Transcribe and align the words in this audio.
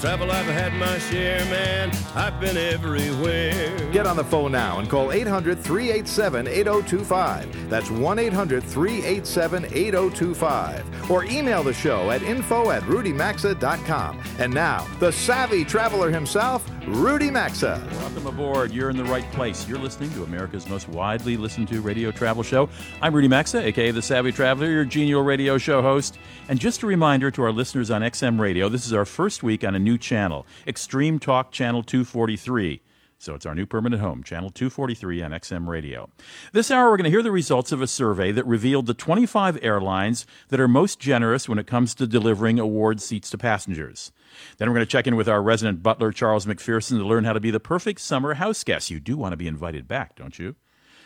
Of 0.00 0.06
travel, 0.06 0.30
I've 0.30 0.46
had 0.46 0.72
my 0.72 0.98
share, 0.98 1.44
man. 1.50 1.92
I've 2.14 2.40
been 2.40 2.56
everywhere. 2.56 3.90
Get 3.92 4.06
on 4.06 4.16
the 4.16 4.24
phone 4.24 4.50
now 4.50 4.78
and 4.78 4.88
call 4.88 5.12
800 5.12 5.58
387 5.58 6.48
8025. 6.48 7.68
That's 7.68 7.90
1 7.90 8.18
800 8.18 8.62
387 8.62 9.66
8025. 9.66 11.10
Or 11.10 11.24
email 11.24 11.62
the 11.62 11.74
show 11.74 12.10
at 12.10 12.22
info 12.22 12.70
at 12.70 12.82
rudymaxa.com. 12.84 14.22
And 14.38 14.54
now, 14.54 14.86
the 15.00 15.12
savvy 15.12 15.66
traveler 15.66 16.10
himself, 16.10 16.66
Rudy 16.86 17.30
Maxa. 17.30 17.86
Welcome 17.92 18.26
aboard. 18.26 18.72
You're 18.72 18.90
in 18.90 18.96
the 18.96 19.04
right 19.04 19.30
place. 19.32 19.68
You're 19.68 19.78
listening 19.78 20.10
to 20.14 20.24
America's 20.24 20.68
most 20.68 20.88
widely 20.88 21.36
listened 21.36 21.68
to 21.68 21.80
radio 21.82 22.10
travel 22.10 22.42
show. 22.42 22.68
I'm 23.02 23.14
Rudy 23.14 23.28
Maxa, 23.28 23.66
aka 23.66 23.90
the 23.90 24.02
Savvy 24.02 24.32
Traveler, 24.32 24.68
your 24.70 24.84
genial 24.84 25.22
radio 25.22 25.58
show 25.58 25.82
host. 25.82 26.18
And 26.48 26.58
just 26.58 26.82
a 26.82 26.86
reminder 26.86 27.30
to 27.32 27.42
our 27.42 27.52
listeners 27.52 27.90
on 27.90 28.02
XM 28.02 28.40
Radio, 28.40 28.68
this 28.68 28.86
is 28.86 28.92
our 28.92 29.04
first 29.04 29.42
week 29.42 29.62
on 29.62 29.74
a 29.74 29.78
new 29.78 29.89
channel, 29.98 30.46
Extreme 30.66 31.18
Talk 31.18 31.52
Channel 31.52 31.82
243. 31.82 32.82
So 33.20 33.34
it's 33.34 33.44
our 33.44 33.54
new 33.54 33.66
permanent 33.66 34.00
home, 34.00 34.22
Channel 34.22 34.48
243 34.48 35.22
on 35.22 35.32
XM 35.32 35.68
Radio. 35.68 36.08
This 36.54 36.70
hour, 36.70 36.90
we're 36.90 36.96
going 36.96 37.04
to 37.04 37.10
hear 37.10 37.22
the 37.22 37.30
results 37.30 37.70
of 37.70 37.82
a 37.82 37.86
survey 37.86 38.32
that 38.32 38.46
revealed 38.46 38.86
the 38.86 38.94
25 38.94 39.58
airlines 39.60 40.24
that 40.48 40.58
are 40.58 40.66
most 40.66 40.98
generous 40.98 41.46
when 41.46 41.58
it 41.58 41.66
comes 41.66 41.94
to 41.96 42.06
delivering 42.06 42.58
award 42.58 43.02
seats 43.02 43.28
to 43.28 43.36
passengers. 43.36 44.10
Then 44.56 44.68
we're 44.68 44.76
going 44.76 44.86
to 44.86 44.90
check 44.90 45.06
in 45.06 45.16
with 45.16 45.28
our 45.28 45.42
resident 45.42 45.82
butler, 45.82 46.12
Charles 46.12 46.46
McPherson, 46.46 46.96
to 46.96 47.06
learn 47.06 47.24
how 47.24 47.34
to 47.34 47.40
be 47.40 47.50
the 47.50 47.60
perfect 47.60 48.00
summer 48.00 48.34
house 48.34 48.64
guest. 48.64 48.90
You 48.90 49.00
do 49.00 49.18
want 49.18 49.32
to 49.34 49.36
be 49.36 49.46
invited 49.46 49.86
back, 49.86 50.16
don't 50.16 50.38
you? 50.38 50.56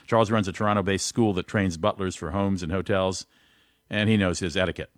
Charles 0.06 0.30
runs 0.30 0.46
a 0.46 0.52
Toronto 0.52 0.84
based 0.84 1.06
school 1.06 1.32
that 1.32 1.48
trains 1.48 1.76
butlers 1.76 2.14
for 2.14 2.30
homes 2.30 2.62
and 2.62 2.70
hotels, 2.70 3.26
and 3.90 4.08
he 4.08 4.16
knows 4.16 4.38
his 4.38 4.56
etiquette. 4.56 4.92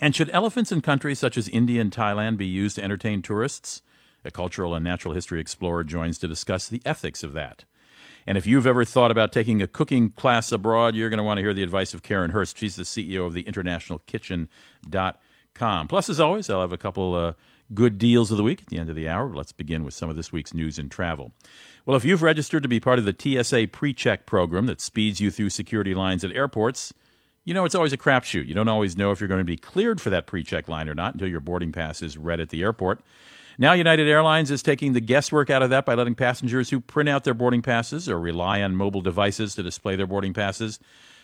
And 0.00 0.14
should 0.14 0.30
elephants 0.30 0.72
in 0.72 0.82
countries 0.82 1.18
such 1.18 1.36
as 1.36 1.48
India 1.48 1.80
and 1.80 1.90
Thailand 1.90 2.36
be 2.36 2.46
used 2.46 2.76
to 2.76 2.84
entertain 2.84 3.22
tourists? 3.22 3.82
A 4.24 4.30
cultural 4.30 4.74
and 4.74 4.84
natural 4.84 5.14
history 5.14 5.40
explorer 5.40 5.84
joins 5.84 6.18
to 6.18 6.28
discuss 6.28 6.68
the 6.68 6.82
ethics 6.84 7.22
of 7.22 7.32
that. 7.32 7.64
And 8.26 8.36
if 8.36 8.46
you've 8.46 8.66
ever 8.66 8.84
thought 8.84 9.12
about 9.12 9.32
taking 9.32 9.62
a 9.62 9.68
cooking 9.68 10.10
class 10.10 10.50
abroad, 10.50 10.96
you're 10.96 11.08
going 11.08 11.18
to 11.18 11.24
want 11.24 11.38
to 11.38 11.42
hear 11.42 11.54
the 11.54 11.62
advice 11.62 11.94
of 11.94 12.02
Karen 12.02 12.32
Herbst. 12.32 12.56
She's 12.56 12.74
the 12.74 12.82
CEO 12.82 13.24
of 13.24 13.34
the 13.34 13.44
internationalkitchen.com. 13.44 15.88
Plus, 15.88 16.10
as 16.10 16.18
always, 16.18 16.50
I'll 16.50 16.60
have 16.60 16.72
a 16.72 16.76
couple 16.76 17.14
uh, 17.14 17.34
good 17.72 17.98
deals 17.98 18.32
of 18.32 18.36
the 18.36 18.42
week 18.42 18.62
at 18.62 18.66
the 18.66 18.78
end 18.78 18.90
of 18.90 18.96
the 18.96 19.08
hour. 19.08 19.32
Let's 19.32 19.52
begin 19.52 19.84
with 19.84 19.94
some 19.94 20.10
of 20.10 20.16
this 20.16 20.32
week's 20.32 20.52
news 20.52 20.76
and 20.78 20.90
travel. 20.90 21.30
Well, 21.84 21.96
if 21.96 22.04
you've 22.04 22.22
registered 22.22 22.64
to 22.64 22.68
be 22.68 22.80
part 22.80 22.98
of 22.98 23.04
the 23.04 23.14
TSA 23.16 23.68
pre 23.68 23.94
check 23.94 24.26
program 24.26 24.66
that 24.66 24.80
speeds 24.80 25.20
you 25.20 25.30
through 25.30 25.50
security 25.50 25.94
lines 25.94 26.24
at 26.24 26.32
airports, 26.32 26.92
you 27.46 27.54
know 27.54 27.64
it's 27.64 27.74
always 27.74 27.94
a 27.94 27.96
crapshoot. 27.96 28.46
You 28.46 28.52
don't 28.52 28.68
always 28.68 28.98
know 28.98 29.12
if 29.12 29.20
you're 29.20 29.28
going 29.28 29.40
to 29.40 29.44
be 29.44 29.56
cleared 29.56 30.00
for 30.00 30.10
that 30.10 30.26
pre 30.26 30.42
check 30.42 30.68
line 30.68 30.90
or 30.90 30.94
not 30.94 31.14
until 31.14 31.28
your 31.28 31.40
boarding 31.40 31.72
pass 31.72 32.02
is 32.02 32.18
read 32.18 32.40
at 32.40 32.50
the 32.50 32.60
airport. 32.60 33.00
Now, 33.56 33.72
United 33.72 34.06
Airlines 34.06 34.50
is 34.50 34.62
taking 34.62 34.92
the 34.92 35.00
guesswork 35.00 35.48
out 35.48 35.62
of 35.62 35.70
that 35.70 35.86
by 35.86 35.94
letting 35.94 36.14
passengers 36.14 36.68
who 36.68 36.78
print 36.78 37.08
out 37.08 37.24
their 37.24 37.32
boarding 37.32 37.62
passes 37.62 38.06
or 38.06 38.20
rely 38.20 38.60
on 38.60 38.76
mobile 38.76 39.00
devices 39.00 39.54
to 39.54 39.62
display 39.62 39.96
their 39.96 40.06
boarding 40.06 40.34
passes 40.34 40.78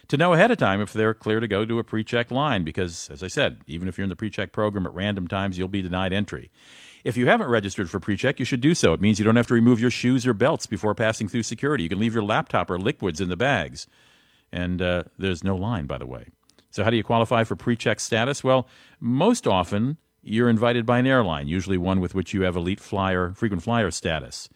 to 0.08 0.16
know 0.16 0.32
ahead 0.32 0.50
of 0.50 0.56
time 0.56 0.80
if 0.80 0.94
they're 0.94 1.12
clear 1.12 1.40
to 1.40 1.48
go 1.48 1.66
to 1.66 1.78
a 1.78 1.84
pre 1.84 2.04
check 2.04 2.30
line. 2.30 2.62
Because, 2.62 3.10
as 3.10 3.22
I 3.22 3.28
said, 3.28 3.58
even 3.66 3.88
if 3.88 3.98
you're 3.98 4.04
in 4.04 4.08
the 4.08 4.16
pre 4.16 4.30
check 4.30 4.52
program 4.52 4.86
at 4.86 4.94
random 4.94 5.26
times, 5.26 5.58
you'll 5.58 5.68
be 5.68 5.82
denied 5.82 6.12
entry. 6.12 6.50
If 7.02 7.16
you 7.16 7.26
haven't 7.26 7.48
registered 7.48 7.90
for 7.90 7.98
pre 7.98 8.16
check, 8.16 8.38
you 8.38 8.44
should 8.44 8.60
do 8.60 8.76
so. 8.76 8.92
It 8.92 9.00
means 9.00 9.18
you 9.18 9.24
don't 9.24 9.36
have 9.36 9.48
to 9.48 9.54
remove 9.54 9.80
your 9.80 9.90
shoes 9.90 10.24
or 10.24 10.34
belts 10.34 10.66
before 10.66 10.94
passing 10.94 11.26
through 11.26 11.42
security. 11.42 11.82
You 11.82 11.88
can 11.88 11.98
leave 11.98 12.14
your 12.14 12.22
laptop 12.22 12.70
or 12.70 12.78
liquids 12.78 13.20
in 13.20 13.28
the 13.28 13.36
bags. 13.36 13.88
And 14.52 14.82
uh, 14.82 15.04
there's 15.18 15.42
no 15.42 15.56
line, 15.56 15.86
by 15.86 15.98
the 15.98 16.06
way. 16.06 16.26
So, 16.70 16.84
how 16.84 16.90
do 16.90 16.96
you 16.96 17.04
qualify 17.04 17.44
for 17.44 17.56
pre 17.56 17.76
check 17.76 18.00
status? 18.00 18.44
Well, 18.44 18.68
most 19.00 19.46
often, 19.46 19.98
you're 20.22 20.48
invited 20.48 20.86
by 20.86 20.98
an 20.98 21.06
airline, 21.06 21.48
usually 21.48 21.78
one 21.78 22.00
with 22.00 22.14
which 22.14 22.32
you 22.32 22.42
have 22.42 22.56
elite 22.56 22.80
flyer, 22.80 23.32
frequent 23.34 23.62
flyer 23.62 23.90
status. 23.90 24.48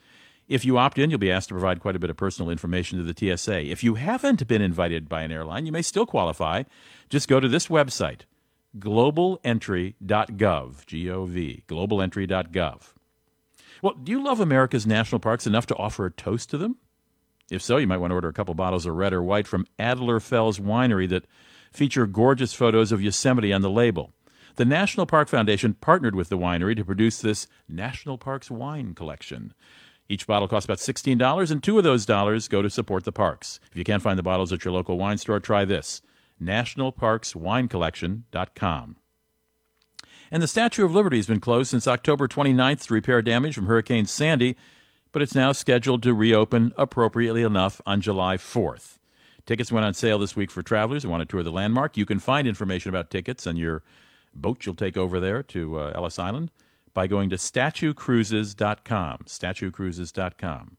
If 0.49 0.65
you 0.65 0.79
opt 0.79 0.99
in, 0.99 1.11
you'll 1.11 1.19
be 1.19 1.33
asked 1.33 1.49
to 1.49 1.55
provide 1.55 1.81
quite 1.81 1.97
a 1.97 1.99
bit 1.99 2.11
of 2.11 2.17
personal 2.17 2.51
information 2.51 2.99
to 2.99 3.05
the 3.05 3.37
TSA. 3.37 3.67
If 3.67 3.83
you 3.83 3.97
haven't 3.97 4.47
been 4.47 4.63
invited 4.63 5.09
by 5.09 5.23
an 5.23 5.33
airline, 5.33 5.67
you 5.67 5.73
may 5.73 5.83
still 5.83 6.07
qualify. 6.07 6.63
Just 7.11 7.27
go 7.27 7.41
to 7.41 7.49
this 7.49 7.67
website, 7.67 8.21
globalentry.gov, 8.79 10.87
G 10.87 11.11
O 11.11 11.25
V, 11.25 11.65
globalentry.gov. 11.67 12.83
Well, 13.83 13.95
do 13.95 14.13
you 14.13 14.23
love 14.23 14.41
America's 14.41 14.87
national 14.87 15.19
parks 15.19 15.47
enough 15.47 15.67
to 15.67 15.77
offer 15.77 16.07
a 16.07 16.13
toast 16.13 16.49
to 16.51 16.59
them? 16.59 16.77
If 17.51 17.63
so, 17.63 17.77
you 17.77 17.87
might 17.87 17.99
want 17.99 18.11
to 18.11 18.17
order 18.17 18.29
a 18.29 18.33
couple 18.33 18.55
bottles 18.55 18.87
of 18.87 18.95
red 18.95 19.13
or 19.13 19.23
white 19.23 19.47
from 19.47 19.67
Adler 19.79 20.21
Fels 20.21 20.59
Winery 20.59 21.09
that 21.09 21.27
feature 21.73 22.07
gorgeous 22.07 22.53
photos 22.53 22.93
of 22.93 23.03
Yosemite 23.03 23.53
on 23.53 23.63
the 23.63 23.71
label. 23.71 24.13
The 24.57 24.65
National 24.65 25.07
Park 25.07 25.29
Foundation 25.29 25.75
partnered 25.75 26.15
with 26.15 26.31
the 26.31 26.39
winery 26.39 26.75
to 26.77 26.85
produce 26.85 27.21
this 27.21 27.47
National 27.69 28.17
Parks 28.17 28.51
wine 28.51 28.95
collection. 28.95 29.53
Each 30.09 30.27
bottle 30.27 30.49
costs 30.49 30.65
about 30.65 30.79
$16, 30.79 31.51
and 31.51 31.63
two 31.63 31.77
of 31.79 31.85
those 31.85 32.07
dollars 32.07 32.49
go 32.49 32.63
to 32.63 32.71
support 32.71 33.05
the 33.05 33.13
parks. 33.13 33.61
If 33.71 33.77
you 33.77 33.85
can't 33.85 34.03
find 34.03 34.19
the 34.19 34.23
bottles 34.23 34.53
at 34.53 34.65
your 34.65 34.73
local 34.73 34.99
wine 34.99 35.19
store, 35.19 35.41
try 35.41 35.65
this 35.65 36.01
nationalparkswinecollection.com. 36.43 38.97
And 40.31 40.43
the 40.43 40.49
Statue 40.49 40.85
of 40.85 40.95
Liberty 40.95 41.17
has 41.19 41.27
been 41.27 41.41
closed 41.41 41.71
since 41.71 41.87
October 41.87 42.27
29th 42.27 42.87
to 42.87 42.95
repair 42.95 43.21
damage 43.23 43.55
from 43.55 43.67
Hurricane 43.67 44.07
Sandy, 44.07 44.57
but 45.17 45.23
it's 45.23 45.35
now 45.35 45.51
scheduled 45.51 46.03
to 46.03 46.13
reopen 46.13 46.75
appropriately 46.77 47.43
enough 47.43 47.81
on 47.87 48.03
July 48.03 48.37
4th. 48.37 48.99
Tickets 49.47 49.73
went 49.73 49.87
on 49.87 49.95
sale 49.95 50.19
this 50.19 50.37
week 50.37 50.51
for 50.51 50.63
travelers 50.63 51.05
who 51.05 51.09
want 51.09 51.23
to 51.23 51.25
tour 51.25 51.43
the 51.43 51.51
landmark. 51.51 51.97
You 51.97 52.05
can 52.05 52.19
find 52.19 52.47
information 52.47 52.91
about 52.91 53.09
tickets 53.09 53.47
and 53.47 53.59
your 53.59 53.83
boat 54.35 54.67
you'll 54.67 54.75
take 54.75 54.99
over 54.99 55.19
there 55.19 55.43
to 55.45 55.79
uh, 55.79 55.93
Ellis 55.95 56.19
Island 56.19 56.51
by 56.93 57.07
going 57.07 57.31
to 57.31 57.37
statuecruises.com. 57.37 59.21
Statuecruises.com. 59.25 60.77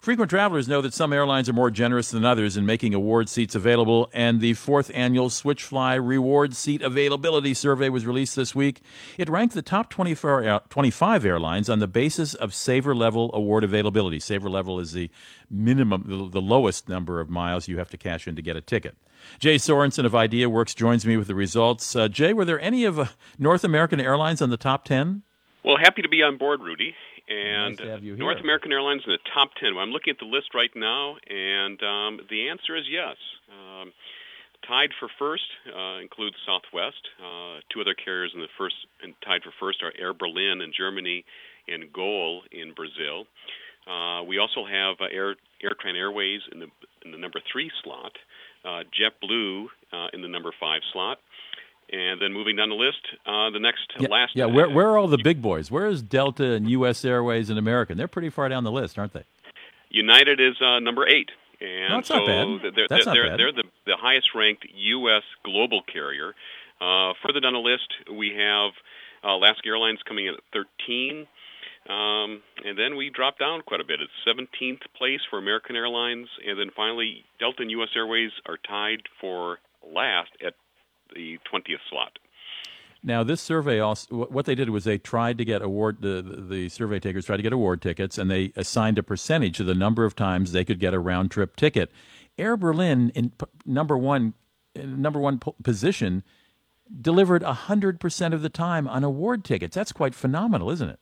Frequent 0.00 0.30
travelers 0.30 0.68
know 0.68 0.80
that 0.82 0.94
some 0.94 1.12
airlines 1.12 1.48
are 1.48 1.52
more 1.52 1.70
generous 1.70 2.10
than 2.10 2.24
others 2.24 2.56
in 2.56 2.66
making 2.66 2.94
award 2.94 3.28
seats 3.28 3.54
available, 3.54 4.10
and 4.12 4.40
the 4.40 4.54
fourth 4.54 4.90
annual 4.94 5.28
Switchfly 5.28 5.98
Reward 6.06 6.54
Seat 6.54 6.82
Availability 6.82 7.54
Survey 7.54 7.88
was 7.88 8.06
released 8.06 8.36
this 8.36 8.54
week. 8.54 8.82
It 9.18 9.28
ranked 9.28 9.54
the 9.54 9.62
top 9.62 9.90
25 9.90 11.24
airlines 11.24 11.68
on 11.68 11.78
the 11.78 11.88
basis 11.88 12.34
of 12.34 12.54
saver 12.54 12.94
level 12.94 13.30
award 13.34 13.64
availability. 13.64 14.20
Saver 14.20 14.50
level 14.50 14.78
is 14.78 14.92
the 14.92 15.10
minimum, 15.50 16.30
the 16.32 16.40
lowest 16.40 16.88
number 16.88 17.20
of 17.20 17.30
miles 17.30 17.68
you 17.68 17.78
have 17.78 17.90
to 17.90 17.96
cash 17.96 18.28
in 18.28 18.36
to 18.36 18.42
get 18.42 18.56
a 18.56 18.60
ticket. 18.60 18.96
Jay 19.38 19.56
Sorensen 19.56 20.04
of 20.04 20.12
IdeaWorks 20.12 20.76
joins 20.76 21.06
me 21.06 21.16
with 21.16 21.26
the 21.26 21.34
results. 21.34 21.96
Uh, 21.96 22.06
Jay, 22.08 22.32
were 22.32 22.44
there 22.44 22.60
any 22.60 22.84
of 22.84 22.98
uh, 22.98 23.06
North 23.38 23.64
American 23.64 24.00
Airlines 24.00 24.40
on 24.40 24.50
the 24.50 24.56
top 24.56 24.84
10? 24.84 25.22
Well, 25.64 25.78
happy 25.78 26.02
to 26.02 26.08
be 26.08 26.22
on 26.22 26.36
board, 26.36 26.60
Rudy. 26.60 26.94
And 27.28 27.78
nice 27.78 28.18
North 28.18 28.40
American 28.40 28.72
Airlines 28.72 29.02
in 29.06 29.12
the 29.12 29.18
top 29.34 29.50
10. 29.60 29.74
Well, 29.74 29.82
I'm 29.82 29.90
looking 29.90 30.12
at 30.12 30.18
the 30.18 30.30
list 30.30 30.54
right 30.54 30.70
now, 30.74 31.16
and 31.26 31.82
um, 31.82 32.20
the 32.30 32.48
answer 32.48 32.76
is 32.76 32.84
yes. 32.88 33.16
Um, 33.50 33.92
tied 34.66 34.90
for 34.98 35.08
first 35.18 35.46
uh, 35.66 35.98
includes 35.98 36.36
Southwest. 36.46 37.02
Uh, 37.18 37.60
two 37.72 37.80
other 37.80 37.94
carriers 37.94 38.32
in 38.34 38.40
the 38.40 38.52
first 38.58 38.76
and 39.02 39.14
tied 39.24 39.42
for 39.42 39.52
first 39.58 39.82
are 39.82 39.92
Air 39.98 40.14
Berlin 40.14 40.60
in 40.62 40.72
Germany 40.76 41.24
and 41.68 41.92
GOL 41.92 42.42
in 42.52 42.74
Brazil. 42.74 43.26
Uh, 43.86 44.22
we 44.24 44.38
also 44.38 44.66
have 44.66 44.96
uh, 45.00 45.06
Air 45.12 45.36
AirTran 45.62 45.96
Airways 45.96 46.40
in 46.52 46.60
the 46.60 46.66
in 47.04 47.12
the 47.12 47.18
number 47.18 47.40
three 47.52 47.70
slot, 47.82 48.12
uh, 48.64 48.82
JetBlue 48.90 49.66
uh, 49.92 50.08
in 50.12 50.22
the 50.22 50.28
number 50.28 50.52
five 50.58 50.82
slot, 50.92 51.18
and 51.92 52.20
then 52.20 52.32
moving 52.32 52.56
down 52.56 52.68
the 52.68 52.74
list, 52.74 52.98
uh, 53.26 53.50
the 53.50 53.60
next 53.60 53.92
yeah, 53.98 54.08
last. 54.08 54.32
Yeah, 54.34 54.46
where 54.46 54.68
where 54.68 54.88
are 54.88 54.98
all 54.98 55.08
the 55.08 55.18
big 55.18 55.40
boys? 55.40 55.70
Where 55.70 55.86
is 55.86 56.02
Delta 56.02 56.52
and 56.52 56.68
U.S. 56.70 57.04
Airways 57.04 57.50
and 57.50 57.58
American? 57.58 57.96
They're 57.96 58.08
pretty 58.08 58.30
far 58.30 58.48
down 58.48 58.64
the 58.64 58.72
list, 58.72 58.98
aren't 58.98 59.12
they? 59.12 59.24
United 59.90 60.40
is 60.40 60.60
uh, 60.60 60.80
number 60.80 61.06
eight, 61.06 61.30
and 61.60 61.88
no, 61.90 61.96
that's 61.96 62.08
so 62.08 62.16
not 62.16 62.26
bad. 62.26 62.74
they're, 62.74 62.86
that's 62.88 63.04
they're, 63.04 63.14
not 63.24 63.30
bad. 63.30 63.38
they're 63.38 63.52
the, 63.52 63.64
the 63.86 63.96
highest 63.96 64.28
ranked 64.34 64.66
U.S. 64.74 65.22
global 65.44 65.82
carrier. 65.82 66.34
Uh, 66.80 67.12
further 67.24 67.40
down 67.40 67.54
the 67.54 67.58
list, 67.58 67.88
we 68.12 68.34
have 68.36 68.72
uh, 69.24 69.36
Alaska 69.36 69.68
Airlines 69.68 70.00
coming 70.06 70.26
in 70.26 70.34
at 70.34 70.40
13. 70.52 71.26
Um, 71.88 72.42
and 72.64 72.76
then 72.76 72.96
we 72.96 73.10
drop 73.10 73.38
down 73.38 73.62
quite 73.62 73.80
a 73.80 73.84
bit. 73.84 74.00
It's 74.00 74.12
17th 74.26 74.82
place 74.98 75.20
for 75.30 75.38
American 75.38 75.76
Airlines, 75.76 76.28
and 76.46 76.58
then 76.58 76.70
finally 76.74 77.24
Delta 77.38 77.62
and 77.62 77.70
U.S. 77.70 77.90
Airways 77.94 78.32
are 78.46 78.58
tied 78.68 79.02
for 79.20 79.58
last 79.86 80.30
at 80.44 80.54
the 81.14 81.38
20th 81.52 81.80
slot. 81.90 82.18
Now, 83.02 83.22
this 83.22 83.40
survey 83.40 83.78
also 83.78 84.26
what 84.26 84.46
they 84.46 84.54
did 84.56 84.70
was 84.70 84.84
they 84.84 84.98
tried 84.98 85.38
to 85.38 85.44
get 85.44 85.62
award 85.62 85.98
the, 86.00 86.22
the 86.22 86.68
survey 86.68 86.98
takers 86.98 87.26
tried 87.26 87.36
to 87.36 87.42
get 87.42 87.52
award 87.52 87.80
tickets, 87.80 88.18
and 88.18 88.30
they 88.30 88.52
assigned 88.56 88.98
a 88.98 89.02
percentage 89.02 89.56
to 89.58 89.64
the 89.64 89.74
number 89.74 90.04
of 90.04 90.16
times 90.16 90.50
they 90.50 90.64
could 90.64 90.80
get 90.80 90.92
a 90.92 90.98
round 90.98 91.30
trip 91.30 91.54
ticket. 91.54 91.92
Air 92.36 92.56
Berlin 92.56 93.12
in 93.14 93.30
p- 93.30 93.46
number 93.64 93.96
one 93.96 94.34
number 94.74 95.20
one 95.20 95.38
po- 95.38 95.54
position 95.62 96.22
delivered 97.00 97.42
100% 97.42 98.32
of 98.32 98.42
the 98.42 98.48
time 98.48 98.86
on 98.88 99.04
award 99.04 99.44
tickets. 99.44 99.74
That's 99.74 99.92
quite 99.92 100.14
phenomenal, 100.14 100.70
isn't 100.70 100.88
it? 100.88 100.98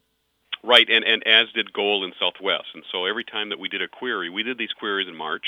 Right, 0.62 0.89
and, 0.89 1.05
and 1.05 1.27
as 1.27 1.49
did 1.55 1.73
GOL 1.73 2.05
and 2.05 2.15
Southwest. 2.19 2.69
And 2.75 2.85
so 2.91 3.05
every 3.05 3.25
time 3.25 3.50
that 3.50 3.59
we 3.59 3.69
did 3.69 3.83
a 3.83 3.89
query, 3.89 4.31
we 4.31 4.43
did 4.43 4.57
these 4.57 4.73
queries 4.79 5.09
in 5.09 5.17
March 5.17 5.45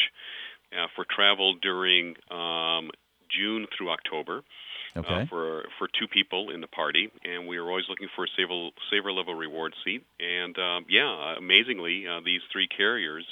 uh, 0.73 0.89
for 0.95 1.07
travel 1.09 1.55
during 1.55 2.17
um, 2.31 2.91
June 3.29 3.67
through 3.77 3.91
October. 3.91 4.39
Uh, 4.39 5.01
Okay. 5.01 5.13
Uh, 5.13 5.27
for 5.27 5.65
for 5.79 5.89
two 5.89 6.09
people 6.09 6.49
in 6.49 6.63
the 6.63 6.67
party, 6.67 7.11
and 7.23 7.47
we 7.47 7.61
were 7.61 7.69
always 7.69 7.85
looking 7.89 8.09
for 8.17 8.25
a 8.25 8.29
saver, 8.35 8.71
saver 8.91 9.13
level 9.13 9.35
reward 9.35 9.75
seat. 9.85 10.03
And 10.19 10.57
um, 10.59 10.87
yeah, 10.89 11.37
amazingly, 11.37 12.07
uh, 12.09 12.21
these 12.25 12.41
three 12.51 12.67
carriers, 12.67 13.27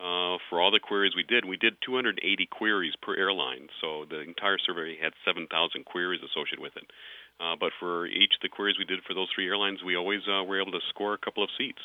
uh, 0.00 0.38
for 0.50 0.60
all 0.60 0.72
the 0.72 0.80
queries 0.80 1.14
we 1.14 1.22
did, 1.22 1.44
we 1.44 1.56
did 1.56 1.76
280 1.86 2.46
queries 2.46 2.94
per 3.00 3.14
airline. 3.14 3.68
So 3.80 4.06
the 4.10 4.20
entire 4.20 4.58
survey 4.58 4.98
had 5.00 5.12
7,000 5.24 5.84
queries 5.84 6.20
associated 6.20 6.58
with 6.60 6.76
it. 6.76 6.90
Uh, 7.38 7.54
but 7.58 7.70
for 7.78 8.06
each 8.06 8.34
of 8.34 8.42
the 8.42 8.48
queries 8.48 8.76
we 8.78 8.84
did 8.84 9.02
for 9.06 9.14
those 9.14 9.28
three 9.34 9.46
airlines, 9.46 9.82
we 9.84 9.96
always 9.96 10.22
uh, 10.26 10.42
were 10.42 10.60
able 10.60 10.72
to 10.72 10.80
score 10.88 11.14
a 11.14 11.18
couple 11.18 11.42
of 11.42 11.50
seats. 11.56 11.82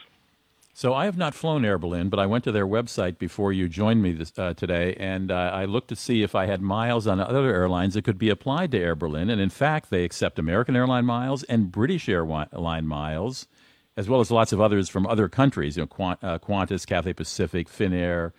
So 0.74 0.94
I 0.94 1.06
have 1.06 1.18
not 1.18 1.34
flown 1.36 1.66
Air 1.66 1.78
Berlin, 1.78 2.10
but 2.10 2.20
I 2.20 2.26
went 2.26 2.46
to 2.46 2.52
their 2.52 2.68
website 2.68 3.18
before 3.18 3.52
you 3.52 3.68
joined 3.68 4.02
me 4.02 4.14
this, 4.14 4.32
uh, 4.38 4.54
today, 4.54 4.96
and 4.98 5.30
uh, 5.30 5.52
I 5.54 5.66
looked 5.66 5.90
to 5.90 5.96
see 5.96 6.24
if 6.24 6.36
I 6.36 6.46
had 6.46 6.62
miles 6.62 7.06
on 7.06 7.20
other 7.20 7.54
airlines 7.54 7.96
that 7.96 8.04
could 8.04 8.18
be 8.18 8.30
applied 8.30 8.72
to 8.72 8.80
Air 8.80 8.96
Berlin. 8.96 9.30
And 9.30 9.42
in 9.42 9.50
fact, 9.50 9.90
they 9.90 10.06
accept 10.06 10.40
American 10.40 10.76
airline 10.78 11.06
miles 11.06 11.44
and 11.44 11.72
British 11.72 12.08
airline 12.08 12.88
miles, 12.88 13.48
as 13.98 14.08
well 14.08 14.22
as 14.22 14.32
lots 14.32 14.54
of 14.54 14.62
others 14.62 14.88
from 14.88 15.06
other 15.06 15.28
countries, 15.28 15.76
you 15.76 15.84
know, 15.84 16.06
uh, 16.22 16.40
Qantas, 16.40 16.88
Cathay 16.88 17.14
Pacific, 17.14 17.68
Finnair, 17.68 18.32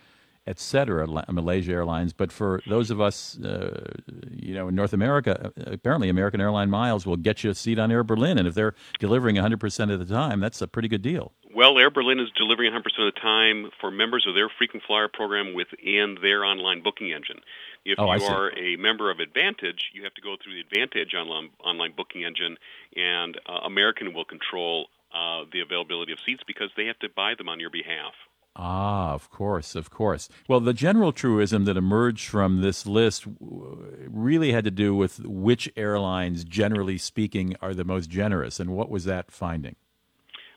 etc., 0.47 1.07
La- 1.07 1.25
Malaysia 1.29 1.73
Airlines. 1.73 2.15
But 2.15 2.33
for 2.33 2.63
those 2.67 2.91
of 2.91 3.01
us, 3.01 3.39
uh, 3.41 3.93
you 4.31 4.55
know, 4.55 4.69
in 4.69 4.75
North 4.75 4.95
America, 4.95 5.53
uh, 5.59 5.73
apparently 5.73 6.09
American 6.09 6.41
airline 6.41 6.71
miles 6.71 7.05
will 7.05 7.17
get 7.17 7.45
you 7.45 7.51
a 7.51 7.55
seat 7.55 7.79
on 7.79 7.93
Air 7.93 8.03
Berlin, 8.05 8.39
and 8.39 8.49
if 8.49 8.55
they're 8.55 8.75
delivering 8.99 9.37
100% 9.37 9.93
of 9.93 9.99
the 9.99 10.15
time, 10.15 10.41
that's 10.41 10.63
a 10.63 10.67
pretty 10.67 10.89
good 10.89 11.03
deal. 11.03 11.33
Well, 11.55 11.79
Air 11.79 11.91
Berlin 11.91 12.21
is 12.21 12.29
delivering 12.37 12.73
100% 12.73 12.77
of 12.77 13.13
the 13.13 13.21
time 13.21 13.71
for 13.81 13.91
members 13.91 14.25
of 14.29 14.35
their 14.35 14.49
frequent 14.49 14.85
flyer 14.87 15.09
program 15.09 15.53
within 15.53 16.17
their 16.23 16.45
online 16.45 16.83
booking 16.83 17.13
engine. 17.13 17.41
If 17.85 17.99
Oh, 17.99 18.13
you 18.15 18.25
are 18.25 18.57
a 18.57 18.77
member 18.77 19.11
of 19.11 19.19
AAdvantage, 19.19 19.81
you 19.93 20.05
have 20.05 20.15
to 20.15 20.21
go 20.21 20.37
through 20.43 20.55
the 20.55 20.65
AAdvantage 20.65 21.15
online, 21.15 21.51
online 21.65 21.93
booking 21.97 22.25
engine, 22.25 22.57
and 22.95 23.37
uh, 23.49 23.61
American 23.65 24.15
will 24.15 24.25
control 24.25 24.89
uh, 25.13 25.45
the 25.53 25.61
availability 25.61 26.13
of 26.13 26.19
seats 26.25 26.43
because 26.47 26.71
they 26.77 26.87
have 26.87 26.99
to 27.01 27.09
buy 27.09 27.35
them 27.37 27.49
on 27.49 27.59
your 27.59 27.71
behalf. 27.71 28.13
Ah, 28.55 29.13
of 29.13 29.31
course, 29.31 29.75
of 29.75 29.91
course. 29.91 30.29
Well, 30.49 30.61
the 30.61 30.75
general 30.75 31.13
truism 31.13 31.65
that 31.65 31.77
emerged 31.77 32.29
from 32.29 32.61
this 32.61 32.85
list 32.87 33.25
really 33.41 34.53
had 34.53 34.65
to 34.65 34.71
do 34.71 34.95
with 34.95 35.21
which 35.25 35.69
airlines, 35.77 36.45
generally 36.45 36.99
speaking, 36.99 37.55
are 37.63 37.75
the 37.75 37.85
most 37.85 38.11
generous, 38.11 38.61
and 38.61 38.71
what 38.71 38.91
was 38.91 39.05
that 39.05 39.31
finding? 39.33 39.77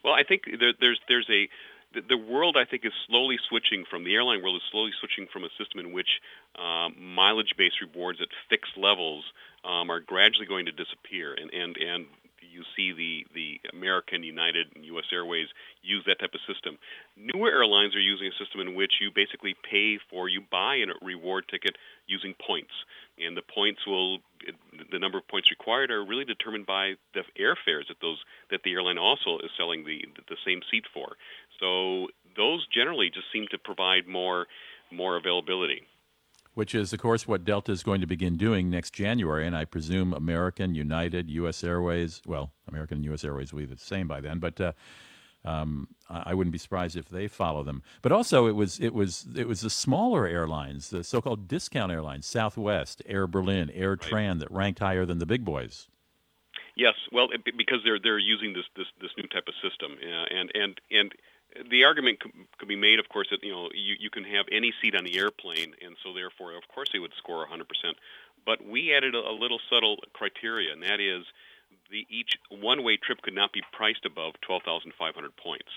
Well, 0.03 0.13
I 0.13 0.23
think 0.23 0.43
there, 0.59 0.73
there's 0.79 0.99
there's 1.07 1.29
a 1.29 1.49
the, 2.01 2.17
world 2.17 2.57
I 2.57 2.65
think 2.65 2.85
is 2.85 2.91
slowly 3.07 3.37
switching 3.49 3.85
from 3.89 4.03
the 4.03 4.15
airline 4.15 4.41
world 4.41 4.55
is 4.55 4.63
slowly 4.71 4.91
switching 4.99 5.27
from 5.31 5.43
a 5.43 5.49
system 5.57 5.79
in 5.79 5.93
which 5.93 6.09
um, 6.57 6.95
mileage-based 6.97 7.75
rewards 7.81 8.19
at 8.19 8.29
fixed 8.49 8.77
levels 8.77 9.23
um, 9.63 9.91
are 9.91 9.99
gradually 9.99 10.47
going 10.47 10.65
to 10.65 10.71
disappear, 10.71 11.33
and 11.33 11.53
and 11.53 11.77
and 11.77 12.05
you 12.53 12.61
see 12.77 12.93
the 12.93 13.25
the 13.33 13.59
American, 13.73 14.23
United, 14.23 14.69
and 14.75 14.85
U.S. 14.93 15.09
Airways 15.11 15.47
use 15.81 16.03
that 16.05 16.19
type 16.21 16.37
of 16.37 16.41
system. 16.45 16.77
Newer 17.17 17.49
airlines 17.49 17.95
are 17.95 18.03
using 18.03 18.29
a 18.29 18.35
system 18.37 18.61
in 18.61 18.75
which 18.75 19.01
you 19.01 19.09
basically 19.09 19.55
pay 19.65 19.97
for 20.09 20.29
you 20.29 20.41
buy 20.51 20.77
a 20.77 20.93
reward 21.01 21.45
ticket 21.49 21.75
using 22.07 22.35
points, 22.45 22.71
and 23.17 23.35
the 23.35 23.41
points 23.41 23.81
will 23.87 24.19
the 24.91 24.99
number 24.99 25.17
of 25.17 25.27
points 25.27 25.49
required 25.49 25.89
are 25.89 26.05
really 26.05 26.25
determined 26.25 26.65
by 26.65 26.93
the 27.13 27.25
airfares 27.39 27.87
that 27.89 27.97
those 28.01 28.21
that 28.51 28.61
the 28.63 28.73
airline 28.73 28.97
also 28.97 29.41
is 29.41 29.51
selling 29.57 29.83
the 29.83 30.05
the 30.29 30.37
same 30.45 30.61
seat 30.69 30.85
for. 30.93 31.17
So 31.59 32.07
those 32.37 32.65
generally 32.69 33.09
just 33.09 33.27
seem 33.33 33.47
to 33.51 33.57
provide 33.57 34.07
more 34.07 34.45
more 34.91 35.17
availability. 35.17 35.81
Which 36.53 36.75
is, 36.75 36.93
of 36.93 36.99
course, 36.99 37.27
what 37.27 37.43
Delta 37.43 37.71
is 37.71 37.81
going 37.81 38.01
to 38.01 38.07
begin 38.07 38.37
doing 38.37 38.69
next 38.69 38.93
January, 38.93 39.47
and 39.47 39.55
I 39.55 39.65
presume 39.65 40.13
American, 40.13 40.75
United, 40.75 41.29
U.S. 41.31 41.63
Airways. 41.63 42.21
Well, 42.27 42.51
American 42.67 42.97
and 42.97 43.05
U.S. 43.05 43.23
Airways 43.23 43.51
will 43.51 43.61
be 43.61 43.65
the 43.65 43.77
same 43.77 44.07
by 44.07 44.21
then, 44.21 44.39
but. 44.39 44.59
Uh, 44.59 44.73
um, 45.45 45.89
I 46.09 46.33
wouldn't 46.33 46.53
be 46.53 46.57
surprised 46.57 46.95
if 46.95 47.09
they 47.09 47.27
follow 47.27 47.63
them. 47.63 47.83
But 48.01 48.11
also, 48.11 48.47
it 48.47 48.53
was 48.53 48.79
it 48.79 48.93
was 48.93 49.25
it 49.35 49.47
was 49.47 49.61
the 49.61 49.69
smaller 49.69 50.25
airlines, 50.25 50.89
the 50.89 51.03
so-called 51.03 51.47
discount 51.47 51.91
airlines, 51.91 52.25
Southwest, 52.25 53.01
Air 53.05 53.27
Berlin, 53.27 53.69
Air 53.71 53.97
Tran, 53.97 54.39
that 54.39 54.49
ranked 54.51 54.79
higher 54.79 55.05
than 55.05 55.19
the 55.19 55.25
big 55.25 55.43
boys. 55.43 55.87
Yes, 56.75 56.93
well, 57.11 57.27
it, 57.31 57.41
because 57.57 57.79
they're 57.83 57.99
they're 57.99 58.19
using 58.19 58.53
this 58.53 58.65
this 58.75 58.87
this 59.01 59.11
new 59.17 59.27
type 59.27 59.47
of 59.47 59.53
system, 59.61 59.97
uh, 60.01 60.25
and 60.29 60.51
and 60.53 60.81
and 60.91 61.11
the 61.69 61.83
argument 61.83 62.19
could, 62.19 62.67
be 62.67 62.75
made, 62.75 62.99
of 62.99 63.09
course, 63.09 63.27
that 63.31 63.43
you 63.43 63.51
know 63.51 63.69
you, 63.73 63.95
you 63.99 64.09
can 64.09 64.23
have 64.23 64.45
any 64.51 64.73
seat 64.81 64.95
on 64.95 65.03
the 65.03 65.17
airplane, 65.17 65.73
and 65.83 65.95
so 66.03 66.13
therefore, 66.13 66.55
of 66.55 66.63
course, 66.73 66.89
they 66.93 66.99
would 66.99 67.13
score 67.17 67.45
100%. 67.45 67.63
But 68.45 68.65
we 68.65 68.93
added 68.95 69.15
a, 69.15 69.19
a 69.19 69.35
little 69.35 69.59
subtle 69.69 69.97
criteria, 70.13 70.73
and 70.73 70.83
that 70.83 70.99
is 70.99 71.25
the 71.89 72.05
each 72.09 72.37
one-way 72.49 72.97
trip 72.97 73.21
could 73.21 73.35
not 73.35 73.51
be 73.51 73.61
priced 73.71 74.05
above 74.05 74.33
12,500 74.41 75.35
points, 75.37 75.69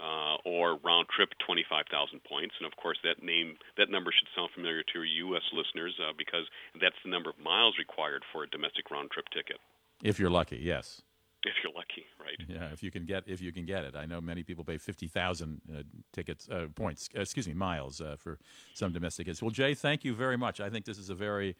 uh, 0.00 0.36
or 0.44 0.76
round 0.84 1.08
trip 1.08 1.30
25,000 1.44 2.22
points. 2.24 2.54
And 2.58 2.66
of 2.66 2.76
course, 2.76 2.98
that 3.04 3.22
name 3.22 3.56
that 3.76 3.90
number 3.90 4.12
should 4.12 4.28
sound 4.34 4.50
familiar 4.54 4.82
to 4.94 5.02
U.S. 5.02 5.42
listeners 5.52 5.94
uh, 5.98 6.12
because 6.16 6.46
that's 6.80 6.96
the 7.04 7.10
number 7.10 7.30
of 7.30 7.38
miles 7.38 7.76
required 7.78 8.22
for 8.32 8.44
a 8.44 8.48
domestic 8.48 8.90
round 8.90 9.10
trip 9.10 9.26
ticket. 9.30 9.58
If 10.02 10.18
you're 10.18 10.30
lucky, 10.30 10.58
yes. 10.58 11.02
If 11.44 11.52
you're 11.62 11.74
lucky, 11.74 12.06
right? 12.18 12.40
Yeah, 12.48 12.72
if 12.72 12.82
you 12.82 12.90
can 12.90 13.04
get 13.04 13.24
if 13.26 13.42
you 13.42 13.52
can 13.52 13.66
get 13.66 13.84
it. 13.84 13.94
I 13.94 14.06
know 14.06 14.20
many 14.20 14.42
people 14.42 14.64
pay 14.64 14.78
fifty 14.78 15.06
thousand 15.08 15.60
uh, 15.70 15.82
tickets 16.12 16.48
uh, 16.48 16.66
points. 16.74 17.08
Uh, 17.16 17.20
excuse 17.20 17.46
me, 17.46 17.54
miles 17.54 18.00
uh, 18.00 18.16
for 18.18 18.38
some 18.72 18.92
domestic 18.92 19.26
hits. 19.26 19.42
Well, 19.42 19.50
Jay, 19.50 19.74
thank 19.74 20.04
you 20.04 20.14
very 20.14 20.38
much. 20.38 20.60
I 20.60 20.70
think 20.70 20.86
this 20.86 20.98
is 20.98 21.10
a 21.10 21.14
very 21.14 21.54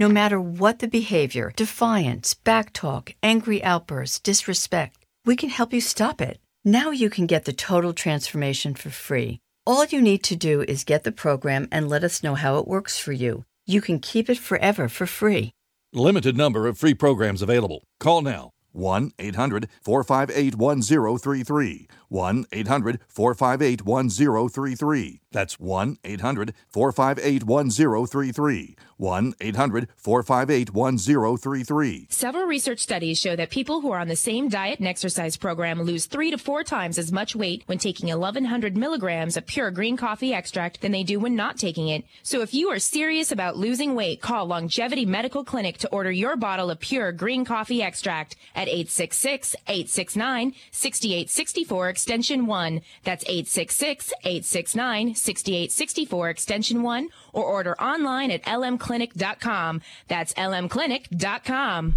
No 0.00 0.08
matter 0.08 0.40
what 0.40 0.78
the 0.78 0.88
behavior 0.88 1.52
defiance, 1.54 2.34
backtalk, 2.34 3.14
angry 3.22 3.62
outbursts, 3.62 4.18
disrespect 4.18 5.00
we 5.26 5.36
can 5.36 5.50
help 5.50 5.72
you 5.72 5.80
stop 5.80 6.20
it. 6.20 6.40
Now 6.64 6.90
you 6.90 7.10
can 7.10 7.26
get 7.26 7.44
the 7.44 7.52
Total 7.52 7.92
Transformation 7.92 8.74
for 8.74 8.90
free. 8.90 9.38
All 9.66 9.84
you 9.84 10.00
need 10.00 10.22
to 10.24 10.36
do 10.36 10.62
is 10.62 10.84
get 10.84 11.04
the 11.04 11.12
program 11.12 11.68
and 11.70 11.88
let 11.88 12.04
us 12.04 12.22
know 12.22 12.34
how 12.34 12.56
it 12.56 12.66
works 12.66 12.98
for 12.98 13.12
you. 13.12 13.44
You 13.66 13.80
can 13.80 13.98
keep 13.98 14.30
it 14.30 14.38
forever 14.38 14.88
for 14.88 15.06
free. 15.06 15.52
Limited 15.92 16.36
number 16.36 16.66
of 16.66 16.78
free 16.78 16.94
programs 16.94 17.42
available. 17.42 17.84
Call 17.98 18.22
now 18.22 18.50
1 18.72 19.12
800 19.18 19.68
458 19.82 20.56
1033. 20.56 21.88
1 22.08 22.44
800 22.52 23.00
458 23.08 23.84
1033. 23.84 25.19
That's 25.32 25.60
1 25.60 25.98
800 26.04 26.54
458 26.68 27.44
1033. 27.44 28.76
1 29.00 29.34
800 29.40 29.88
458 29.96 30.74
1033. 30.74 32.06
Several 32.10 32.44
research 32.44 32.80
studies 32.80 33.18
show 33.18 33.34
that 33.34 33.50
people 33.50 33.80
who 33.80 33.90
are 33.92 33.98
on 33.98 34.08
the 34.08 34.16
same 34.16 34.48
diet 34.48 34.78
and 34.78 34.86
exercise 34.86 35.36
program 35.36 35.82
lose 35.82 36.06
three 36.06 36.30
to 36.30 36.38
four 36.38 36.62
times 36.62 36.98
as 36.98 37.10
much 37.10 37.34
weight 37.34 37.62
when 37.66 37.78
taking 37.78 38.08
1100 38.08 38.76
milligrams 38.76 39.36
of 39.36 39.46
pure 39.46 39.70
green 39.70 39.96
coffee 39.96 40.34
extract 40.34 40.82
than 40.82 40.92
they 40.92 41.02
do 41.02 41.18
when 41.18 41.34
not 41.34 41.56
taking 41.56 41.88
it. 41.88 42.04
So 42.22 42.42
if 42.42 42.52
you 42.52 42.68
are 42.70 42.78
serious 42.78 43.32
about 43.32 43.56
losing 43.56 43.94
weight, 43.94 44.20
call 44.20 44.46
Longevity 44.46 45.06
Medical 45.06 45.44
Clinic 45.44 45.78
to 45.78 45.88
order 45.88 46.10
your 46.10 46.36
bottle 46.36 46.70
of 46.70 46.80
pure 46.80 47.12
green 47.12 47.44
coffee 47.44 47.82
extract 47.82 48.36
at 48.54 48.68
866 48.68 49.56
869 49.66 50.54
6864 50.70 51.88
extension 51.88 52.46
1. 52.46 52.82
That's 53.04 53.24
866 53.24 54.12
869 54.24 55.14
6864 55.20 56.30
extension 56.30 56.82
1 56.82 57.08
or 57.32 57.44
order 57.44 57.80
online 57.80 58.30
at 58.30 58.42
lmclinic.com. 58.44 59.80
That's 60.08 60.34
lmclinic.com. 60.34 61.94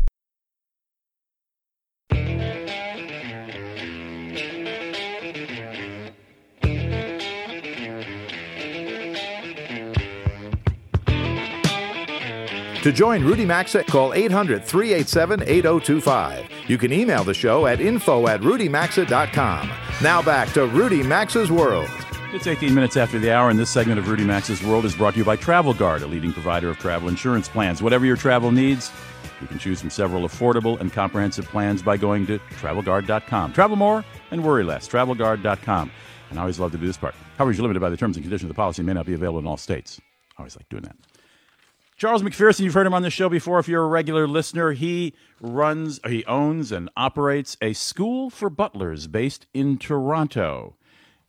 To 12.83 12.91
join 12.91 13.23
Rudy 13.23 13.45
Maxa, 13.45 13.85
call 13.85 14.13
800 14.13 14.65
387 14.65 15.43
8025. 15.43 16.49
You 16.67 16.77
can 16.77 16.91
email 16.91 17.23
the 17.23 17.33
show 17.33 17.65
at 17.65 17.79
info 17.79 18.27
at 18.27 18.41
rudymaxa.com. 18.41 19.71
Now 20.01 20.21
back 20.21 20.49
to 20.49 20.65
Rudy 20.65 21.01
Maxa's 21.01 21.49
World. 21.49 21.89
It's 22.33 22.47
18 22.47 22.73
minutes 22.73 22.97
after 22.97 23.19
the 23.19 23.31
hour, 23.31 23.51
and 23.51 23.59
this 23.59 23.69
segment 23.69 23.99
of 23.99 24.09
Rudy 24.09 24.23
Maxa's 24.23 24.63
World 24.63 24.85
is 24.85 24.95
brought 24.95 25.11
to 25.11 25.19
you 25.19 25.23
by 25.23 25.35
Travel 25.35 25.71
Guard, 25.71 26.01
a 26.01 26.07
leading 26.07 26.33
provider 26.33 26.67
of 26.67 26.79
travel 26.79 27.07
insurance 27.07 27.47
plans. 27.47 27.83
Whatever 27.83 28.07
your 28.07 28.17
travel 28.17 28.51
needs, 28.51 28.91
you 29.39 29.45
can 29.45 29.59
choose 29.59 29.79
from 29.79 29.91
several 29.91 30.23
affordable 30.23 30.79
and 30.79 30.91
comprehensive 30.91 31.45
plans 31.45 31.83
by 31.83 31.95
going 31.95 32.25
to 32.25 32.39
travelguard.com. 32.39 33.53
Travel 33.53 33.75
more 33.75 34.03
and 34.31 34.43
worry 34.43 34.63
less. 34.63 34.87
Travelguard.com. 34.87 35.91
And 36.31 36.39
I 36.39 36.41
always 36.41 36.59
love 36.59 36.71
to 36.71 36.77
do 36.79 36.87
this 36.87 36.97
part. 36.97 37.13
Coverage 37.37 37.59
limited 37.59 37.79
by 37.79 37.91
the 37.91 37.97
terms 37.97 38.17
and 38.17 38.23
conditions 38.23 38.49
of 38.49 38.55
the 38.55 38.59
policy 38.59 38.81
may 38.81 38.93
not 38.93 39.05
be 39.05 39.13
available 39.13 39.37
in 39.37 39.45
all 39.45 39.55
states. 39.55 40.01
I 40.35 40.41
always 40.41 40.55
like 40.55 40.67
doing 40.69 40.83
that. 40.83 40.95
Charles 41.97 42.23
McPherson, 42.23 42.61
you've 42.61 42.73
heard 42.73 42.87
him 42.87 42.95
on 42.95 43.03
the 43.03 43.11
show 43.11 43.29
before. 43.29 43.59
If 43.59 43.67
you're 43.67 43.83
a 43.83 43.87
regular 43.87 44.27
listener, 44.27 44.71
he 44.71 45.13
runs, 45.39 45.99
he 46.07 46.25
owns 46.25 46.71
and 46.71 46.89
operates 46.97 47.57
a 47.61 47.73
school 47.73 48.31
for 48.31 48.49
butlers 48.49 49.05
based 49.05 49.45
in 49.53 49.77
Toronto. 49.77 50.77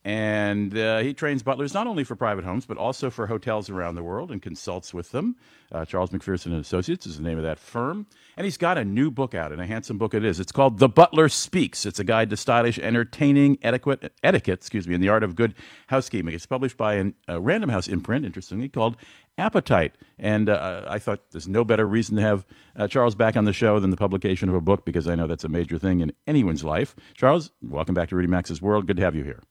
And 0.05 0.77
uh, 0.77 0.99
he 0.99 1.15
trains 1.15 1.41
butlers 1.41 1.73
not 1.73 1.87
only 1.87 2.03
for 2.03 2.15
private 2.15 2.45
homes, 2.45 2.67
but 2.67 2.77
also 2.77 3.09
for 3.09 3.25
hotels 3.25 3.71
around 3.71 3.95
the 3.95 4.03
world 4.03 4.31
and 4.31 4.39
consults 4.39 4.93
with 4.93 5.09
them. 5.09 5.35
Uh, 5.71 5.83
Charles 5.83 6.11
McPherson 6.11 6.47
and 6.47 6.61
Associates 6.61 7.07
is 7.07 7.17
the 7.17 7.23
name 7.23 7.39
of 7.39 7.43
that 7.43 7.57
firm. 7.57 8.05
And 8.37 8.45
he's 8.45 8.55
got 8.57 8.77
a 8.77 8.85
new 8.85 9.09
book 9.09 9.33
out, 9.33 9.51
and 9.51 9.59
a 9.59 9.65
handsome 9.65 9.97
book 9.97 10.13
it 10.13 10.23
is. 10.23 10.39
It's 10.39 10.51
called 10.51 10.77
The 10.77 10.87
Butler 10.87 11.27
Speaks. 11.27 11.87
It's 11.87 11.97
a 11.97 12.03
guide 12.03 12.29
to 12.29 12.37
stylish, 12.37 12.77
entertaining 12.77 13.57
etiquette, 13.63 14.13
etiquette 14.21 14.59
excuse 14.59 14.87
me, 14.87 14.93
in 14.93 15.01
the 15.01 15.09
art 15.09 15.23
of 15.23 15.35
good 15.35 15.55
housekeeping. 15.87 16.35
It's 16.35 16.45
published 16.45 16.77
by 16.77 16.95
an, 16.95 17.15
a 17.27 17.39
Random 17.39 17.71
House 17.71 17.87
imprint, 17.87 18.25
interestingly, 18.25 18.69
called 18.69 18.97
Appetite. 19.39 19.95
And 20.19 20.49
uh, 20.49 20.83
I 20.87 20.99
thought 20.99 21.31
there's 21.31 21.47
no 21.47 21.63
better 21.63 21.87
reason 21.87 22.15
to 22.17 22.21
have 22.21 22.45
uh, 22.75 22.87
Charles 22.87 23.15
back 23.15 23.35
on 23.35 23.45
the 23.45 23.53
show 23.53 23.79
than 23.79 23.89
the 23.89 23.97
publication 23.97 24.49
of 24.49 24.55
a 24.55 24.61
book, 24.61 24.85
because 24.85 25.07
I 25.07 25.15
know 25.15 25.25
that's 25.25 25.45
a 25.45 25.49
major 25.49 25.79
thing 25.79 26.01
in 26.01 26.13
anyone's 26.27 26.63
life. 26.63 26.95
Charles, 27.15 27.49
welcome 27.63 27.95
back 27.95 28.09
to 28.09 28.15
Rudy 28.15 28.27
Maxa's 28.27 28.61
World. 28.61 28.85
Good 28.85 28.97
to 28.97 29.03
have 29.03 29.15
you 29.15 29.23
here. 29.23 29.41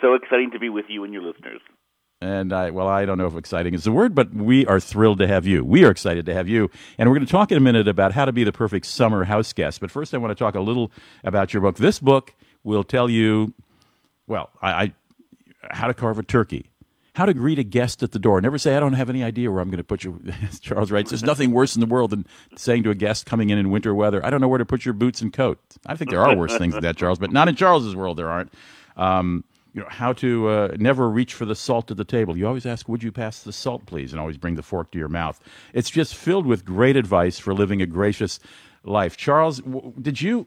So 0.00 0.14
exciting 0.14 0.50
to 0.52 0.58
be 0.58 0.68
with 0.68 0.86
you 0.88 1.04
and 1.04 1.12
your 1.12 1.22
listeners. 1.22 1.60
And 2.22 2.52
I, 2.52 2.70
well, 2.70 2.86
I 2.86 3.06
don't 3.06 3.16
know 3.16 3.26
if 3.26 3.34
exciting 3.34 3.72
is 3.72 3.84
the 3.84 3.92
word, 3.92 4.14
but 4.14 4.34
we 4.34 4.66
are 4.66 4.78
thrilled 4.78 5.18
to 5.20 5.26
have 5.26 5.46
you. 5.46 5.64
We 5.64 5.84
are 5.84 5.90
excited 5.90 6.26
to 6.26 6.34
have 6.34 6.48
you. 6.48 6.70
And 6.98 7.08
we're 7.08 7.16
going 7.16 7.26
to 7.26 7.32
talk 7.32 7.50
in 7.50 7.56
a 7.56 7.62
minute 7.62 7.88
about 7.88 8.12
how 8.12 8.26
to 8.26 8.32
be 8.32 8.44
the 8.44 8.52
perfect 8.52 8.84
summer 8.86 9.24
house 9.24 9.54
guest. 9.54 9.80
But 9.80 9.90
first, 9.90 10.12
I 10.12 10.18
want 10.18 10.30
to 10.30 10.34
talk 10.34 10.54
a 10.54 10.60
little 10.60 10.92
about 11.24 11.54
your 11.54 11.62
book. 11.62 11.76
This 11.76 11.98
book 11.98 12.34
will 12.62 12.84
tell 12.84 13.08
you, 13.08 13.54
well, 14.26 14.50
I, 14.60 14.70
I 14.70 14.92
how 15.70 15.86
to 15.86 15.94
carve 15.94 16.18
a 16.18 16.22
turkey, 16.22 16.70
how 17.14 17.24
to 17.24 17.32
greet 17.32 17.58
a 17.58 17.62
guest 17.62 18.02
at 18.02 18.12
the 18.12 18.18
door. 18.18 18.40
Never 18.40 18.58
say, 18.58 18.76
I 18.76 18.80
don't 18.80 18.92
have 18.94 19.08
any 19.08 19.24
idea 19.24 19.50
where 19.50 19.60
I'm 19.60 19.68
going 19.68 19.78
to 19.78 19.84
put 19.84 20.04
you. 20.04 20.20
Charles 20.60 20.90
writes, 20.90 21.10
There's 21.10 21.22
nothing 21.22 21.52
worse 21.52 21.74
in 21.74 21.80
the 21.80 21.86
world 21.86 22.10
than 22.10 22.26
saying 22.54 22.82
to 22.82 22.90
a 22.90 22.94
guest 22.94 23.24
coming 23.24 23.48
in 23.48 23.56
in 23.56 23.70
winter 23.70 23.94
weather, 23.94 24.24
I 24.24 24.28
don't 24.28 24.42
know 24.42 24.48
where 24.48 24.58
to 24.58 24.66
put 24.66 24.84
your 24.84 24.94
boots 24.94 25.22
and 25.22 25.32
coat. 25.32 25.58
I 25.86 25.96
think 25.96 26.10
there 26.10 26.20
are 26.20 26.36
worse 26.36 26.56
things 26.58 26.74
than 26.74 26.82
that, 26.82 26.96
Charles, 26.96 27.18
but 27.18 27.32
not 27.32 27.48
in 27.48 27.56
Charles's 27.56 27.96
world, 27.96 28.18
there 28.18 28.28
aren't. 28.30 28.52
Um, 28.96 29.44
you 29.72 29.80
know 29.82 29.88
how 29.88 30.12
to 30.14 30.48
uh, 30.48 30.76
never 30.78 31.08
reach 31.08 31.34
for 31.34 31.44
the 31.44 31.54
salt 31.54 31.90
at 31.90 31.96
the 31.96 32.04
table. 32.04 32.36
You 32.36 32.46
always 32.46 32.66
ask, 32.66 32.88
"Would 32.88 33.02
you 33.02 33.12
pass 33.12 33.42
the 33.42 33.52
salt, 33.52 33.86
please?" 33.86 34.12
and 34.12 34.20
always 34.20 34.36
bring 34.36 34.54
the 34.56 34.62
fork 34.62 34.90
to 34.92 34.98
your 34.98 35.08
mouth. 35.08 35.40
It's 35.72 35.90
just 35.90 36.14
filled 36.14 36.46
with 36.46 36.64
great 36.64 36.96
advice 36.96 37.38
for 37.38 37.54
living 37.54 37.80
a 37.80 37.86
gracious 37.86 38.40
life. 38.84 39.16
Charles, 39.16 39.60
did 40.00 40.20
you? 40.20 40.46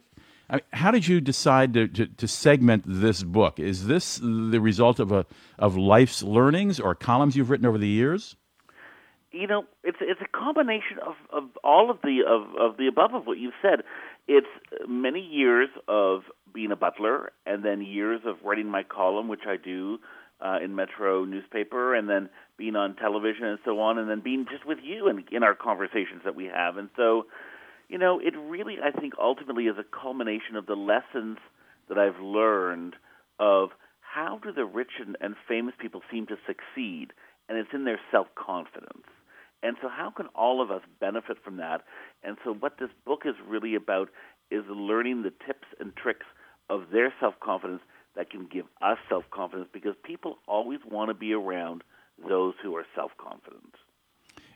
I 0.50 0.56
mean, 0.56 0.64
how 0.74 0.92
did 0.92 1.08
you 1.08 1.22
decide 1.22 1.74
to, 1.74 1.88
to, 1.88 2.06
to, 2.06 2.28
segment 2.28 2.84
this 2.86 3.24
book? 3.24 3.60
Is 3.60 3.88
this 3.88 4.18
the 4.22 4.60
result 4.60 5.00
of 5.00 5.12
a 5.12 5.26
of 5.58 5.78
life's 5.78 6.22
learnings 6.22 6.80
or 6.80 6.94
columns 6.96 7.36
you've 7.36 7.50
written 7.50 7.66
over 7.66 7.78
the 7.78 7.88
years? 7.88 8.36
You 9.32 9.48
know, 9.48 9.64
it's 9.84 9.98
it's 10.02 10.22
a 10.22 10.38
combination 10.38 11.00
of, 11.00 11.16
of 11.32 11.50
all 11.64 11.90
of 11.90 12.00
the 12.04 12.20
of, 12.28 12.56
of 12.60 12.78
the 12.78 12.88
above 12.88 13.14
of 13.14 13.26
what 13.26 13.38
you've 13.38 13.54
said. 13.62 13.84
It's 14.28 14.48
many 14.88 15.22
years 15.22 15.70
of 15.88 16.24
being 16.54 16.72
a 16.72 16.76
butler, 16.76 17.32
and 17.46 17.64
then 17.64 17.82
years 17.82 18.22
of 18.26 18.38
writing 18.44 18.68
my 18.68 18.84
column, 18.84 19.28
which 19.28 19.46
I 19.48 19.58
do 19.58 20.00
uh, 20.42 20.60
in 20.64 20.76
Metro 20.76 21.26
newspaper, 21.26 21.96
and 21.96 22.10
then 22.10 22.30
being 22.58 22.76
on 22.76 22.96
television 22.96 23.46
and 23.46 23.60
so 23.66 23.80
on, 23.80 23.98
and 23.98 24.10
then 24.10 24.22
being 24.22 24.46
just 24.52 24.66
with 24.66 24.80
you 24.84 25.08
and 25.08 25.24
in 25.32 25.44
our 25.44 25.56
conversations 25.56 26.22
that 26.26 26.36
we 26.36 26.46
have. 26.46 26.78
And 26.78 26.90
so, 26.96 27.26
you 27.90 27.98
know, 27.98 28.20
it 28.20 28.34
really, 28.38 28.78
I 28.84 28.92
think, 28.92 29.14
ultimately 29.20 29.66
is 29.66 29.78
a 29.78 29.84
culmination 29.84 30.56
of 30.56 30.66
the 30.66 30.76
lessons 30.76 31.38
that 31.90 31.98
I've 31.98 32.20
learned 32.22 32.96
of 33.40 33.70
how 34.02 34.40
do 34.44 34.52
the 34.52 34.66
rich 34.66 34.92
and, 35.00 35.18
and 35.22 35.36
famous 35.48 35.74
people 35.80 36.02
seem 36.12 36.28
to 36.28 36.38
succeed, 36.46 37.14
and 37.50 37.58
it's 37.58 37.74
in 37.74 37.86
their 37.86 38.00
self 38.12 38.28
confidence. 38.36 39.08
And 39.64 39.78
so, 39.82 39.88
how 39.88 40.12
can 40.16 40.28
all 40.36 40.62
of 40.62 40.72
us 40.72 40.82
benefit 41.00 41.38
from 41.44 41.58
that? 41.58 41.82
And 42.24 42.38
so, 42.44 42.54
what 42.54 42.78
this 42.80 42.90
book 43.06 43.22
is 43.26 43.36
really 43.48 43.76
about 43.76 44.10
is 44.52 44.64
learning 44.70 45.24
the 45.24 45.34
tips 45.46 45.68
and 45.80 45.96
tricks 45.96 46.26
of 46.70 46.90
their 46.92 47.14
self 47.20 47.36
confidence 47.40 47.82
that 48.16 48.30
can 48.30 48.48
give 48.52 48.66
us 48.82 48.98
self 49.10 49.26
confidence 49.32 49.70
because 49.74 49.96
people 50.04 50.38
always 50.48 50.80
want 50.90 51.10
to 51.10 51.14
be 51.14 51.34
around 51.34 51.84
those 52.28 52.54
who 52.62 52.76
are 52.76 52.86
self 52.96 53.12
confident. 53.18 53.76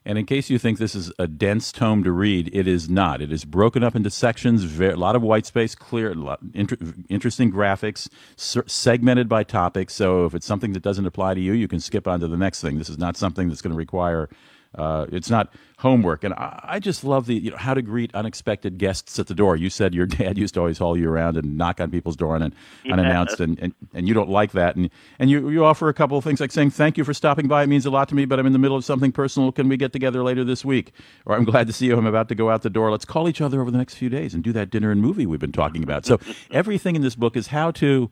And 0.06 0.18
in 0.18 0.26
case 0.26 0.50
you 0.50 0.58
think 0.58 0.78
this 0.78 0.96
is 0.96 1.12
a 1.20 1.28
dense 1.28 1.70
tome 1.74 2.02
to 2.06 2.14
read, 2.14 2.50
it 2.54 2.66
is 2.66 2.88
not. 2.88 3.22
It 3.22 3.30
is 3.30 3.44
broken 3.44 3.84
up 3.84 3.94
into 3.94 4.10
sections, 4.10 4.64
very, 4.64 4.94
a 4.94 4.96
lot 4.96 5.18
of 5.18 5.22
white 5.22 5.46
space, 5.46 5.76
clear, 5.76 6.16
lot, 6.16 6.40
inter, 6.54 6.78
interesting 7.10 7.52
graphics, 7.52 8.08
segmented 8.38 9.28
by 9.28 9.44
topic. 9.44 9.90
So 9.90 10.24
if 10.24 10.34
it's 10.34 10.46
something 10.46 10.72
that 10.72 10.82
doesn't 10.82 11.06
apply 11.06 11.34
to 11.34 11.42
you, 11.42 11.52
you 11.52 11.68
can 11.68 11.82
skip 11.82 12.08
on 12.08 12.22
to 12.22 12.28
the 12.30 12.38
next 12.38 12.62
thing. 12.62 12.78
This 12.78 12.88
is 12.88 12.98
not 12.98 13.18
something 13.18 13.50
that's 13.50 13.62
going 13.62 13.74
to 13.74 13.78
require 13.78 14.30
uh, 14.75 15.05
it's 15.12 15.29
not 15.29 15.53
homework. 15.79 16.24
And 16.24 16.33
I, 16.33 16.59
I, 16.63 16.79
just 16.79 17.03
love 17.03 17.27
the 17.27 17.36
you 17.36 17.51
know 17.51 17.57
how 17.57 17.74
to 17.74 17.81
greet 17.81 18.13
unexpected 18.15 18.77
guests 18.77 19.19
at 19.19 19.27
the 19.27 19.36
door. 19.36 19.55
You 19.55 19.69
said 19.69 19.93
your 19.93 20.05
dad 20.07 20.38
used 20.38 20.55
to 20.55 20.59
always 20.59 20.77
haul 20.77 20.97
you 20.97 21.09
around 21.09 21.38
and 21.38 21.57
knock 21.57 21.79
on 21.79 21.91
people's 21.91 22.15
door 22.15 22.36
and, 22.36 22.53
yeah. 22.83 22.93
unannounced, 22.93 23.39
and, 23.39 23.59
and, 23.59 23.74
and 23.93 24.07
you 24.07 24.13
don't 24.13 24.29
like 24.29 24.51
that. 24.53 24.75
And 24.75 24.89
and 25.19 25.29
you 25.29 25.50
you 25.50 25.63
offer 25.63 25.89
a 25.89 25.93
couple 25.93 26.17
of 26.17 26.24
things 26.24 26.39
like 26.39 26.51
saying 26.51 26.71
thank 26.71 26.97
you 26.97 27.03
for 27.03 27.13
stopping 27.13 27.47
by. 27.47 27.63
It 27.63 27.67
means 27.67 27.86
a 27.86 27.91
lot 27.91 28.09
to 28.09 28.15
me, 28.15 28.25
but 28.25 28.39
I'm 28.39 28.45
in 28.45 28.53
the 28.53 28.59
middle 28.59 28.77
of 28.77 28.86
something 28.86 29.12
personal. 29.12 29.51
Can 29.51 29.69
we 29.69 29.77
get 29.77 29.93
together 29.93 30.24
later 30.24 30.43
this 30.43 30.65
week? 30.65 30.91
Or 31.25 31.36
I'm 31.36 31.45
glad 31.45 31.67
to 31.67 31.74
see 31.74 31.88
you. 31.88 31.97
I'm 31.97 32.05
about 32.05 32.29
to 32.29 32.36
go 32.36 32.50
out 32.50 32.63
the 32.63 32.69
door. 32.69 32.91
Let's 32.91 33.05
call 33.05 33.29
each 33.29 33.41
other 33.41 33.62
over 33.62 33.71
the 33.71 33.77
next 33.77 33.95
few 33.95 34.09
days 34.09 34.33
and 34.33 34.43
do 34.43 34.53
that 34.53 34.69
dinner 34.69 34.91
and 34.91 35.01
movie 35.01 35.25
we've 35.25 35.39
been 35.39 35.51
talking 35.51 35.83
about. 35.83 36.05
So 36.05 36.19
everything 36.51 36.95
in 36.95 37.01
this 37.01 37.15
book 37.15 37.38
is 37.38 37.47
how 37.47 37.71
to 37.71 38.09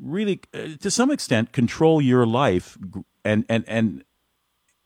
really, 0.00 0.40
uh, 0.54 0.76
to 0.80 0.90
some 0.90 1.10
extent, 1.10 1.52
control 1.52 2.00
your 2.00 2.26
life 2.26 2.78
and 3.24 3.44
and 3.48 3.64
and 3.66 4.04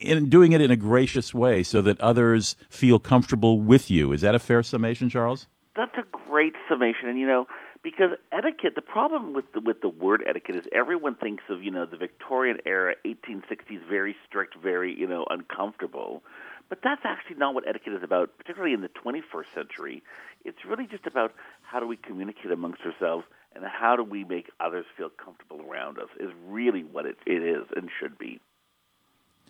in 0.04 0.28
doing 0.28 0.52
it 0.52 0.60
in 0.60 0.70
a 0.70 0.76
gracious 0.76 1.34
way 1.34 1.62
so 1.62 1.82
that 1.82 2.00
others 2.00 2.56
feel 2.68 2.98
comfortable 2.98 3.60
with 3.60 3.90
you. 3.90 4.12
Is 4.12 4.20
that 4.20 4.34
a 4.34 4.38
fair 4.38 4.62
summation, 4.62 5.08
Charles? 5.08 5.46
That's 5.76 5.96
a 5.96 6.04
great 6.28 6.54
summation, 6.68 7.08
and 7.08 7.18
you 7.18 7.26
know, 7.26 7.46
because 7.82 8.10
etiquette. 8.32 8.74
The 8.74 8.82
problem 8.82 9.34
with 9.34 9.44
the, 9.52 9.60
with 9.60 9.80
the 9.82 9.88
word 9.88 10.24
etiquette 10.26 10.56
is 10.56 10.64
everyone 10.72 11.14
thinks 11.14 11.44
of 11.48 11.62
you 11.62 11.70
know 11.70 11.86
the 11.86 11.96
Victorian 11.96 12.58
era, 12.64 12.94
1860s, 13.04 13.86
very 13.88 14.16
strict, 14.26 14.56
very 14.60 14.98
you 14.98 15.06
know 15.06 15.24
uncomfortable. 15.30 16.22
But 16.68 16.78
that's 16.82 17.02
actually 17.04 17.36
not 17.36 17.54
what 17.54 17.68
etiquette 17.68 17.92
is 17.92 18.02
about, 18.02 18.36
particularly 18.38 18.72
in 18.72 18.80
the 18.80 18.88
21st 18.88 19.54
century. 19.54 20.02
It's 20.44 20.64
really 20.66 20.86
just 20.86 21.06
about 21.06 21.32
how 21.62 21.78
do 21.78 21.86
we 21.86 21.96
communicate 21.96 22.50
amongst 22.50 22.80
ourselves 22.82 23.26
and 23.54 23.64
how 23.64 23.96
do 23.96 24.02
we 24.02 24.24
make 24.24 24.50
others 24.60 24.86
feel 24.96 25.10
comfortable 25.10 25.60
around 25.68 25.98
us 25.98 26.08
is 26.18 26.30
really 26.46 26.82
what 26.82 27.06
it, 27.06 27.16
it 27.26 27.42
is 27.42 27.66
and 27.76 27.88
should 28.00 28.18
be. 28.18 28.40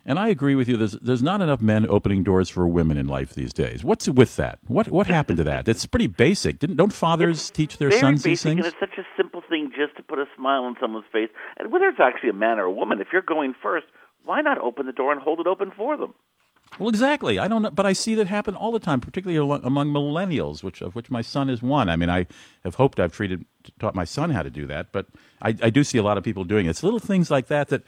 And 0.06 0.18
I 0.18 0.28
agree 0.28 0.54
with 0.54 0.68
you. 0.68 0.76
There's 0.76 0.92
there's 0.92 1.23
not 1.23 1.40
enough 1.40 1.62
men 1.62 1.87
opening 1.88 2.23
doors 2.23 2.50
for 2.50 2.68
women 2.68 2.99
in 2.99 3.06
life 3.06 3.34
these 3.34 3.52
days. 3.52 3.82
What's 3.82 4.06
with 4.08 4.37
that? 4.37 4.58
What 4.66 4.88
what 4.88 5.06
happened 5.06 5.38
to 5.38 5.44
that? 5.44 5.66
It's 5.66 5.87
pretty 5.87 6.08
basic. 6.08 6.58
Didn't 6.58 6.76
don't 6.76 6.92
fathers 6.92 7.40
it's 7.40 7.50
teach 7.50 7.78
their 7.78 7.90
sons 7.90 8.23
basic, 8.23 8.25
these 8.25 8.42
things? 8.42 8.58
And 8.58 8.66
it's 8.66 8.80
such 8.80 8.99
a 8.99 9.06
simple 9.16 9.42
thing 9.49 9.73
just 9.75 9.96
to 9.96 10.02
put 10.02 10.18
a 10.18 10.26
smile 10.37 10.64
on 10.64 10.76
someone's 10.78 11.06
face. 11.11 11.30
And 11.56 11.73
whether 11.73 11.87
it's 11.88 12.00
actually 12.00 12.30
a 12.30 12.34
man 12.34 12.58
or 12.58 12.64
a 12.64 12.73
woman, 12.73 13.00
if 13.00 13.08
you're 13.12 13.23
going 13.23 13.54
first, 13.62 13.87
why 14.25 14.42
not 14.42 14.58
open 14.58 14.87
the 14.87 14.92
door 14.92 15.11
and 15.12 15.23
hold 15.23 15.40
it 15.40 15.46
open 15.46 15.73
for 15.75 15.96
them? 15.96 16.14
Well, 16.78 16.88
exactly. 16.88 17.38
I 17.38 17.46
don't 17.46 17.62
know, 17.62 17.70
but 17.70 17.87
I 17.87 17.92
see 17.92 18.14
that 18.16 18.26
happen 18.26 18.54
all 18.54 18.73
the 18.73 18.80
time, 18.80 19.00
particularly 19.00 19.61
among 19.62 19.90
millennials, 19.90 20.62
which 20.62 20.82
of 20.82 20.94
which 20.94 21.11
my 21.11 21.23
son 21.23 21.49
is 21.49 21.62
one. 21.62 21.88
I 21.88 21.96
mean, 21.96 22.11
I 22.11 22.26
have 22.64 22.75
hoped 22.75 22.99
I've 22.99 23.12
treated 23.12 23.44
taught 23.78 23.94
my 23.94 24.04
son 24.04 24.30
how 24.30 24.42
to 24.42 24.50
do 24.50 24.66
that, 24.66 24.92
but 24.92 25.06
I, 25.40 25.54
I 25.62 25.70
do 25.70 25.84
see 25.84 25.99
a 25.99 26.02
lot 26.02 26.18
of 26.18 26.25
people 26.25 26.44
doing 26.44 26.66
it. 26.66 26.70
It's 26.70 26.82
little 26.82 26.99
things 26.99 27.30
like 27.30 27.46
that 27.46 27.68
that 27.68 27.82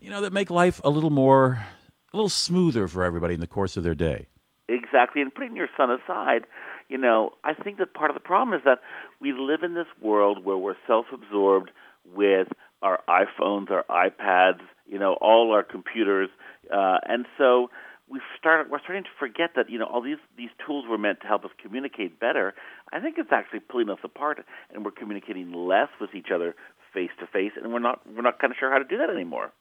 you 0.00 0.10
know 0.10 0.22
that 0.22 0.32
make 0.32 0.50
life 0.50 0.80
a 0.84 0.90
little 0.90 1.10
more, 1.10 1.64
a 2.12 2.16
little 2.16 2.28
smoother 2.28 2.88
for 2.88 3.04
everybody 3.04 3.34
in 3.34 3.40
the 3.40 3.46
course 3.46 3.76
of 3.76 3.84
their 3.84 3.94
day. 3.94 4.26
Exactly, 4.68 5.20
and 5.22 5.34
putting 5.34 5.56
your 5.56 5.68
son 5.76 5.90
aside, 5.90 6.46
you 6.88 6.98
know, 6.98 7.32
I 7.44 7.54
think 7.54 7.78
that 7.78 7.92
part 7.94 8.10
of 8.10 8.14
the 8.14 8.20
problem 8.20 8.56
is 8.56 8.62
that 8.64 8.80
we 9.20 9.32
live 9.32 9.62
in 9.62 9.74
this 9.74 9.86
world 10.00 10.44
where 10.44 10.56
we're 10.56 10.76
self-absorbed 10.86 11.70
with 12.04 12.48
our 12.82 13.00
iPhones, 13.08 13.70
our 13.70 13.84
iPads, 13.90 14.60
you 14.86 14.98
know, 14.98 15.14
all 15.20 15.52
our 15.52 15.62
computers, 15.62 16.30
uh, 16.72 16.98
and 17.04 17.26
so 17.36 17.68
we 18.08 18.20
start 18.36 18.68
we're 18.68 18.80
starting 18.80 19.04
to 19.04 19.10
forget 19.18 19.50
that 19.54 19.70
you 19.70 19.78
know 19.78 19.86
all 19.86 20.02
these 20.02 20.18
these 20.36 20.50
tools 20.66 20.84
were 20.88 20.98
meant 20.98 21.20
to 21.20 21.26
help 21.26 21.44
us 21.44 21.50
communicate 21.62 22.18
better. 22.18 22.54
I 22.92 23.00
think 23.00 23.16
it's 23.18 23.32
actually 23.32 23.60
pulling 23.60 23.88
us 23.88 24.00
apart, 24.02 24.44
and 24.74 24.84
we're 24.84 24.90
communicating 24.90 25.52
less 25.52 25.88
with 26.00 26.14
each 26.14 26.28
other 26.34 26.54
face 26.92 27.10
to 27.20 27.26
face, 27.26 27.52
and 27.56 27.72
we're 27.72 27.78
not 27.78 28.00
we're 28.06 28.22
not 28.22 28.40
kind 28.40 28.50
of 28.52 28.56
sure 28.58 28.70
how 28.70 28.78
to 28.78 28.84
do 28.84 28.98
that 28.98 29.10
anymore. 29.10 29.52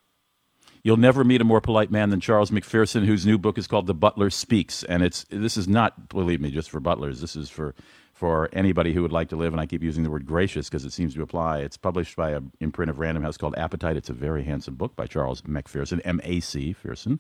You'll 0.82 0.98
never 0.98 1.24
meet 1.24 1.42
a 1.42 1.44
more 1.44 1.62
polite 1.62 1.92
man 1.92 2.10
than 2.10 2.20
Charles 2.20 2.52
McPherson, 2.52 3.06
whose 3.06 3.26
new 3.26 3.38
book 3.38 3.58
is 3.58 3.68
called 3.68 3.88
The 3.88 3.94
Butler 3.94 4.30
Speaks, 4.30 4.84
and 4.84 5.04
it's 5.04 5.26
this 5.30 5.58
is 5.58 5.68
not 5.68 6.10
believe 6.10 6.40
me 6.40 6.52
just 6.52 6.70
for 6.70 6.80
butlers. 6.80 7.20
This 7.22 7.36
is 7.36 7.50
for 7.50 7.76
for 8.14 8.50
anybody 8.52 8.92
who 8.92 9.02
would 9.02 9.14
like 9.14 9.30
to 9.30 9.38
live, 9.38 9.54
and 9.54 9.62
I 9.62 9.66
keep 9.66 9.82
using 9.82 10.04
the 10.04 10.10
word 10.10 10.26
gracious 10.26 10.68
because 10.68 10.84
it 10.84 10.92
seems 10.92 11.16
to 11.16 11.22
apply. 11.22 11.60
It's 11.60 11.78
published 11.78 12.18
by 12.18 12.32
an 12.32 12.52
imprint 12.60 12.90
of 12.90 13.00
Random 13.00 13.24
House 13.24 13.38
called 13.38 13.56
Appetite. 13.58 13.96
It's 13.96 14.10
a 14.10 14.14
very 14.14 14.44
handsome 14.44 14.76
book 14.76 14.94
by 14.96 15.06
Charles 15.08 15.42
McPherson, 15.44 16.02
M 16.04 16.20
A 16.24 16.40
C 16.42 16.76
Pearson. 16.82 17.20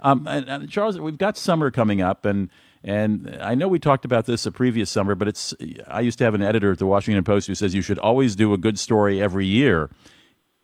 Um, 0.00 0.26
and, 0.28 0.48
and 0.48 0.70
Charles, 0.70 0.98
we've 0.98 1.18
got 1.18 1.36
summer 1.36 1.70
coming 1.70 2.00
up, 2.02 2.24
and 2.24 2.50
and 2.82 3.38
I 3.40 3.54
know 3.54 3.68
we 3.68 3.78
talked 3.78 4.04
about 4.04 4.26
this 4.26 4.44
a 4.46 4.52
previous 4.52 4.90
summer, 4.90 5.14
but 5.14 5.28
it's 5.28 5.54
I 5.88 6.00
used 6.00 6.18
to 6.18 6.24
have 6.24 6.34
an 6.34 6.42
editor 6.42 6.72
at 6.72 6.78
the 6.78 6.86
Washington 6.86 7.24
Post 7.24 7.46
who 7.46 7.54
says 7.54 7.74
you 7.74 7.82
should 7.82 7.98
always 7.98 8.36
do 8.36 8.52
a 8.52 8.58
good 8.58 8.78
story 8.78 9.22
every 9.22 9.46
year. 9.46 9.90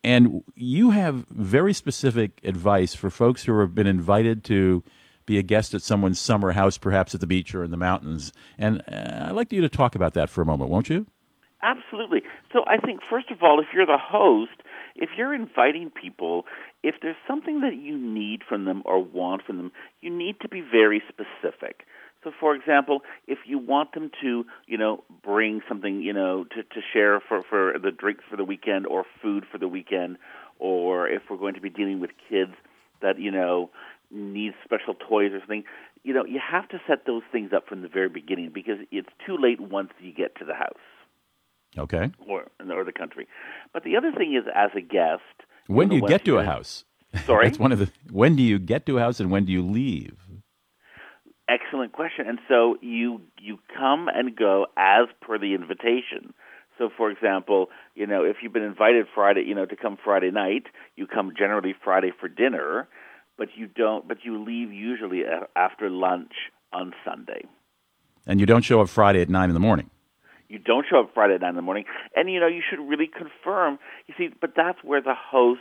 And 0.02 0.42
you 0.54 0.90
have 0.90 1.26
very 1.28 1.74
specific 1.74 2.40
advice 2.42 2.94
for 2.94 3.10
folks 3.10 3.44
who 3.44 3.58
have 3.60 3.74
been 3.74 3.86
invited 3.86 4.44
to 4.44 4.82
be 5.26 5.38
a 5.38 5.42
guest 5.42 5.74
at 5.74 5.82
someone's 5.82 6.18
summer 6.18 6.52
house, 6.52 6.78
perhaps 6.78 7.14
at 7.14 7.20
the 7.20 7.26
beach 7.26 7.54
or 7.54 7.62
in 7.62 7.70
the 7.70 7.76
mountains. 7.76 8.32
And 8.58 8.82
uh, 8.90 9.26
I'd 9.28 9.32
like 9.32 9.52
you 9.52 9.60
to 9.60 9.68
talk 9.68 9.94
about 9.94 10.14
that 10.14 10.30
for 10.30 10.42
a 10.42 10.46
moment, 10.46 10.70
won't 10.70 10.88
you? 10.88 11.06
Absolutely. 11.62 12.22
So 12.52 12.64
I 12.66 12.78
think, 12.78 13.00
first 13.08 13.30
of 13.30 13.42
all, 13.42 13.60
if 13.60 13.66
you're 13.74 13.86
the 13.86 13.98
host, 13.98 14.62
if 14.96 15.10
you're 15.16 15.34
inviting 15.34 15.90
people, 15.90 16.46
if 16.82 16.96
there's 17.02 17.16
something 17.28 17.60
that 17.60 17.76
you 17.76 17.96
need 17.96 18.40
from 18.48 18.64
them 18.64 18.82
or 18.86 19.02
want 19.02 19.42
from 19.42 19.58
them, 19.58 19.72
you 20.00 20.10
need 20.10 20.40
to 20.40 20.48
be 20.48 20.62
very 20.62 21.02
specific. 21.08 21.86
So, 22.22 22.32
for 22.38 22.54
example, 22.54 23.00
if 23.26 23.38
you 23.46 23.58
want 23.58 23.94
them 23.94 24.10
to, 24.20 24.44
you 24.66 24.76
know, 24.76 25.04
bring 25.22 25.62
something, 25.68 26.02
you 26.02 26.12
know, 26.12 26.44
to, 26.44 26.62
to 26.62 26.80
share 26.92 27.20
for, 27.20 27.42
for 27.42 27.78
the 27.78 27.90
drinks 27.90 28.24
for 28.30 28.36
the 28.36 28.44
weekend 28.44 28.86
or 28.86 29.04
food 29.22 29.44
for 29.50 29.56
the 29.56 29.68
weekend, 29.68 30.18
or 30.58 31.08
if 31.08 31.22
we're 31.30 31.38
going 31.38 31.54
to 31.54 31.60
be 31.60 31.70
dealing 31.70 31.98
with 32.00 32.10
kids 32.28 32.52
that, 33.00 33.18
you 33.18 33.30
know, 33.30 33.70
need 34.10 34.52
special 34.64 34.94
toys 34.94 35.32
or 35.32 35.40
something, 35.40 35.64
you 36.02 36.12
know, 36.12 36.24
you 36.24 36.40
have 36.40 36.68
to 36.68 36.80
set 36.86 37.06
those 37.06 37.22
things 37.32 37.52
up 37.54 37.66
from 37.66 37.82
the 37.82 37.88
very 37.88 38.08
beginning 38.08 38.50
because 38.52 38.78
it's 38.90 39.08
too 39.26 39.36
late 39.38 39.60
once 39.60 39.90
you 40.00 40.12
get 40.12 40.36
to 40.36 40.44
the 40.44 40.54
house. 40.54 40.74
Okay. 41.78 42.10
Or 42.26 42.46
or 42.68 42.84
the 42.84 42.92
country. 42.92 43.28
But 43.72 43.84
the 43.84 43.96
other 43.96 44.12
thing 44.12 44.34
is, 44.34 44.44
as 44.54 44.70
a 44.76 44.80
guest, 44.80 45.22
when 45.68 45.88
do 45.88 45.96
you 45.96 46.06
get 46.06 46.24
to 46.24 46.38
a 46.38 46.44
house? 46.44 46.84
Sorry, 47.26 47.46
that's 47.48 47.60
one 47.60 47.70
of 47.70 47.78
the. 47.78 47.88
When 48.10 48.34
do 48.34 48.42
you 48.42 48.58
get 48.58 48.86
to 48.86 48.98
a 48.98 49.00
house 49.00 49.20
and 49.20 49.30
when 49.30 49.44
do 49.44 49.52
you 49.52 49.62
leave? 49.62 50.16
Excellent 51.50 51.92
question. 51.92 52.28
And 52.28 52.38
so 52.48 52.76
you 52.80 53.22
you 53.40 53.58
come 53.76 54.08
and 54.08 54.36
go 54.36 54.66
as 54.76 55.08
per 55.20 55.36
the 55.36 55.54
invitation. 55.54 56.32
So, 56.78 56.90
for 56.96 57.10
example, 57.10 57.68
you 57.94 58.06
know, 58.06 58.24
if 58.24 58.36
you've 58.40 58.52
been 58.52 58.62
invited 58.62 59.06
Friday, 59.12 59.42
you 59.46 59.54
know, 59.54 59.66
to 59.66 59.76
come 59.76 59.98
Friday 60.02 60.30
night, 60.30 60.64
you 60.96 61.06
come 61.06 61.32
generally 61.36 61.74
Friday 61.84 62.12
for 62.18 62.28
dinner, 62.28 62.88
but 63.36 63.48
you 63.56 63.66
don't. 63.66 64.06
But 64.06 64.18
you 64.22 64.42
leave 64.42 64.72
usually 64.72 65.22
after 65.56 65.90
lunch 65.90 66.32
on 66.72 66.94
Sunday. 67.04 67.42
And 68.26 68.38
you 68.38 68.46
don't 68.46 68.62
show 68.62 68.80
up 68.80 68.88
Friday 68.88 69.20
at 69.20 69.28
nine 69.28 69.50
in 69.50 69.54
the 69.54 69.60
morning. 69.60 69.90
You 70.48 70.58
don't 70.58 70.86
show 70.88 71.00
up 71.00 71.10
Friday 71.14 71.34
at 71.34 71.40
nine 71.40 71.50
in 71.50 71.56
the 71.56 71.62
morning, 71.62 71.84
and 72.14 72.30
you 72.30 72.38
know 72.40 72.48
you 72.48 72.62
should 72.68 72.80
really 72.80 73.08
confirm. 73.08 73.78
You 74.06 74.14
see, 74.16 74.34
but 74.40 74.52
that's 74.56 74.78
where 74.84 75.00
the 75.00 75.14
host 75.14 75.60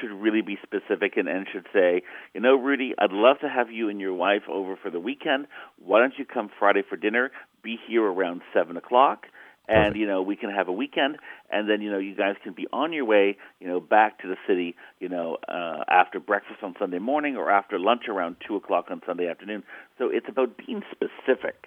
should 0.00 0.10
really 0.10 0.42
be 0.42 0.58
specific 0.62 1.16
and, 1.16 1.28
and 1.28 1.46
should 1.52 1.66
say, 1.72 2.02
you 2.34 2.40
know, 2.40 2.56
Rudy, 2.56 2.94
I'd 2.98 3.12
love 3.12 3.38
to 3.40 3.48
have 3.48 3.70
you 3.70 3.88
and 3.88 4.00
your 4.00 4.14
wife 4.14 4.42
over 4.48 4.76
for 4.76 4.90
the 4.90 5.00
weekend. 5.00 5.46
Why 5.78 6.00
don't 6.00 6.14
you 6.18 6.24
come 6.24 6.50
Friday 6.58 6.82
for 6.88 6.96
dinner? 6.96 7.30
Be 7.62 7.78
here 7.88 8.04
around 8.04 8.42
seven 8.54 8.76
o'clock 8.76 9.26
and 9.68 9.94
you 9.94 10.06
know 10.06 10.20
we 10.20 10.34
can 10.34 10.50
have 10.50 10.66
a 10.66 10.72
weekend 10.72 11.16
and 11.52 11.68
then 11.68 11.80
you 11.80 11.92
know 11.92 11.98
you 11.98 12.16
guys 12.16 12.34
can 12.42 12.52
be 12.52 12.66
on 12.72 12.92
your 12.92 13.04
way 13.04 13.36
you 13.60 13.68
know 13.68 13.78
back 13.78 14.18
to 14.18 14.26
the 14.26 14.34
city 14.48 14.74
you 14.98 15.08
know 15.08 15.36
uh, 15.48 15.84
after 15.88 16.18
breakfast 16.18 16.58
on 16.62 16.74
sunday 16.78 16.98
morning 16.98 17.36
or 17.36 17.50
after 17.50 17.78
lunch 17.78 18.08
around 18.08 18.34
two 18.48 18.56
o'clock 18.56 18.86
on 18.90 19.00
sunday 19.06 19.28
afternoon 19.28 19.62
so 19.98 20.08
it's 20.10 20.26
about 20.28 20.56
being 20.56 20.82
specific 20.90 21.66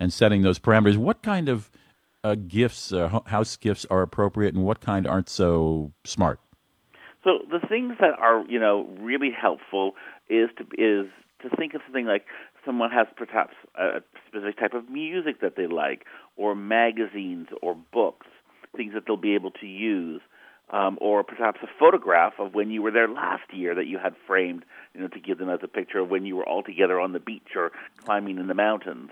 and 0.00 0.12
setting 0.12 0.42
those 0.42 0.58
parameters. 0.58 0.96
What 0.96 1.22
kind 1.22 1.48
of 1.48 1.70
uh, 2.22 2.34
gifts, 2.34 2.92
uh, 2.92 3.20
house 3.26 3.56
gifts, 3.56 3.86
are 3.90 4.02
appropriate, 4.02 4.54
and 4.54 4.64
what 4.64 4.80
kind 4.80 5.06
aren't 5.06 5.28
so 5.28 5.92
smart? 6.04 6.40
So 7.24 7.38
the 7.50 7.66
things 7.66 7.94
that 8.00 8.18
are 8.18 8.44
you 8.46 8.60
know 8.60 8.86
really 9.00 9.30
helpful 9.30 9.92
is 10.28 10.50
to 10.58 10.64
is 10.76 11.10
to 11.42 11.56
think 11.56 11.74
of 11.74 11.80
something 11.86 12.06
like 12.06 12.26
someone 12.64 12.90
has 12.90 13.06
perhaps 13.16 13.54
a 13.74 14.00
specific 14.28 14.58
type 14.58 14.74
of 14.74 14.88
music 14.88 15.40
that 15.40 15.56
they 15.56 15.66
like, 15.66 16.04
or 16.36 16.54
magazines 16.54 17.48
or 17.62 17.74
books, 17.92 18.26
things 18.76 18.94
that 18.94 19.04
they'll 19.06 19.16
be 19.16 19.34
able 19.34 19.50
to 19.50 19.66
use. 19.66 20.20
Um, 20.70 20.96
or 21.02 21.22
perhaps 21.22 21.60
a 21.62 21.66
photograph 21.78 22.32
of 22.38 22.54
when 22.54 22.70
you 22.70 22.80
were 22.80 22.90
there 22.90 23.06
last 23.06 23.52
year 23.52 23.74
that 23.74 23.86
you 23.86 23.98
had 23.98 24.14
framed, 24.26 24.64
you 24.94 25.02
know, 25.02 25.08
to 25.08 25.20
give 25.20 25.36
them 25.36 25.50
as 25.50 25.60
a 25.62 25.68
picture 25.68 25.98
of 25.98 26.08
when 26.08 26.24
you 26.24 26.36
were 26.36 26.48
all 26.48 26.62
together 26.62 26.98
on 26.98 27.12
the 27.12 27.20
beach 27.20 27.48
or 27.54 27.70
climbing 27.98 28.38
in 28.38 28.46
the 28.46 28.54
mountains. 28.54 29.10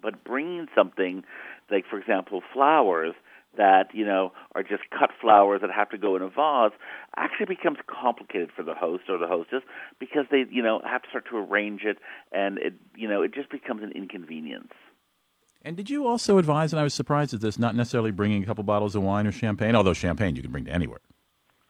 But 0.00 0.24
bringing 0.24 0.66
something 0.74 1.22
like, 1.70 1.84
for 1.86 1.98
example, 1.98 2.42
flowers 2.54 3.14
that 3.56 3.88
you 3.92 4.04
know 4.04 4.32
are 4.54 4.62
just 4.62 4.82
cut 4.90 5.10
flowers 5.20 5.60
that 5.60 5.70
have 5.70 5.90
to 5.90 5.98
go 5.98 6.16
in 6.16 6.22
a 6.22 6.28
vase 6.28 6.72
actually 7.16 7.46
becomes 7.46 7.78
complicated 7.86 8.50
for 8.54 8.62
the 8.62 8.74
host 8.74 9.04
or 9.08 9.18
the 9.18 9.26
hostess 9.26 9.62
because 9.98 10.26
they 10.30 10.44
you 10.50 10.62
know 10.62 10.80
have 10.84 11.02
to 11.02 11.08
start 11.08 11.24
to 11.30 11.36
arrange 11.36 11.82
it 11.84 11.98
and 12.32 12.58
it 12.58 12.74
you 12.96 13.08
know 13.08 13.22
it 13.22 13.32
just 13.34 13.50
becomes 13.50 13.82
an 13.82 13.92
inconvenience. 13.92 14.72
And 15.66 15.78
did 15.78 15.88
you 15.88 16.06
also 16.06 16.36
advise, 16.36 16.74
and 16.74 16.80
I 16.80 16.82
was 16.82 16.92
surprised 16.92 17.32
at 17.32 17.40
this, 17.40 17.58
not 17.58 17.74
necessarily 17.74 18.10
bringing 18.10 18.42
a 18.42 18.46
couple 18.46 18.62
bottles 18.64 18.94
of 18.94 19.02
wine 19.02 19.26
or 19.26 19.32
champagne, 19.32 19.74
although 19.74 19.94
champagne 19.94 20.36
you 20.36 20.42
can 20.42 20.52
bring 20.52 20.66
to 20.66 20.70
anywhere. 20.70 21.00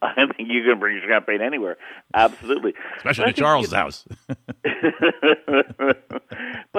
I 0.05 0.27
think 0.37 0.51
you 0.51 0.63
can 0.65 0.79
bring 0.79 1.01
champagne 1.07 1.41
anywhere, 1.41 1.77
absolutely, 2.15 2.75
especially 2.99 3.27
to 3.27 3.33
Charles' 3.33 3.71
you, 3.71 3.77
house. 3.77 4.05
but 4.27 4.37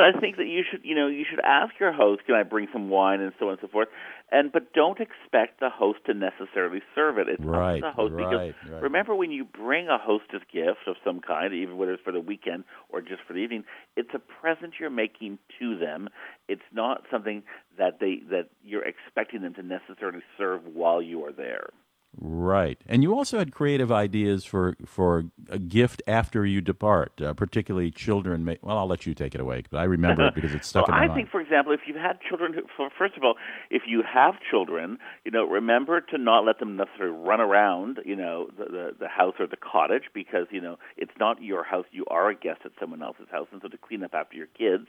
I 0.03 0.11
think 0.19 0.37
that 0.37 0.47
you 0.47 0.63
should, 0.69 0.81
you 0.83 0.95
know, 0.95 1.07
you 1.07 1.25
should 1.29 1.39
ask 1.39 1.73
your 1.79 1.91
host, 1.91 2.25
"Can 2.25 2.35
I 2.35 2.43
bring 2.43 2.67
some 2.71 2.89
wine?" 2.89 3.21
and 3.21 3.31
so 3.39 3.47
on 3.47 3.53
and 3.53 3.61
so 3.61 3.67
forth. 3.67 3.87
And 4.31 4.51
but 4.51 4.73
don't 4.73 4.99
expect 4.99 5.59
the 5.59 5.69
host 5.69 5.99
to 6.05 6.13
necessarily 6.13 6.81
serve 6.93 7.17
it. 7.17 7.27
It's 7.29 7.43
right, 7.43 7.83
up 7.83 7.91
to 7.91 7.91
the 7.91 7.91
host 7.91 8.13
right, 8.13 8.55
because 8.55 8.71
right. 8.71 8.83
remember 8.83 9.15
when 9.15 9.31
you 9.31 9.45
bring 9.45 9.87
a 9.87 9.97
hostess 9.97 10.41
gift 10.51 10.87
of 10.87 10.95
some 11.03 11.19
kind, 11.19 11.53
even 11.53 11.77
whether 11.77 11.93
it's 11.93 12.03
for 12.03 12.11
the 12.11 12.19
weekend 12.19 12.63
or 12.89 13.01
just 13.01 13.21
for 13.27 13.33
the 13.33 13.39
evening, 13.39 13.63
it's 13.95 14.09
a 14.13 14.19
present 14.19 14.75
you're 14.79 14.89
making 14.89 15.39
to 15.59 15.77
them. 15.77 16.09
It's 16.47 16.61
not 16.73 17.03
something 17.11 17.43
that 17.77 17.99
they 17.99 18.21
that 18.29 18.49
you're 18.63 18.85
expecting 18.85 19.41
them 19.41 19.53
to 19.55 19.63
necessarily 19.63 20.21
serve 20.37 20.65
while 20.65 21.01
you 21.01 21.25
are 21.25 21.31
there. 21.31 21.69
Right, 22.17 22.79
and 22.87 23.03
you 23.03 23.13
also 23.13 23.37
had 23.39 23.53
creative 23.53 23.91
ideas 23.91 24.45
for 24.45 24.77
for 24.85 25.25
a 25.49 25.59
gift 25.59 26.01
after 26.07 26.45
you 26.45 26.61
depart, 26.61 27.21
uh, 27.21 27.33
particularly 27.33 27.91
children. 27.91 28.45
May, 28.45 28.57
well, 28.61 28.77
I'll 28.77 28.87
let 28.87 29.05
you 29.05 29.13
take 29.13 29.35
it 29.35 29.41
away, 29.41 29.63
but 29.69 29.79
I 29.79 29.83
remember 29.83 30.27
it 30.27 30.35
because 30.35 30.53
it's 30.53 30.67
stuck 30.67 30.87
well, 30.87 30.95
in 30.95 31.01
my 31.01 31.05
I 31.05 31.07
mind. 31.07 31.17
think, 31.19 31.29
for 31.29 31.41
example, 31.41 31.73
if 31.73 31.81
you've 31.85 31.97
had 31.97 32.19
children, 32.21 32.53
who, 32.53 32.61
for, 32.77 32.89
first 32.97 33.17
of 33.17 33.23
all, 33.23 33.35
if 33.69 33.83
you 33.85 34.01
have 34.01 34.35
children, 34.49 34.97
you 35.25 35.31
know, 35.31 35.43
remember 35.45 35.99
to 35.99 36.17
not 36.17 36.45
let 36.45 36.59
them 36.59 36.77
necessarily 36.77 37.17
run 37.17 37.41
around, 37.41 37.99
you 38.05 38.15
know, 38.15 38.47
the, 38.57 38.65
the 38.65 38.91
the 39.01 39.07
house 39.09 39.33
or 39.37 39.47
the 39.47 39.57
cottage 39.57 40.03
because 40.13 40.47
you 40.51 40.61
know 40.61 40.77
it's 40.95 41.11
not 41.19 41.41
your 41.41 41.63
house. 41.65 41.85
You 41.91 42.05
are 42.09 42.29
a 42.29 42.35
guest 42.35 42.61
at 42.63 42.71
someone 42.79 43.03
else's 43.03 43.27
house, 43.29 43.47
and 43.51 43.61
so 43.61 43.67
to 43.67 43.77
clean 43.77 44.03
up 44.03 44.13
after 44.13 44.37
your 44.37 44.47
kids. 44.47 44.87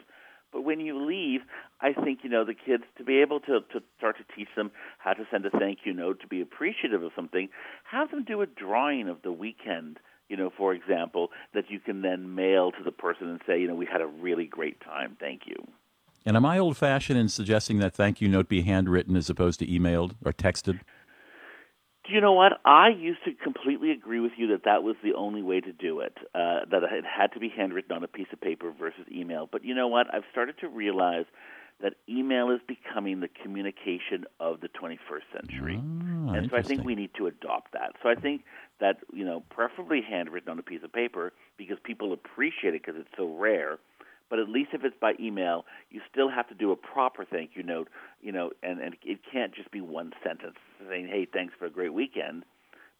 But 0.52 0.62
when 0.62 0.80
you 0.80 1.04
leave, 1.04 1.40
I 1.80 1.92
think 1.92 2.20
you 2.22 2.30
know 2.30 2.44
the 2.44 2.54
kids 2.54 2.84
to 2.98 3.04
be 3.04 3.20
able 3.20 3.40
to 3.40 3.60
to 3.72 3.82
start 3.98 4.16
to 4.18 4.24
teach 4.34 4.48
them 4.56 4.70
how 4.98 5.12
to 5.12 5.26
send 5.30 5.44
a 5.46 5.50
thank 5.50 5.80
you 5.84 5.92
note, 5.92 6.20
to 6.20 6.26
be 6.26 6.40
appreciative 6.40 7.02
of 7.02 7.12
something. 7.14 7.48
Have 7.90 8.10
them 8.10 8.24
do 8.24 8.40
a 8.40 8.46
drawing 8.46 9.08
of 9.08 9.22
the 9.22 9.32
weekend 9.32 9.98
you 10.28 10.36
know, 10.36 10.50
for 10.56 10.74
example, 10.74 11.30
that 11.54 11.70
you 11.70 11.78
can 11.78 12.02
then 12.02 12.34
mail 12.34 12.72
to 12.72 12.82
the 12.84 12.90
person 12.90 13.28
and 13.28 13.40
say, 13.46 13.60
you 13.60 13.68
know, 13.68 13.74
we 13.74 13.86
had 13.86 14.00
a 14.00 14.06
really 14.06 14.46
great 14.46 14.80
time. 14.80 15.16
Thank 15.20 15.42
you. 15.46 15.54
And 16.24 16.36
am 16.36 16.44
I 16.44 16.58
old 16.58 16.76
fashioned 16.76 17.18
in 17.18 17.28
suggesting 17.28 17.78
that 17.78 17.94
thank 17.94 18.20
you 18.20 18.28
note 18.28 18.48
be 18.48 18.62
handwritten 18.62 19.16
as 19.16 19.30
opposed 19.30 19.60
to 19.60 19.66
emailed 19.66 20.16
or 20.24 20.32
texted? 20.32 20.80
Do 22.06 22.14
you 22.14 22.20
know 22.20 22.32
what? 22.32 22.60
I 22.64 22.88
used 22.88 23.24
to 23.24 23.32
completely 23.32 23.90
agree 23.90 24.20
with 24.20 24.32
you 24.36 24.48
that 24.48 24.64
that 24.64 24.82
was 24.84 24.94
the 25.02 25.14
only 25.14 25.42
way 25.42 25.60
to 25.60 25.72
do 25.72 26.00
it, 26.00 26.16
uh, 26.34 26.60
that 26.70 26.82
it 26.84 27.04
had 27.04 27.32
to 27.32 27.40
be 27.40 27.48
handwritten 27.48 27.96
on 27.96 28.04
a 28.04 28.08
piece 28.08 28.28
of 28.32 28.40
paper 28.40 28.72
versus 28.78 29.06
email. 29.10 29.48
But 29.50 29.64
you 29.64 29.74
know 29.74 29.88
what? 29.88 30.06
I've 30.14 30.22
started 30.30 30.56
to 30.60 30.68
realize 30.68 31.24
that 31.82 31.94
email 32.08 32.50
is 32.50 32.60
becoming 32.66 33.20
the 33.20 33.28
communication 33.28 34.24
of 34.40 34.60
the 34.60 34.68
21st 34.68 35.26
century. 35.32 35.78
Ah, 35.78 36.34
and 36.34 36.48
so 36.50 36.56
I 36.56 36.62
think 36.62 36.84
we 36.84 36.94
need 36.94 37.10
to 37.18 37.26
adopt 37.26 37.72
that. 37.72 37.94
So 38.02 38.08
I 38.08 38.14
think 38.14 38.42
that, 38.80 38.98
you 39.12 39.24
know, 39.24 39.42
preferably 39.50 40.00
handwritten 40.00 40.50
on 40.50 40.58
a 40.58 40.62
piece 40.62 40.82
of 40.84 40.92
paper 40.92 41.32
because 41.58 41.76
people 41.82 42.12
appreciate 42.12 42.74
it 42.74 42.84
because 42.84 43.00
it's 43.00 43.10
so 43.16 43.34
rare. 43.36 43.78
But 44.28 44.38
at 44.38 44.48
least 44.48 44.70
if 44.72 44.84
it's 44.84 44.96
by 45.00 45.12
email, 45.20 45.64
you 45.90 46.00
still 46.10 46.28
have 46.28 46.48
to 46.48 46.54
do 46.54 46.72
a 46.72 46.76
proper 46.76 47.24
thank 47.24 47.50
you 47.54 47.62
note, 47.62 47.88
you 48.20 48.32
know, 48.32 48.50
and, 48.62 48.80
and 48.80 48.96
it 49.04 49.20
can't 49.30 49.54
just 49.54 49.70
be 49.70 49.80
one 49.80 50.12
sentence 50.24 50.56
saying, 50.88 51.06
hey, 51.06 51.26
thanks 51.32 51.54
for 51.58 51.66
a 51.66 51.70
great 51.70 51.92
weekend. 51.94 52.44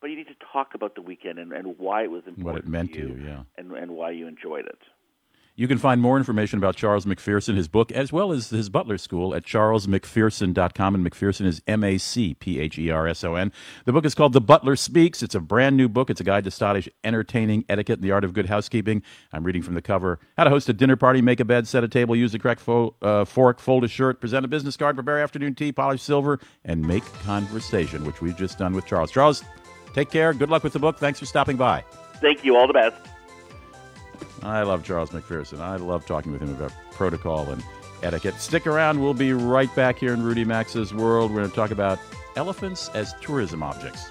But 0.00 0.10
you 0.10 0.16
need 0.16 0.28
to 0.28 0.36
talk 0.52 0.74
about 0.74 0.94
the 0.94 1.02
weekend 1.02 1.38
and, 1.38 1.52
and 1.52 1.78
why 1.78 2.04
it 2.04 2.10
was 2.10 2.22
important 2.26 2.44
What 2.44 2.56
it 2.56 2.68
meant 2.68 2.92
to 2.92 3.00
to 3.00 3.08
you, 3.08 3.14
you, 3.16 3.24
yeah. 3.26 3.42
and, 3.56 3.72
and 3.72 3.92
why 3.92 4.10
you 4.10 4.28
enjoyed 4.28 4.66
it. 4.66 4.78
You 5.58 5.66
can 5.66 5.78
find 5.78 6.02
more 6.02 6.18
information 6.18 6.58
about 6.58 6.76
Charles 6.76 7.06
McPherson, 7.06 7.56
his 7.56 7.66
book, 7.66 7.90
as 7.90 8.12
well 8.12 8.30
as 8.30 8.50
his 8.50 8.68
Butler 8.68 8.98
School 8.98 9.34
at 9.34 9.42
charlesmcpherson.com. 9.42 10.94
And 10.94 11.10
McPherson 11.10 11.46
is 11.46 11.62
M 11.66 11.82
A 11.82 11.96
C 11.96 12.34
P 12.34 12.60
H 12.60 12.78
E 12.78 12.90
R 12.90 13.08
S 13.08 13.24
O 13.24 13.36
N. 13.36 13.50
The 13.86 13.92
book 13.94 14.04
is 14.04 14.14
called 14.14 14.34
The 14.34 14.40
Butler 14.42 14.76
Speaks. 14.76 15.22
It's 15.22 15.34
a 15.34 15.40
brand 15.40 15.74
new 15.78 15.88
book. 15.88 16.10
It's 16.10 16.20
a 16.20 16.24
guide 16.24 16.44
to 16.44 16.50
stylish 16.50 16.90
entertaining 17.02 17.64
etiquette 17.70 18.00
and 18.00 18.04
the 18.04 18.12
art 18.12 18.22
of 18.22 18.34
good 18.34 18.46
housekeeping. 18.46 19.02
I'm 19.32 19.44
reading 19.44 19.62
from 19.62 19.72
the 19.72 19.80
cover 19.80 20.18
how 20.36 20.44
to 20.44 20.50
host 20.50 20.68
a 20.68 20.74
dinner 20.74 20.94
party, 20.96 21.22
make 21.22 21.40
a 21.40 21.44
bed, 21.46 21.66
set 21.66 21.82
a 21.82 21.88
table, 21.88 22.14
use 22.14 22.32
the 22.32 22.38
correct 22.38 22.60
fo- 22.60 22.94
uh, 23.00 23.24
fork, 23.24 23.58
fold 23.58 23.82
a 23.84 23.88
shirt, 23.88 24.20
present 24.20 24.44
a 24.44 24.48
business 24.48 24.76
card, 24.76 24.94
prepare 24.94 25.22
afternoon 25.22 25.54
tea, 25.54 25.72
polish 25.72 26.02
silver, 26.02 26.38
and 26.66 26.86
make 26.86 27.04
conversation, 27.22 28.04
which 28.04 28.20
we've 28.20 28.36
just 28.36 28.58
done 28.58 28.74
with 28.74 28.84
Charles. 28.84 29.10
Charles, 29.10 29.42
take 29.94 30.10
care. 30.10 30.34
Good 30.34 30.50
luck 30.50 30.62
with 30.62 30.74
the 30.74 30.78
book. 30.78 30.98
Thanks 30.98 31.18
for 31.18 31.24
stopping 31.24 31.56
by. 31.56 31.82
Thank 32.20 32.44
you. 32.44 32.56
All 32.56 32.66
the 32.66 32.74
best. 32.74 33.15
I 34.42 34.62
love 34.62 34.84
Charles 34.84 35.10
McPherson. 35.10 35.60
I 35.60 35.76
love 35.76 36.06
talking 36.06 36.32
with 36.32 36.42
him 36.42 36.50
about 36.50 36.72
protocol 36.92 37.50
and 37.50 37.62
etiquette. 38.02 38.40
Stick 38.40 38.66
around. 38.66 39.00
We'll 39.00 39.14
be 39.14 39.32
right 39.32 39.74
back 39.74 39.98
here 39.98 40.12
in 40.12 40.22
Rudy 40.22 40.44
Maxa's 40.44 40.92
world. 40.92 41.30
We're 41.30 41.38
going 41.38 41.50
to 41.50 41.56
talk 41.56 41.70
about 41.70 41.98
elephants 42.36 42.90
as 42.90 43.14
tourism 43.20 43.62
objects. 43.62 44.10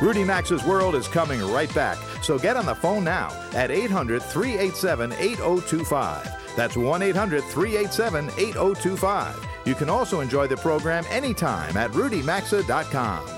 Rudy 0.00 0.22
Maxa's 0.22 0.62
World 0.62 0.94
is 0.94 1.08
coming 1.08 1.40
right 1.50 1.72
back, 1.74 1.98
so 2.22 2.38
get 2.38 2.56
on 2.56 2.66
the 2.66 2.74
phone 2.74 3.02
now 3.02 3.30
at 3.52 3.72
800 3.72 4.22
387 4.22 5.12
8025. 5.12 6.54
That's 6.54 6.76
1 6.76 7.02
800 7.02 7.42
387 7.42 8.30
8025. 8.38 9.46
You 9.64 9.74
can 9.74 9.90
also 9.90 10.20
enjoy 10.20 10.46
the 10.46 10.56
program 10.56 11.04
anytime 11.10 11.76
at 11.76 11.90
rudymaxa.com. 11.90 13.37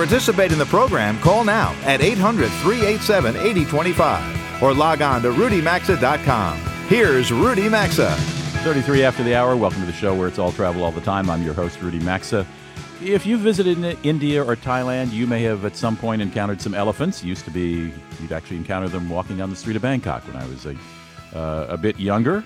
participate 0.00 0.50
in 0.50 0.56
the 0.56 0.64
program, 0.64 1.18
call 1.18 1.44
now 1.44 1.74
at 1.82 2.00
800 2.00 2.48
387 2.62 3.36
8025 3.36 4.62
or 4.62 4.72
log 4.72 5.02
on 5.02 5.20
to 5.20 5.30
rudymaxa.com. 5.30 6.56
Here's 6.88 7.30
Rudy 7.30 7.68
Maxa. 7.68 8.10
33 8.64 9.04
after 9.04 9.22
the 9.22 9.34
hour. 9.34 9.54
Welcome 9.56 9.80
to 9.80 9.86
the 9.86 9.92
show 9.92 10.14
where 10.14 10.26
it's 10.26 10.38
all 10.38 10.52
travel 10.52 10.84
all 10.84 10.90
the 10.90 11.02
time. 11.02 11.28
I'm 11.28 11.42
your 11.42 11.52
host, 11.52 11.82
Rudy 11.82 11.98
Maxa. 11.98 12.46
If 13.02 13.26
you've 13.26 13.42
visited 13.42 13.98
India 14.02 14.42
or 14.42 14.56
Thailand, 14.56 15.12
you 15.12 15.26
may 15.26 15.42
have 15.42 15.66
at 15.66 15.76
some 15.76 15.98
point 15.98 16.22
encountered 16.22 16.62
some 16.62 16.74
elephants. 16.74 17.22
Used 17.22 17.44
to 17.44 17.50
be, 17.50 17.92
you'd 18.22 18.32
actually 18.32 18.56
encounter 18.56 18.88
them 18.88 19.10
walking 19.10 19.36
down 19.36 19.50
the 19.50 19.56
street 19.56 19.76
of 19.76 19.82
Bangkok 19.82 20.26
when 20.26 20.36
I 20.36 20.46
was 20.46 20.64
a, 20.64 20.76
uh, 21.36 21.66
a 21.68 21.76
bit 21.76 22.00
younger, 22.00 22.42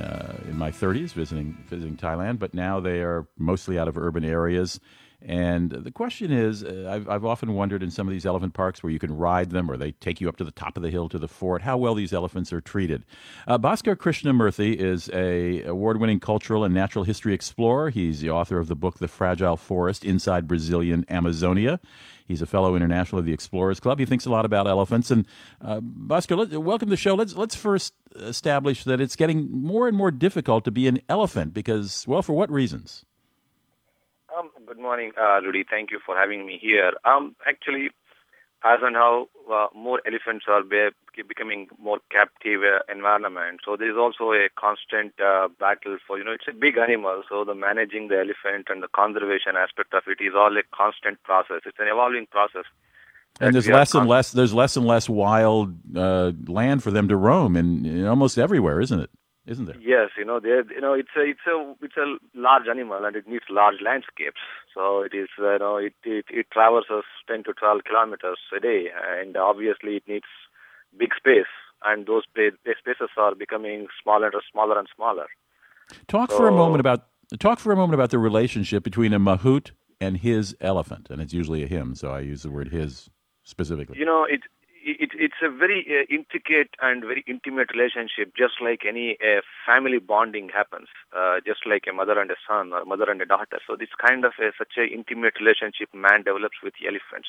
uh, 0.00 0.32
in 0.48 0.56
my 0.56 0.70
30s, 0.70 1.12
visiting, 1.12 1.54
visiting 1.68 1.98
Thailand. 1.98 2.38
But 2.38 2.54
now 2.54 2.80
they 2.80 3.00
are 3.00 3.26
mostly 3.36 3.78
out 3.78 3.88
of 3.88 3.98
urban 3.98 4.24
areas. 4.24 4.80
And 5.26 5.70
the 5.70 5.90
question 5.90 6.30
is, 6.30 6.62
uh, 6.62 6.86
I've, 6.92 7.08
I've 7.08 7.24
often 7.24 7.54
wondered 7.54 7.82
in 7.82 7.90
some 7.90 8.06
of 8.06 8.12
these 8.12 8.26
elephant 8.26 8.52
parks 8.52 8.82
where 8.82 8.92
you 8.92 8.98
can 8.98 9.16
ride 9.16 9.50
them 9.50 9.70
or 9.70 9.78
they 9.78 9.92
take 9.92 10.20
you 10.20 10.28
up 10.28 10.36
to 10.36 10.44
the 10.44 10.50
top 10.50 10.76
of 10.76 10.82
the 10.82 10.90
hill 10.90 11.08
to 11.08 11.18
the 11.18 11.28
fort, 11.28 11.62
how 11.62 11.78
well 11.78 11.94
these 11.94 12.12
elephants 12.12 12.52
are 12.52 12.60
treated. 12.60 13.04
Uh, 13.48 13.56
Bhaskar 13.56 13.96
Krishnamurthy 13.96 14.74
is 14.74 15.08
a 15.14 15.62
award-winning 15.62 16.20
cultural 16.20 16.62
and 16.62 16.74
natural 16.74 17.04
history 17.04 17.32
explorer. 17.32 17.88
He's 17.88 18.20
the 18.20 18.28
author 18.28 18.58
of 18.58 18.68
the 18.68 18.76
book 18.76 18.98
The 18.98 19.08
Fragile 19.08 19.56
Forest 19.56 20.04
Inside 20.04 20.46
Brazilian 20.46 21.06
Amazonia. 21.08 21.80
He's 22.26 22.42
a 22.42 22.46
fellow 22.46 22.76
international 22.76 23.18
of 23.18 23.24
the 23.24 23.32
Explorers 23.32 23.80
Club. 23.80 23.98
He 23.98 24.06
thinks 24.06 24.26
a 24.26 24.30
lot 24.30 24.44
about 24.44 24.66
elephants. 24.66 25.10
And 25.10 25.26
uh, 25.62 25.80
Bhaskar, 25.80 26.36
let, 26.36 26.60
welcome 26.60 26.88
to 26.88 26.90
the 26.90 26.96
show. 26.96 27.14
Let's 27.14 27.34
let's 27.34 27.54
first 27.54 27.94
establish 28.14 28.84
that 28.84 29.00
it's 29.00 29.16
getting 29.16 29.50
more 29.50 29.88
and 29.88 29.96
more 29.96 30.10
difficult 30.10 30.64
to 30.64 30.70
be 30.70 30.86
an 30.86 31.00
elephant 31.08 31.54
because, 31.54 32.06
well, 32.06 32.22
for 32.22 32.34
what 32.34 32.50
reasons? 32.50 33.04
Good 34.84 34.90
morning, 34.90 35.12
uh, 35.18 35.40
Rudy. 35.40 35.64
Thank 35.64 35.92
you 35.92 35.98
for 36.04 36.14
having 36.14 36.44
me 36.44 36.58
here. 36.60 36.92
Um, 37.06 37.34
actually, 37.48 37.88
as 38.62 38.80
and 38.82 38.94
how 38.94 39.28
uh, 39.50 39.68
more 39.74 40.02
elephants 40.06 40.44
are 40.46 40.62
be- 40.62 40.92
becoming 41.26 41.68
more 41.82 42.00
captive 42.12 42.60
uh, 42.60 42.92
environment, 42.92 43.60
so 43.64 43.78
there 43.78 43.88
is 43.90 43.96
also 43.96 44.32
a 44.32 44.48
constant 44.60 45.14
uh, 45.18 45.48
battle 45.58 45.96
for 46.06 46.18
you 46.18 46.24
know 46.24 46.32
it's 46.32 46.44
a 46.50 46.52
big 46.52 46.76
animal, 46.76 47.22
so 47.30 47.46
the 47.46 47.54
managing 47.54 48.08
the 48.08 48.16
elephant 48.16 48.66
and 48.68 48.82
the 48.82 48.88
conservation 48.94 49.56
aspect 49.56 49.94
of 49.94 50.02
it 50.06 50.22
is 50.22 50.34
all 50.36 50.54
a 50.54 50.62
constant 50.76 51.22
process. 51.22 51.62
It's 51.64 51.78
an 51.80 51.88
evolving 51.88 52.26
process. 52.30 52.64
And 53.40 53.54
there's 53.54 53.66
less 53.66 53.94
and 53.94 54.06
less. 54.06 54.32
There's 54.32 54.52
less 54.52 54.76
and 54.76 54.86
less 54.86 55.08
wild 55.08 55.72
uh, 55.96 56.32
land 56.46 56.82
for 56.82 56.90
them 56.90 57.08
to 57.08 57.16
roam 57.16 57.56
in 57.56 58.06
almost 58.06 58.36
everywhere, 58.36 58.82
isn't 58.82 59.00
it? 59.00 59.08
Isn't 59.46 59.66
there? 59.66 59.76
Yes, 59.78 60.10
you 60.16 60.24
know, 60.24 60.40
you 60.42 60.80
know, 60.80 60.94
it's 60.94 61.10
a, 61.16 61.22
it's 61.22 61.46
a, 61.46 61.74
it's 61.82 61.96
a 61.98 62.16
large 62.34 62.66
animal 62.68 63.04
and 63.04 63.14
it 63.14 63.28
needs 63.28 63.44
large 63.50 63.76
landscapes. 63.84 64.40
So 64.72 65.02
it 65.02 65.12
is, 65.14 65.28
uh, 65.38 65.52
you 65.52 65.58
know, 65.58 65.76
it, 65.76 65.92
it, 66.02 66.24
it 66.30 66.46
traverses 66.50 67.04
10 67.28 67.44
to 67.44 67.52
12 67.52 67.82
kilometers 67.84 68.38
a 68.56 68.60
day, 68.60 68.88
and 69.20 69.36
obviously 69.36 69.96
it 69.96 70.04
needs 70.08 70.24
big 70.98 71.10
space, 71.14 71.52
and 71.84 72.06
those 72.06 72.22
spaces 72.24 73.10
are 73.18 73.34
becoming 73.34 73.88
smaller 74.02 74.28
and 74.28 74.42
smaller 74.50 74.78
and 74.78 74.88
smaller. 74.96 75.26
Talk 76.08 76.30
for 76.30 76.48
a 76.48 76.52
moment 76.52 76.80
about 76.80 77.06
talk 77.38 77.58
for 77.58 77.72
a 77.72 77.76
moment 77.76 77.94
about 77.94 78.10
the 78.10 78.18
relationship 78.18 78.82
between 78.82 79.12
a 79.12 79.20
mahout 79.20 79.72
and 80.00 80.16
his 80.18 80.56
elephant, 80.60 81.08
and 81.10 81.20
it's 81.20 81.34
usually 81.34 81.62
a 81.62 81.66
him, 81.66 81.94
so 81.94 82.10
I 82.10 82.20
use 82.20 82.42
the 82.42 82.50
word 82.50 82.68
his 82.68 83.10
specifically. 83.42 83.98
You 83.98 84.06
know, 84.06 84.24
it, 84.24 84.40
it, 84.84 85.10
it's 85.14 85.40
a 85.42 85.50
very 85.50 85.86
uh, 85.88 86.04
intricate 86.12 86.70
and 86.80 87.02
very 87.02 87.24
intimate 87.26 87.70
relationship, 87.72 88.36
just 88.36 88.60
like 88.62 88.84
any 88.86 89.16
uh, 89.20 89.40
family 89.66 89.98
bonding 89.98 90.50
happens, 90.50 90.88
uh, 91.16 91.40
just 91.44 91.66
like 91.66 91.84
a 91.88 91.92
mother 91.92 92.20
and 92.20 92.30
a 92.30 92.36
son 92.46 92.72
or 92.72 92.84
mother 92.84 93.10
and 93.10 93.20
a 93.22 93.26
daughter. 93.26 93.58
So 93.66 93.76
this 93.76 93.88
kind 93.96 94.24
of 94.24 94.32
a, 94.38 94.52
such 94.56 94.76
an 94.76 94.88
intimate 94.92 95.34
relationship 95.40 95.88
man 95.94 96.22
develops 96.22 96.60
with 96.62 96.74
elephants, 96.84 97.28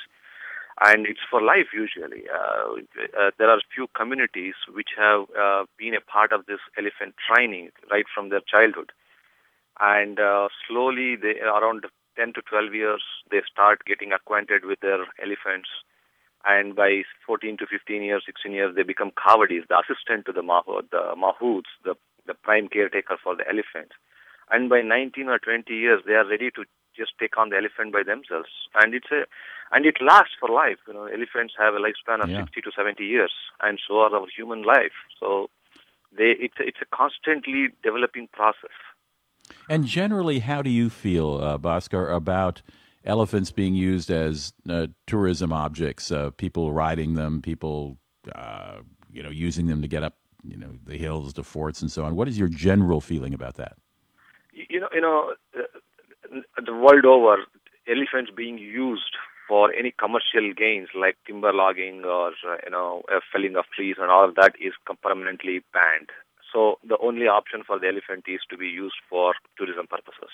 and 0.84 1.08
it's 1.08 1.24
for 1.30 1.42
life 1.42 1.72
usually. 1.74 2.28
Uh, 2.28 2.84
uh, 3.18 3.32
there 3.40 3.50
are 3.50 3.60
few 3.74 3.88
communities 3.96 4.56
which 4.74 4.92
have 4.98 5.26
uh, 5.40 5.66
been 5.78 5.96
a 5.96 6.02
part 6.02 6.34
of 6.34 6.46
this 6.46 6.60
elephant 6.78 7.16
training 7.24 7.70
right 7.90 8.06
from 8.14 8.30
their 8.30 8.44
childhood, 8.44 8.92
and 9.80 10.20
slowly 10.68 11.16
they 11.16 11.40
around 11.40 11.86
10 12.18 12.34
to 12.34 12.42
12 12.48 12.74
years 12.74 13.04
they 13.30 13.42
start 13.52 13.84
getting 13.86 14.12
acquainted 14.12 14.64
with 14.64 14.80
their 14.80 15.04
elephants 15.20 15.68
and 16.46 16.76
by 16.76 17.02
14 17.26 17.58
to 17.58 17.66
15 17.66 18.04
years, 18.04 18.24
16 18.26 18.52
years, 18.52 18.76
they 18.76 18.84
become 18.84 19.12
kavadis, 19.12 19.68
the 19.68 19.78
assistant 19.80 20.26
to 20.28 20.32
the 20.32 20.42
mahout, 20.42 20.90
the 20.92 21.16
mahouts, 21.18 21.72
the, 21.84 21.96
the 22.28 22.34
prime 22.34 22.68
caretaker 22.68 23.18
for 23.22 23.36
the 23.36 23.48
elephant. 23.48 23.92
And 24.52 24.70
by 24.70 24.82
19 24.82 25.28
or 25.28 25.40
20 25.40 25.74
years, 25.74 26.02
they 26.06 26.14
are 26.14 26.28
ready 26.28 26.52
to 26.52 26.66
just 26.96 27.14
take 27.20 27.38
on 27.38 27.50
the 27.50 27.58
elephant 27.58 27.92
by 27.92 28.04
themselves. 28.04 28.50
And 28.76 28.94
it's 28.94 29.10
a, 29.12 29.26
and 29.72 29.86
it 29.86 29.98
lasts 30.00 30.36
for 30.40 30.50
life. 30.50 30.78
You 30.88 30.94
know, 30.94 31.06
elephants 31.06 31.56
have 31.58 31.74
a 31.74 31.80
lifespan 31.80 32.24
of 32.24 32.30
yeah. 32.30 32.42
60 32.46 32.62
to 32.62 32.72
70 32.76 33.04
years, 33.04 33.34
and 33.62 33.80
so 33.86 34.00
are 34.00 34.16
our 34.16 34.28
human 34.36 34.64
life. 34.64 34.94
So 35.20 35.50
they, 36.16 36.36
it's, 36.40 36.56
a, 36.60 36.68
it's 36.68 36.80
a 36.82 36.96
constantly 36.96 37.70
developing 37.84 38.30
process. 38.32 38.76
And 39.70 39.86
generally, 39.86 40.40
how 40.40 40.62
do 40.62 40.70
you 40.70 40.90
feel, 40.90 41.40
uh, 41.42 41.58
Bhaskar, 41.58 42.14
about 42.14 42.62
elephants 43.06 43.52
being 43.52 43.76
used 43.76 44.10
as 44.10 44.54
uh, 44.70 44.88
tourism 45.08 45.54
objects, 45.54 46.12
uh, 46.12 46.32
people 46.32 46.74
riding 46.74 47.14
them, 47.14 47.42
people 47.42 47.98
uh, 48.34 48.80
you 49.12 49.24
know 49.24 49.30
using 49.30 49.68
them 49.68 49.82
to 49.82 49.88
get 49.88 50.04
up 50.04 50.16
you 50.44 50.58
know 50.58 50.72
the 50.86 50.98
hills 50.98 51.34
to 51.34 51.44
forts 51.44 51.82
and 51.82 51.92
so 51.92 52.04
on. 52.04 52.16
What 52.16 52.28
is 52.28 52.38
your 52.38 52.48
general 52.48 53.02
feeling 53.02 53.34
about 53.34 53.56
that? 53.56 53.78
You 54.52 54.80
know, 54.80 54.90
you 54.94 55.02
know, 55.02 55.34
uh, 55.58 56.42
the 56.66 56.74
world 56.74 57.06
over, 57.06 57.44
elephants 57.88 58.32
being 58.36 58.58
used 58.58 59.16
for 59.48 59.72
any 59.74 59.94
commercial 60.00 60.54
gains 60.58 60.90
like 60.96 61.18
timber 61.28 61.54
logging 61.54 62.04
or 62.04 62.30
uh, 62.30 62.58
you 62.64 62.72
know 62.72 63.04
felling 63.32 63.56
of 63.56 63.66
trees 63.76 63.96
and 64.00 64.10
all 64.10 64.28
of 64.28 64.36
that 64.36 64.54
is 64.60 64.74
permanently 65.04 65.62
banned. 65.74 66.10
So 66.52 66.80
the 66.88 66.98
only 67.00 67.28
option 67.28 67.64
for 67.68 67.78
the 67.78 67.88
elephant 67.88 68.26
is 68.28 68.40
to 68.50 68.58
be 68.58 68.68
used 68.68 68.96
for 69.10 69.34
tourism 69.58 69.88
purposes 69.88 70.32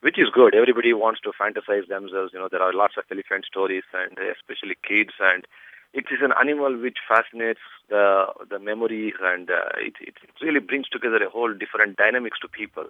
which 0.00 0.18
is 0.18 0.28
good. 0.32 0.54
Everybody 0.54 0.92
wants 0.92 1.20
to 1.22 1.32
fantasize 1.32 1.88
themselves. 1.88 2.32
You 2.32 2.38
know, 2.38 2.48
there 2.50 2.62
are 2.62 2.72
lots 2.72 2.94
of 2.96 3.04
elephant 3.10 3.44
stories, 3.46 3.84
and 3.92 4.16
especially 4.18 4.76
kids. 4.86 5.14
And 5.20 5.46
it 5.92 6.06
is 6.10 6.20
an 6.22 6.32
animal 6.38 6.76
which 6.80 6.98
fascinates 7.08 7.60
the 7.88 8.26
the 8.48 8.58
memories, 8.58 9.14
and 9.22 9.50
uh, 9.50 9.72
it, 9.78 9.94
it 10.00 10.14
really 10.42 10.60
brings 10.60 10.88
together 10.88 11.16
a 11.16 11.30
whole 11.30 11.52
different 11.52 11.96
dynamics 11.96 12.38
to 12.40 12.48
people. 12.48 12.86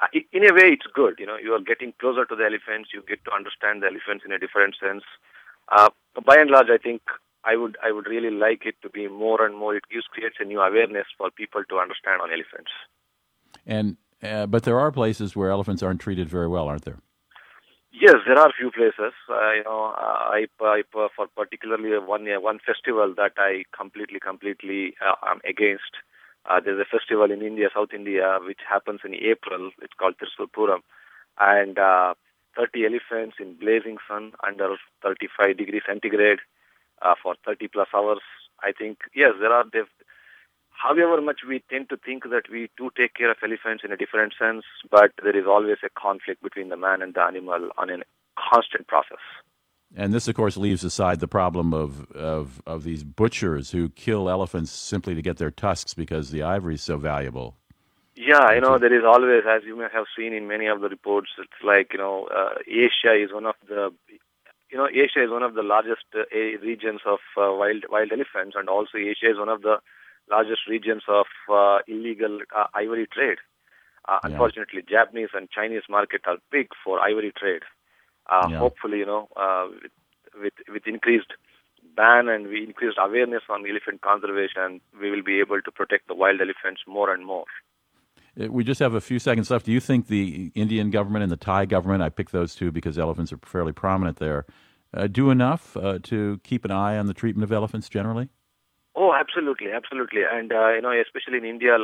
Uh, 0.00 0.06
in 0.32 0.44
a 0.48 0.54
way, 0.54 0.70
it's 0.70 0.86
good. 0.94 1.16
You 1.18 1.26
know, 1.26 1.36
you 1.36 1.52
are 1.54 1.60
getting 1.60 1.92
closer 2.00 2.24
to 2.24 2.36
the 2.36 2.44
elephants. 2.44 2.90
You 2.94 3.02
get 3.06 3.24
to 3.24 3.34
understand 3.34 3.82
the 3.82 3.88
elephants 3.88 4.24
in 4.24 4.32
a 4.32 4.38
different 4.38 4.76
sense. 4.80 5.02
Uh, 5.70 5.90
by 6.24 6.36
and 6.36 6.50
large, 6.50 6.70
I 6.70 6.78
think 6.78 7.02
I 7.44 7.56
would 7.56 7.76
I 7.82 7.92
would 7.92 8.06
really 8.06 8.30
like 8.30 8.64
it 8.64 8.76
to 8.82 8.88
be 8.88 9.08
more 9.08 9.44
and 9.44 9.56
more. 9.56 9.74
It 9.74 9.84
gives 9.90 10.06
creates 10.06 10.36
a 10.40 10.44
new 10.44 10.60
awareness 10.60 11.06
for 11.16 11.30
people 11.30 11.64
to 11.68 11.78
understand 11.78 12.22
on 12.22 12.32
elephants. 12.32 12.70
And 13.66 13.96
uh, 14.22 14.46
but 14.46 14.64
there 14.64 14.78
are 14.78 14.90
places 14.90 15.36
where 15.36 15.50
elephants 15.50 15.82
aren't 15.82 16.00
treated 16.00 16.28
very 16.28 16.48
well, 16.48 16.68
aren't 16.68 16.84
there? 16.84 16.98
Yes, 17.92 18.16
there 18.26 18.38
are 18.38 18.48
a 18.48 18.52
few 18.52 18.70
places. 18.70 19.14
Uh, 19.28 19.52
you 19.52 19.64
know, 19.64 19.92
I, 19.96 20.46
I 20.60 20.82
for 20.92 21.08
particularly 21.34 21.98
one 21.98 22.26
one 22.42 22.58
festival 22.64 23.14
that 23.16 23.32
I 23.38 23.64
completely 23.76 24.20
completely 24.20 24.94
uh, 25.00 25.16
am 25.26 25.40
against. 25.48 25.96
Uh, 26.48 26.60
there's 26.64 26.80
a 26.80 26.84
festival 26.84 27.30
in 27.30 27.42
India, 27.42 27.68
South 27.74 27.92
India, 27.94 28.38
which 28.44 28.60
happens 28.68 29.00
in 29.04 29.14
April. 29.14 29.70
It's 29.82 29.92
called 29.98 30.14
Pooram, 30.54 30.80
and 31.40 31.78
uh, 31.78 32.14
30 32.56 32.86
elephants 32.86 33.36
in 33.40 33.54
blazing 33.54 33.98
sun 34.08 34.32
under 34.46 34.76
35 35.02 35.56
degrees 35.56 35.82
centigrade 35.86 36.38
uh, 37.02 37.14
for 37.22 37.36
30 37.44 37.68
plus 37.68 37.88
hours. 37.94 38.22
I 38.62 38.72
think 38.72 38.98
yes, 39.14 39.32
there 39.40 39.52
are 39.52 39.64
However 40.78 41.20
much 41.20 41.40
we 41.46 41.62
tend 41.68 41.88
to 41.88 41.96
think 41.96 42.22
that 42.30 42.44
we 42.50 42.70
do 42.76 42.90
take 42.96 43.14
care 43.14 43.30
of 43.32 43.38
elephants 43.42 43.82
in 43.84 43.90
a 43.90 43.96
different 43.96 44.32
sense, 44.38 44.64
but 44.88 45.10
there 45.22 45.36
is 45.36 45.44
always 45.44 45.78
a 45.84 45.88
conflict 45.90 46.40
between 46.40 46.68
the 46.68 46.76
man 46.76 47.02
and 47.02 47.14
the 47.14 47.22
animal 47.22 47.70
on 47.76 47.90
a 47.90 47.96
constant 48.38 48.86
process. 48.86 49.18
And 49.96 50.12
this, 50.12 50.28
of 50.28 50.36
course, 50.36 50.56
leaves 50.56 50.84
aside 50.84 51.18
the 51.18 51.26
problem 51.26 51.74
of, 51.74 52.12
of, 52.12 52.62
of 52.64 52.84
these 52.84 53.02
butchers 53.02 53.72
who 53.72 53.88
kill 53.88 54.30
elephants 54.30 54.70
simply 54.70 55.14
to 55.16 55.22
get 55.22 55.38
their 55.38 55.50
tusks 55.50 55.94
because 55.94 56.30
the 56.30 56.42
ivory 56.42 56.74
is 56.74 56.82
so 56.82 56.96
valuable. 56.96 57.56
Yeah, 58.14 58.52
you 58.52 58.60
know, 58.60 58.78
there 58.78 58.96
is 58.96 59.04
always, 59.04 59.44
as 59.48 59.62
you 59.64 59.76
may 59.76 59.86
have 59.92 60.06
seen 60.16 60.32
in 60.32 60.46
many 60.46 60.66
of 60.66 60.80
the 60.80 60.88
reports, 60.88 61.30
it's 61.38 61.62
like, 61.64 61.92
you 61.92 61.98
know, 61.98 62.28
uh, 62.34 62.58
Asia 62.68 63.14
is 63.14 63.32
one 63.32 63.46
of 63.46 63.54
the, 63.68 63.90
you 64.70 64.76
know, 64.78 64.86
Asia 64.86 65.24
is 65.24 65.30
one 65.30 65.42
of 65.42 65.54
the 65.54 65.62
largest 65.62 66.04
uh, 66.14 66.22
regions 66.62 67.00
of 67.06 67.18
uh, 67.36 67.54
wild 67.54 67.84
wild 67.90 68.12
elephants, 68.12 68.54
and 68.58 68.68
also 68.68 68.98
Asia 68.98 69.30
is 69.30 69.38
one 69.38 69.48
of 69.48 69.62
the 69.62 69.78
largest 70.30 70.62
regions 70.68 71.02
of 71.08 71.26
uh, 71.52 71.78
illegal 71.86 72.40
uh, 72.56 72.66
ivory 72.74 73.06
trade. 73.12 73.38
Uh, 74.06 74.18
yeah. 74.22 74.30
Unfortunately, 74.30 74.82
Japanese 74.88 75.30
and 75.34 75.50
Chinese 75.50 75.82
market 75.88 76.22
are 76.26 76.38
big 76.50 76.68
for 76.84 77.00
ivory 77.00 77.32
trade. 77.36 77.62
Uh, 78.30 78.48
yeah. 78.50 78.58
Hopefully, 78.58 78.98
you 78.98 79.06
know, 79.06 79.28
uh, 79.36 79.66
with, 79.82 79.92
with, 80.42 80.52
with 80.72 80.86
increased 80.86 81.32
ban 81.96 82.28
and 82.28 82.48
we 82.48 82.64
increased 82.64 82.98
awareness 82.98 83.42
on 83.48 83.64
elephant 83.68 84.00
conservation, 84.00 84.80
we 85.00 85.10
will 85.10 85.22
be 85.22 85.40
able 85.40 85.60
to 85.60 85.70
protect 85.70 86.08
the 86.08 86.14
wild 86.14 86.40
elephants 86.40 86.82
more 86.86 87.12
and 87.12 87.24
more. 87.26 87.44
Uh, 88.40 88.46
we 88.50 88.64
just 88.64 88.80
have 88.80 88.94
a 88.94 89.00
few 89.00 89.18
seconds 89.18 89.50
left. 89.50 89.66
Do 89.66 89.72
you 89.72 89.80
think 89.80 90.06
the 90.06 90.52
Indian 90.54 90.90
government 90.90 91.22
and 91.22 91.32
the 91.32 91.36
Thai 91.36 91.66
government, 91.66 92.02
I 92.02 92.08
picked 92.08 92.32
those 92.32 92.54
two 92.54 92.70
because 92.70 92.98
elephants 92.98 93.32
are 93.32 93.38
fairly 93.44 93.72
prominent 93.72 94.18
there, 94.18 94.46
uh, 94.94 95.06
do 95.06 95.30
enough 95.30 95.76
uh, 95.76 95.98
to 96.04 96.40
keep 96.44 96.64
an 96.64 96.70
eye 96.70 96.96
on 96.96 97.06
the 97.06 97.14
treatment 97.14 97.44
of 97.44 97.52
elephants 97.52 97.88
generally? 97.88 98.28
Oh, 98.98 99.14
absolutely, 99.14 99.70
absolutely. 99.70 100.22
And, 100.26 100.50
uh, 100.52 100.74
you 100.74 100.82
know, 100.82 100.90
especially 100.90 101.38
in 101.38 101.44
India, 101.44 101.78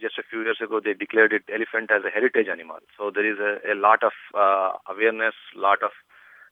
just 0.00 0.16
a 0.18 0.22
few 0.24 0.40
years 0.42 0.60
ago, 0.64 0.80
they 0.80 0.94
declared 0.94 1.34
it 1.34 1.44
elephant 1.52 1.90
as 1.92 2.04
a 2.08 2.10
heritage 2.10 2.48
animal. 2.50 2.78
So 2.96 3.10
there 3.12 3.28
is 3.28 3.38
a, 3.38 3.60
a 3.72 3.76
lot 3.76 4.00
of 4.02 4.12
uh, 4.32 4.72
awareness, 4.88 5.34
lot 5.54 5.82
of 5.82 5.92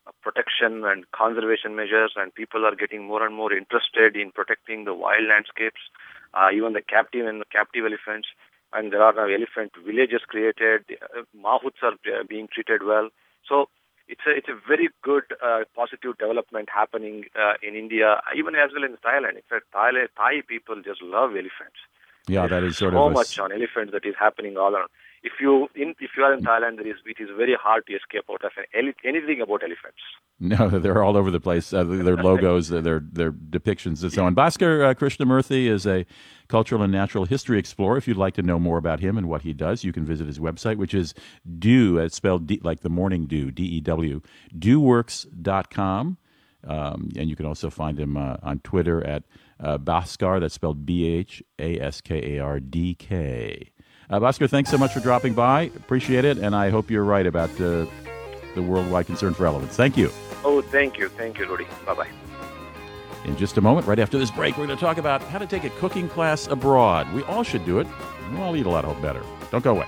uh, 0.07 0.13
protection 0.21 0.85
and 0.85 1.11
conservation 1.13 1.75
measures, 1.75 2.13
and 2.17 2.35
people 2.35 2.67
are 2.67 2.77
getting 2.77 3.07
more 3.09 3.25
and 3.25 3.35
more 3.35 3.55
interested 3.55 4.15
in 4.15 4.33
protecting 4.33 4.85
the 4.85 4.93
wild 4.93 5.25
landscapes, 5.27 5.81
uh, 6.35 6.49
even 6.53 6.75
the 6.75 6.83
captive 6.85 7.27
and 7.27 7.41
the 7.41 7.49
captive 7.51 7.87
elephants. 7.87 8.29
And 8.75 8.93
there 8.93 9.03
are 9.03 9.15
now 9.15 9.33
elephant 9.33 9.73
villages 9.81 10.21
created. 10.29 10.85
Uh, 11.17 11.25
mahouts 11.33 11.81
are 11.83 11.97
uh, 12.13 12.25
being 12.29 12.49
treated 12.53 12.85
well. 12.85 13.09
So 13.49 13.71
it's 14.13 14.27
a 14.27 14.33
it's 14.39 14.49
a 14.49 14.59
very 14.69 14.89
good 15.03 15.25
uh, 15.43 15.61
positive 15.75 16.17
development 16.19 16.69
happening 16.69 17.25
uh, 17.35 17.55
in 17.67 17.75
India, 17.75 18.21
even 18.37 18.55
as 18.55 18.71
well 18.75 18.85
in 18.85 18.97
Thailand. 19.09 19.37
In 19.41 19.47
fact, 19.49 19.67
Thai 19.73 19.91
Thai 20.17 20.43
people 20.47 20.77
just 20.83 21.01
love 21.03 21.31
elephants. 21.31 21.81
Yeah, 22.29 22.47
that 22.47 22.63
is 22.63 22.77
sort 22.77 22.93
so 22.93 23.03
of 23.05 23.11
so 23.11 23.15
much 23.21 23.39
on 23.39 23.51
elephants 23.53 23.93
that 23.93 24.05
is 24.07 24.15
happening 24.19 24.57
all 24.57 24.75
around. 24.77 24.91
If 25.23 25.33
you 25.41 25.69
in, 25.75 25.95
if 26.01 26.11
you 26.17 26.25
are 26.25 26.35
in 26.35 26.43
Thailand, 26.43 26.81
it 26.81 26.87
is 26.87 27.29
very 27.37 27.57
hard 27.61 27.87
to 27.87 27.95
escape 27.95 28.25
out 28.31 28.45
of 28.45 28.53
anything 28.75 29.41
about 29.41 29.63
elephants. 29.63 30.01
No, 30.41 30.69
they're 30.69 31.05
all 31.05 31.17
over 31.17 31.31
the 31.31 31.39
place. 31.39 31.73
Uh, 31.73 31.85
their 31.85 32.17
logos, 32.17 32.69
their 32.69 32.99
their 32.99 33.31
depictions, 33.31 34.03
and 34.03 34.13
so 34.13 34.25
on. 34.25 34.35
Bhaskar 34.35 34.85
uh, 34.85 34.95
Krishnamurthy 34.95 35.67
is 35.67 35.87
a 35.87 36.05
cultural 36.49 36.83
and 36.83 36.91
natural 36.91 37.27
history 37.27 37.61
explorer. 37.61 37.97
If 37.97 38.09
you'd 38.09 38.17
like 38.17 38.35
to 38.35 38.43
know 38.43 38.59
more 38.59 38.77
about 38.77 38.99
him 38.99 39.17
and 39.17 39.29
what 39.29 39.43
he 39.43 39.53
does, 39.53 39.85
you 39.85 39.93
can 39.93 40.05
visit 40.05 40.27
his 40.27 40.41
website, 40.41 40.79
which 40.79 40.95
is 40.95 41.15
dew, 41.61 41.97
it's 41.99 42.17
spelled 42.17 42.49
D, 42.49 42.59
like 42.65 42.81
the 42.81 42.89
morning 42.89 43.27
dew, 43.27 43.53
D 43.53 43.63
E 43.63 43.81
W, 43.83 44.21
dewworks.com. 44.59 46.19
Um, 46.65 47.09
and 47.17 47.29
you 47.29 47.37
can 47.37 47.47
also 47.47 47.71
find 47.71 47.99
him 47.99 48.17
uh, 48.17 48.37
on 48.43 48.61
Twitter 48.61 49.05
at 49.05 49.25
uh, 49.61 49.79
Bhaskar, 49.79 50.41
that's 50.41 50.55
spelled 50.55 50.85
B 50.85 51.07
H 51.07 51.43
A 51.59 51.79
S 51.79 52.01
K 52.01 52.37
A 52.37 52.45
R 52.45 52.61
D 52.61 52.95
K. 52.95 53.72
Uh, 54.13 54.21
Bhaskar, 54.21 54.49
thanks 54.49 54.71
so 54.71 54.77
much 54.77 54.93
for 54.93 55.01
dropping 55.01 55.33
by. 55.33 55.63
Appreciate 55.75 56.27
it, 56.27 56.37
and 56.37 56.55
I 56.55 56.69
hope 56.69 56.91
you're 56.91 57.03
right 57.03 57.27
about 57.27 57.51
uh, 57.59 57.87
the 58.55 58.61
worldwide 58.63 59.07
concern 59.07 59.33
for 59.33 59.47
elephants. 59.47 59.75
Thank 59.75 59.97
you. 59.97 60.11
Oh, 60.45 60.61
thank 60.61 60.99
you. 60.99 61.09
Thank 61.09 61.39
you, 61.39 61.47
Rudy. 61.47 61.67
Bye 61.87 61.95
bye. 61.95 62.09
In 63.25 63.39
just 63.39 63.57
a 63.57 63.63
moment, 63.63 63.87
right 63.87 63.99
after 63.99 64.19
this 64.19 64.31
break, 64.31 64.59
we're 64.59 64.67
going 64.67 64.77
to 64.77 64.85
talk 64.85 64.99
about 64.99 65.23
how 65.23 65.39
to 65.39 65.47
take 65.47 65.65
a 65.65 65.71
cooking 65.71 66.11
class 66.11 66.47
abroad. 66.49 67.11
We 67.15 67.23
all 67.23 67.43
should 67.43 67.65
do 67.65 67.79
it. 67.79 67.87
We'll 68.33 68.43
all 68.43 68.55
eat 68.55 68.67
a 68.67 68.69
lot 68.69 68.85
better. 69.01 69.23
Don't 69.51 69.65
go 69.65 69.71
away. 69.71 69.87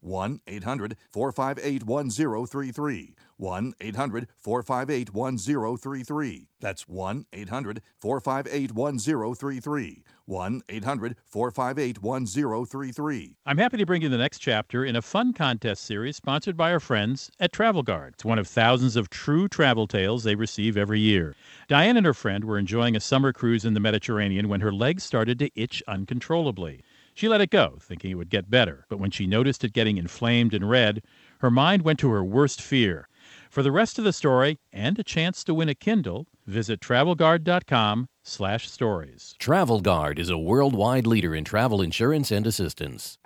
1 0.00 0.40
800 0.46 0.96
458 1.12 1.84
1033. 1.84 3.14
1 3.38 3.74
800 3.80 4.28
458 4.38 5.12
1033. 5.12 6.48
That's 6.60 6.88
1 6.88 7.26
800 7.32 7.82
458 8.00 8.72
1033. 8.72 10.04
1 10.24 10.62
800 10.68 11.16
458 11.26 12.02
1033. 12.02 13.36
I'm 13.46 13.58
happy 13.58 13.76
to 13.76 13.86
bring 13.86 14.02
you 14.02 14.08
the 14.08 14.16
next 14.16 14.38
chapter 14.38 14.84
in 14.84 14.96
a 14.96 15.02
fun 15.02 15.32
contest 15.32 15.84
series 15.84 16.16
sponsored 16.16 16.56
by 16.56 16.72
our 16.72 16.80
friends 16.80 17.30
at 17.38 17.52
Travel 17.52 17.82
Guard. 17.82 18.14
It's 18.14 18.24
one 18.24 18.38
of 18.38 18.48
thousands 18.48 18.96
of 18.96 19.10
true 19.10 19.48
travel 19.48 19.86
tales 19.86 20.24
they 20.24 20.34
receive 20.34 20.76
every 20.76 21.00
year. 21.00 21.36
Diane 21.68 21.96
and 21.96 22.06
her 22.06 22.14
friend 22.14 22.44
were 22.44 22.58
enjoying 22.58 22.96
a 22.96 23.00
summer 23.00 23.32
cruise 23.32 23.64
in 23.64 23.74
the 23.74 23.80
Mediterranean 23.80 24.48
when 24.48 24.60
her 24.62 24.72
legs 24.72 25.04
started 25.04 25.38
to 25.40 25.50
itch 25.54 25.82
uncontrollably. 25.86 26.82
She 27.16 27.28
let 27.28 27.40
it 27.40 27.48
go, 27.48 27.78
thinking 27.80 28.10
it 28.10 28.16
would 28.16 28.28
get 28.28 28.50
better, 28.50 28.84
but 28.90 28.98
when 28.98 29.10
she 29.10 29.26
noticed 29.26 29.64
it 29.64 29.72
getting 29.72 29.96
inflamed 29.96 30.52
and 30.52 30.68
red, 30.68 31.02
her 31.38 31.50
mind 31.50 31.80
went 31.80 31.98
to 32.00 32.10
her 32.10 32.22
worst 32.22 32.60
fear. 32.60 33.08
For 33.48 33.62
the 33.62 33.72
rest 33.72 33.98
of 33.98 34.04
the 34.04 34.12
story 34.12 34.58
and 34.70 34.98
a 34.98 35.02
chance 35.02 35.42
to 35.44 35.54
win 35.54 35.70
a 35.70 35.74
Kindle, 35.74 36.26
visit 36.46 36.78
travelguard.com 36.80 38.10
slash 38.22 38.68
stories. 38.70 39.34
Travel 39.38 39.80
Guard 39.80 40.18
is 40.18 40.28
a 40.28 40.36
worldwide 40.36 41.06
leader 41.06 41.34
in 41.34 41.44
travel 41.44 41.80
insurance 41.80 42.30
and 42.30 42.46
assistance. 42.46 43.16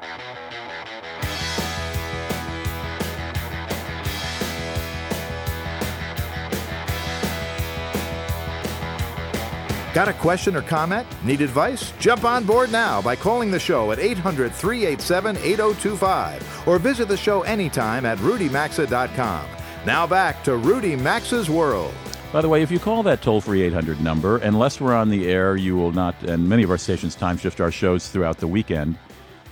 Got 9.93 10.07
a 10.07 10.13
question 10.13 10.55
or 10.55 10.63
comment? 10.63 11.05
Need 11.25 11.41
advice? 11.41 11.93
Jump 11.99 12.25
on 12.25 12.45
board 12.45 12.71
now 12.71 13.03
by 13.03 13.17
calling 13.17 13.51
the 13.51 13.59
show 13.59 13.91
at 13.91 13.99
800 13.99 14.55
387 14.55 15.37
8025 15.39 16.69
or 16.69 16.79
visit 16.79 17.09
the 17.09 17.17
show 17.17 17.43
anytime 17.43 18.07
at 18.07 18.17
rudymaxa.com. 18.19 19.47
Now 19.85 20.07
back 20.07 20.45
to 20.45 20.57
Rudy 20.57 20.95
Maxa's 20.95 21.51
World. 21.51 21.93
By 22.33 22.41
the 22.41 22.49
way, 22.49 22.63
if 22.63 22.71
you 22.71 22.79
call 22.79 23.03
that 23.03 23.21
toll 23.21 23.41
free 23.41 23.63
800 23.63 24.01
number, 24.01 24.37
unless 24.37 24.81
we're 24.81 24.95
on 24.95 25.09
the 25.09 25.29
air, 25.29 25.57
you 25.57 25.75
will 25.75 25.91
not, 25.91 26.15
and 26.23 26.49
many 26.49 26.63
of 26.63 26.71
our 26.71 26.79
stations 26.79 27.17
time 27.17 27.37
shift 27.37 27.61
our 27.61 27.73
shows 27.73 28.09
throughout 28.09 28.39
the 28.39 28.47
weekend, 28.47 28.97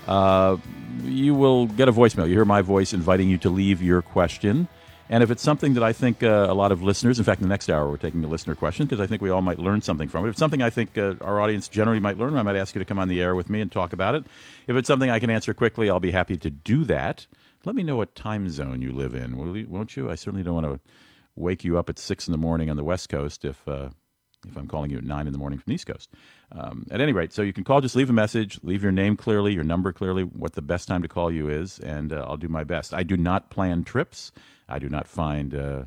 uh, 0.06 0.56
you 1.02 1.34
will 1.34 1.66
get 1.66 1.88
a 1.88 1.92
voicemail. 1.92 2.28
You 2.28 2.34
hear 2.34 2.44
my 2.44 2.62
voice 2.62 2.92
inviting 2.92 3.28
you 3.28 3.38
to 3.38 3.50
leave 3.50 3.82
your 3.82 4.02
question. 4.02 4.68
And 5.10 5.22
if 5.22 5.30
it's 5.30 5.42
something 5.42 5.74
that 5.74 5.82
I 5.82 5.92
think 5.92 6.22
uh, 6.22 6.46
a 6.48 6.54
lot 6.54 6.70
of 6.70 6.82
listeners, 6.82 7.18
in 7.18 7.24
fact, 7.24 7.40
the 7.40 7.48
next 7.48 7.70
hour, 7.70 7.88
we're 7.88 7.96
taking 7.96 8.22
a 8.24 8.28
listener 8.28 8.54
question 8.54 8.86
because 8.86 9.00
I 9.00 9.06
think 9.06 9.22
we 9.22 9.30
all 9.30 9.40
might 9.40 9.58
learn 9.58 9.80
something 9.80 10.08
from 10.08 10.24
it. 10.24 10.28
If 10.28 10.32
it's 10.32 10.38
something 10.38 10.60
I 10.60 10.70
think 10.70 10.98
uh, 10.98 11.14
our 11.22 11.40
audience 11.40 11.68
generally 11.68 12.00
might 12.00 12.18
learn, 12.18 12.36
I 12.36 12.42
might 12.42 12.56
ask 12.56 12.74
you 12.74 12.78
to 12.78 12.84
come 12.84 12.98
on 12.98 13.08
the 13.08 13.22
air 13.22 13.34
with 13.34 13.48
me 13.48 13.60
and 13.60 13.72
talk 13.72 13.92
about 13.92 14.14
it. 14.14 14.24
If 14.66 14.76
it's 14.76 14.86
something 14.86 15.08
I 15.08 15.18
can 15.18 15.30
answer 15.30 15.54
quickly, 15.54 15.88
I'll 15.88 16.00
be 16.00 16.10
happy 16.10 16.36
to 16.36 16.50
do 16.50 16.84
that. 16.84 17.26
Let 17.64 17.74
me 17.74 17.82
know 17.82 17.96
what 17.96 18.14
time 18.14 18.50
zone 18.50 18.82
you 18.82 18.92
live 18.92 19.14
in, 19.14 19.36
will 19.38 19.56
you, 19.56 19.66
won't 19.68 19.96
you? 19.96 20.10
I 20.10 20.14
certainly 20.14 20.44
don't 20.44 20.54
want 20.54 20.66
to 20.66 20.80
wake 21.36 21.64
you 21.64 21.78
up 21.78 21.88
at 21.88 21.98
six 21.98 22.28
in 22.28 22.32
the 22.32 22.38
morning 22.38 22.68
on 22.68 22.76
the 22.76 22.84
West 22.84 23.08
Coast 23.08 23.44
if 23.44 23.66
uh, 23.66 23.90
if 24.46 24.56
I'm 24.56 24.68
calling 24.68 24.90
you 24.90 24.98
at 24.98 25.04
nine 25.04 25.26
in 25.26 25.32
the 25.32 25.38
morning 25.38 25.58
from 25.58 25.70
the 25.70 25.74
East 25.74 25.86
Coast. 25.86 26.10
Um, 26.52 26.86
at 26.90 27.00
any 27.00 27.12
rate, 27.12 27.32
so 27.32 27.42
you 27.42 27.52
can 27.52 27.64
call, 27.64 27.80
just 27.80 27.96
leave 27.96 28.08
a 28.08 28.12
message, 28.12 28.60
leave 28.62 28.82
your 28.82 28.92
name 28.92 29.16
clearly, 29.16 29.52
your 29.52 29.64
number 29.64 29.92
clearly, 29.92 30.22
what 30.22 30.52
the 30.52 30.62
best 30.62 30.86
time 30.86 31.02
to 31.02 31.08
call 31.08 31.30
you 31.30 31.48
is, 31.48 31.78
and 31.80 32.12
uh, 32.12 32.24
I'll 32.26 32.36
do 32.36 32.48
my 32.48 32.64
best. 32.64 32.94
I 32.94 33.02
do 33.02 33.16
not 33.16 33.50
plan 33.50 33.84
trips. 33.84 34.32
I 34.68 34.78
do 34.78 34.88
not 34.88 35.08
find 35.08 35.54
uh, 35.54 35.84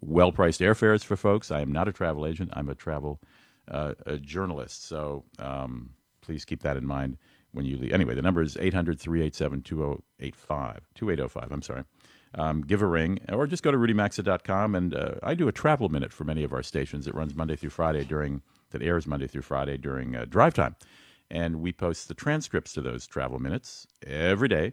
well 0.00 0.32
priced 0.32 0.60
airfares 0.60 1.04
for 1.04 1.16
folks. 1.16 1.50
I 1.50 1.60
am 1.60 1.72
not 1.72 1.88
a 1.88 1.92
travel 1.92 2.26
agent. 2.26 2.50
I'm 2.52 2.68
a 2.68 2.74
travel 2.74 3.20
uh, 3.70 3.94
a 4.06 4.16
journalist. 4.18 4.86
So 4.86 5.24
um, 5.38 5.90
please 6.20 6.44
keep 6.44 6.62
that 6.62 6.76
in 6.76 6.86
mind 6.86 7.18
when 7.52 7.64
you 7.64 7.76
leave. 7.76 7.92
Anyway, 7.92 8.14
the 8.14 8.22
number 8.22 8.42
is 8.42 8.56
800 8.58 8.98
387 8.98 9.62
2085. 9.62 10.88
2805, 10.94 11.52
I'm 11.52 11.62
sorry. 11.62 11.84
Um, 12.34 12.60
give 12.60 12.82
a 12.82 12.86
ring 12.86 13.20
or 13.32 13.46
just 13.46 13.62
go 13.62 13.70
to 13.70 13.78
rudymaxa.com. 13.78 14.74
And 14.74 14.94
uh, 14.94 15.14
I 15.22 15.34
do 15.34 15.48
a 15.48 15.52
travel 15.52 15.88
minute 15.88 16.12
for 16.12 16.24
many 16.24 16.44
of 16.44 16.52
our 16.52 16.62
stations. 16.62 17.06
It 17.06 17.14
runs 17.14 17.34
Monday 17.34 17.56
through 17.56 17.70
Friday 17.70 18.04
during, 18.04 18.42
that 18.70 18.82
airs 18.82 19.06
Monday 19.06 19.26
through 19.26 19.42
Friday 19.42 19.78
during 19.78 20.14
uh, 20.14 20.26
drive 20.26 20.54
time. 20.54 20.76
And 21.30 21.60
we 21.60 21.72
post 21.72 22.08
the 22.08 22.14
transcripts 22.14 22.72
to 22.74 22.80
those 22.80 23.06
travel 23.06 23.38
minutes 23.38 23.86
every 24.06 24.48
day 24.48 24.72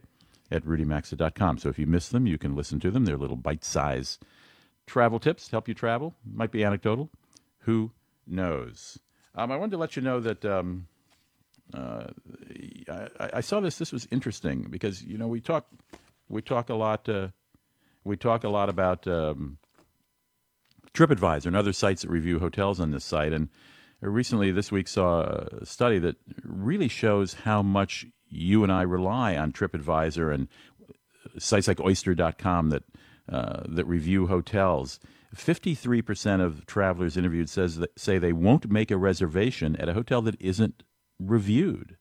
at 0.52 0.64
rudymaxa.com. 0.64 1.58
So 1.58 1.70
if 1.70 1.80
you 1.80 1.88
miss 1.88 2.10
them, 2.10 2.28
you 2.28 2.38
can 2.38 2.56
listen 2.56 2.80
to 2.82 2.92
them. 2.92 3.06
They're 3.06 3.18
little 3.18 3.38
bite 3.38 3.64
sized 3.64 4.24
travel 4.86 5.20
tips 5.20 5.46
to 5.46 5.52
help 5.52 5.68
you 5.68 5.74
travel. 5.74 6.14
Might 6.26 6.52
be 6.52 6.64
anecdotal. 6.64 7.10
Who 7.60 7.92
knows? 8.28 9.00
Um, 9.34 9.52
I 9.52 9.58
wanted 9.58 9.72
to 9.72 9.78
let 9.78 9.96
you 9.96 10.02
know 10.02 10.20
that 10.20 10.46
um, 10.46 10.88
uh, 11.74 12.08
I, 12.90 13.30
I, 13.34 13.42
saw 13.42 13.60
this. 13.60 13.78
This 13.78 13.92
was 13.92 14.08
interesting 14.12 14.68
because 14.70 15.04
you 15.04 15.18
know 15.18 15.28
we 15.28 15.42
talk 15.42 15.68
we 16.30 16.42
talk 16.42 16.70
a 16.70 16.76
lot 16.76 17.10
uh, 17.10 17.30
we 18.04 18.16
talk 18.16 18.44
a 18.44 18.50
lot 18.50 18.70
about 18.70 19.08
um, 19.08 19.58
TripAdvisor 20.94 21.48
and 21.48 21.56
other 21.56 21.74
sites 21.74 22.04
that 22.04 22.10
review 22.10 22.40
hotels 22.40 22.80
on 22.80 22.92
this 22.92 23.04
site. 23.04 23.34
And 23.34 23.50
recently, 24.00 24.52
this 24.52 24.72
week, 24.72 24.88
saw 24.88 25.22
a 25.24 25.66
study 25.66 26.00
that 26.00 26.16
really 26.44 26.88
shows 26.88 27.34
how 27.34 27.62
much 27.62 28.06
you 28.36 28.64
and 28.64 28.72
I 28.72 28.82
rely 28.82 29.36
on 29.36 29.52
TripAdvisor 29.52 30.34
and 30.34 30.48
sites 31.38 31.68
like 31.68 31.80
Oyster.com 31.80 32.70
that 32.70 32.84
uh, 33.28 33.64
that 33.68 33.86
review 33.86 34.28
hotels. 34.28 35.00
53% 35.36 36.42
of 36.42 36.66
travelers 36.66 37.18
interviewed 37.18 37.50
says 37.50 37.78
that, 37.78 38.00
say 38.00 38.18
they 38.18 38.32
won't 38.32 38.70
make 38.70 38.92
a 38.92 38.98
reservation 38.98 39.76
at 39.78 39.90
a 39.90 39.94
hotel 39.94 40.22
that 40.22 40.40
isn't 40.40 40.84
reviewed. 41.20 41.98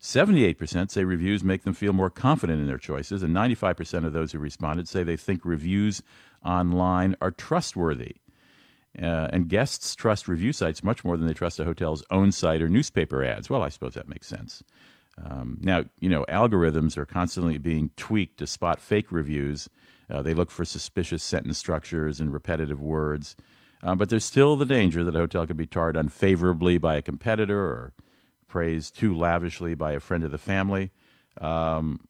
78% 0.00 0.90
say 0.90 1.04
reviews 1.04 1.44
make 1.44 1.62
them 1.62 1.74
feel 1.74 1.92
more 1.92 2.10
confident 2.10 2.60
in 2.60 2.66
their 2.66 2.78
choices, 2.78 3.22
and 3.22 3.34
95% 3.34 4.04
of 4.04 4.12
those 4.12 4.32
who 4.32 4.38
responded 4.38 4.88
say 4.88 5.02
they 5.02 5.16
think 5.16 5.44
reviews 5.44 6.02
online 6.44 7.16
are 7.20 7.30
trustworthy. 7.30 8.16
Uh, 9.00 9.28
and 9.32 9.48
guests 9.48 9.94
trust 9.94 10.28
review 10.28 10.52
sites 10.52 10.84
much 10.84 11.04
more 11.04 11.16
than 11.16 11.26
they 11.26 11.34
trust 11.34 11.58
a 11.58 11.64
hotel's 11.64 12.04
own 12.10 12.30
site 12.30 12.62
or 12.62 12.68
newspaper 12.68 13.24
ads. 13.24 13.50
Well, 13.50 13.62
I 13.62 13.68
suppose 13.68 13.94
that 13.94 14.08
makes 14.08 14.28
sense. 14.28 14.62
Um, 15.22 15.58
now, 15.60 15.84
you 16.00 16.08
know, 16.08 16.24
algorithms 16.28 16.96
are 16.96 17.06
constantly 17.06 17.58
being 17.58 17.90
tweaked 17.96 18.38
to 18.38 18.46
spot 18.46 18.80
fake 18.80 19.12
reviews. 19.12 19.68
Uh, 20.10 20.22
they 20.22 20.34
look 20.34 20.50
for 20.50 20.64
suspicious 20.64 21.22
sentence 21.22 21.58
structures 21.58 22.20
and 22.20 22.32
repetitive 22.32 22.80
words. 22.80 23.36
Uh, 23.82 23.94
but 23.94 24.08
there's 24.08 24.24
still 24.24 24.56
the 24.56 24.64
danger 24.64 25.04
that 25.04 25.14
a 25.14 25.18
hotel 25.18 25.46
could 25.46 25.56
be 25.56 25.66
tarred 25.66 25.96
unfavorably 25.96 26.78
by 26.78 26.96
a 26.96 27.02
competitor 27.02 27.60
or 27.60 27.92
praised 28.48 28.96
too 28.96 29.14
lavishly 29.14 29.74
by 29.74 29.92
a 29.92 30.00
friend 30.00 30.24
of 30.24 30.30
the 30.30 30.38
family. 30.38 30.90
Um, 31.40 32.08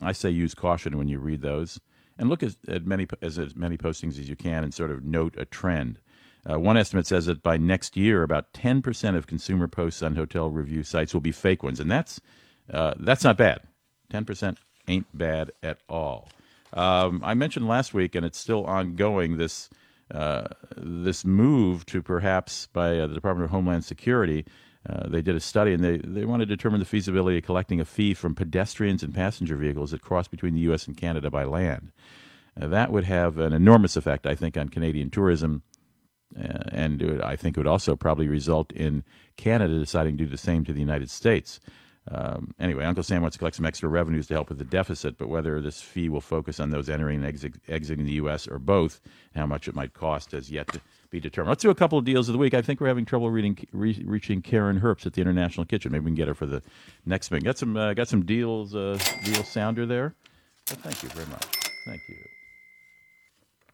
I 0.00 0.12
say 0.12 0.30
use 0.30 0.54
caution 0.54 0.96
when 0.96 1.08
you 1.08 1.18
read 1.18 1.42
those 1.42 1.80
and 2.18 2.28
look 2.28 2.42
at, 2.42 2.54
at 2.68 2.86
many 2.86 3.06
as, 3.22 3.38
as, 3.38 3.56
many 3.56 3.76
postings 3.76 4.18
as 4.18 4.28
you 4.28 4.36
can 4.36 4.62
and 4.62 4.72
sort 4.72 4.90
of 4.90 5.04
note 5.04 5.34
a 5.38 5.44
trend. 5.44 5.98
Uh, 6.48 6.58
one 6.58 6.76
estimate 6.76 7.06
says 7.06 7.26
that 7.26 7.42
by 7.42 7.56
next 7.56 7.96
year, 7.96 8.22
about 8.22 8.52
10% 8.52 9.16
of 9.16 9.26
consumer 9.26 9.68
posts 9.68 10.02
on 10.02 10.14
hotel 10.14 10.50
review 10.50 10.82
sites 10.82 11.12
will 11.12 11.20
be 11.20 11.32
fake 11.32 11.62
ones, 11.62 11.80
and 11.80 11.90
that's 11.90 12.20
uh, 12.72 12.94
that's 12.98 13.24
not 13.24 13.36
bad. 13.36 13.60
10% 14.12 14.56
ain't 14.88 15.06
bad 15.12 15.50
at 15.62 15.78
all. 15.88 16.28
Um, 16.72 17.20
I 17.24 17.34
mentioned 17.34 17.66
last 17.66 17.92
week, 17.92 18.14
and 18.14 18.24
it's 18.24 18.38
still 18.38 18.64
ongoing. 18.64 19.36
This 19.36 19.68
uh, 20.12 20.48
this 20.76 21.24
move 21.24 21.84
to 21.86 22.02
perhaps 22.02 22.68
by 22.72 22.98
uh, 22.98 23.06
the 23.06 23.14
Department 23.14 23.44
of 23.44 23.50
Homeland 23.50 23.84
Security 23.84 24.44
uh, 24.88 25.08
they 25.08 25.20
did 25.20 25.36
a 25.36 25.40
study 25.40 25.74
and 25.74 25.84
they, 25.84 25.98
they 25.98 26.24
want 26.24 26.40
to 26.40 26.46
determine 26.46 26.80
the 26.80 26.86
feasibility 26.86 27.38
of 27.38 27.44
collecting 27.44 27.80
a 27.80 27.84
fee 27.84 28.14
from 28.14 28.34
pedestrians 28.34 29.02
and 29.02 29.14
passenger 29.14 29.56
vehicles 29.56 29.90
that 29.90 30.00
cross 30.00 30.26
between 30.26 30.54
the 30.54 30.60
U.S. 30.60 30.86
and 30.86 30.96
Canada 30.96 31.30
by 31.30 31.44
land. 31.44 31.92
Uh, 32.60 32.66
that 32.68 32.90
would 32.90 33.04
have 33.04 33.38
an 33.38 33.52
enormous 33.52 33.96
effect, 33.96 34.26
I 34.26 34.34
think, 34.34 34.56
on 34.56 34.68
Canadian 34.68 35.10
tourism. 35.10 35.62
Uh, 36.38 36.62
and 36.70 37.22
I 37.22 37.36
think 37.36 37.56
it 37.56 37.60
would 37.60 37.66
also 37.66 37.96
probably 37.96 38.28
result 38.28 38.72
in 38.72 39.04
Canada 39.36 39.78
deciding 39.78 40.16
to 40.18 40.24
do 40.24 40.30
the 40.30 40.38
same 40.38 40.64
to 40.64 40.72
the 40.72 40.80
United 40.80 41.10
States. 41.10 41.60
Um, 42.08 42.54
anyway, 42.58 42.84
Uncle 42.84 43.02
Sam 43.02 43.22
wants 43.22 43.36
to 43.36 43.38
collect 43.38 43.56
some 43.56 43.66
extra 43.66 43.88
revenues 43.88 44.26
to 44.28 44.34
help 44.34 44.48
with 44.48 44.58
the 44.58 44.64
deficit, 44.64 45.18
but 45.18 45.28
whether 45.28 45.60
this 45.60 45.80
fee 45.80 46.08
will 46.08 46.20
focus 46.20 46.58
on 46.58 46.70
those 46.70 46.88
entering 46.88 47.22
and 47.22 47.60
exiting 47.68 48.04
the 48.04 48.12
U.S. 48.12 48.48
or 48.48 48.58
both, 48.58 49.00
how 49.34 49.46
much 49.46 49.68
it 49.68 49.74
might 49.74 49.92
cost 49.92 50.32
has 50.32 50.50
yet 50.50 50.68
to 50.68 50.80
be 51.10 51.20
determined. 51.20 51.50
Let's 51.50 51.62
do 51.62 51.70
a 51.70 51.74
couple 51.74 51.98
of 51.98 52.04
deals 52.04 52.28
of 52.28 52.32
the 52.32 52.38
week. 52.38 52.54
I 52.54 52.62
think 52.62 52.80
we're 52.80 52.88
having 52.88 53.04
trouble 53.04 53.30
reading, 53.30 53.58
re- 53.72 54.02
reaching 54.04 54.40
Karen 54.40 54.80
Herbst 54.80 55.06
at 55.06 55.12
the 55.12 55.20
International 55.20 55.66
Kitchen. 55.66 55.92
Maybe 55.92 56.04
we 56.04 56.10
can 56.10 56.16
get 56.16 56.28
her 56.28 56.34
for 56.34 56.46
the 56.46 56.62
next 57.04 57.28
thing. 57.28 57.42
Got 57.42 57.58
some 57.58 57.76
uh, 57.76 57.94
got 57.94 58.08
some 58.08 58.24
deals 58.24 58.74
uh, 58.74 58.98
deal 59.24 59.44
sounder 59.44 59.86
there. 59.86 60.14
Well, 60.68 60.78
thank 60.82 61.02
you 61.02 61.08
very 61.10 61.26
much. 61.26 61.46
Thank 61.86 62.00
you. 62.08 62.16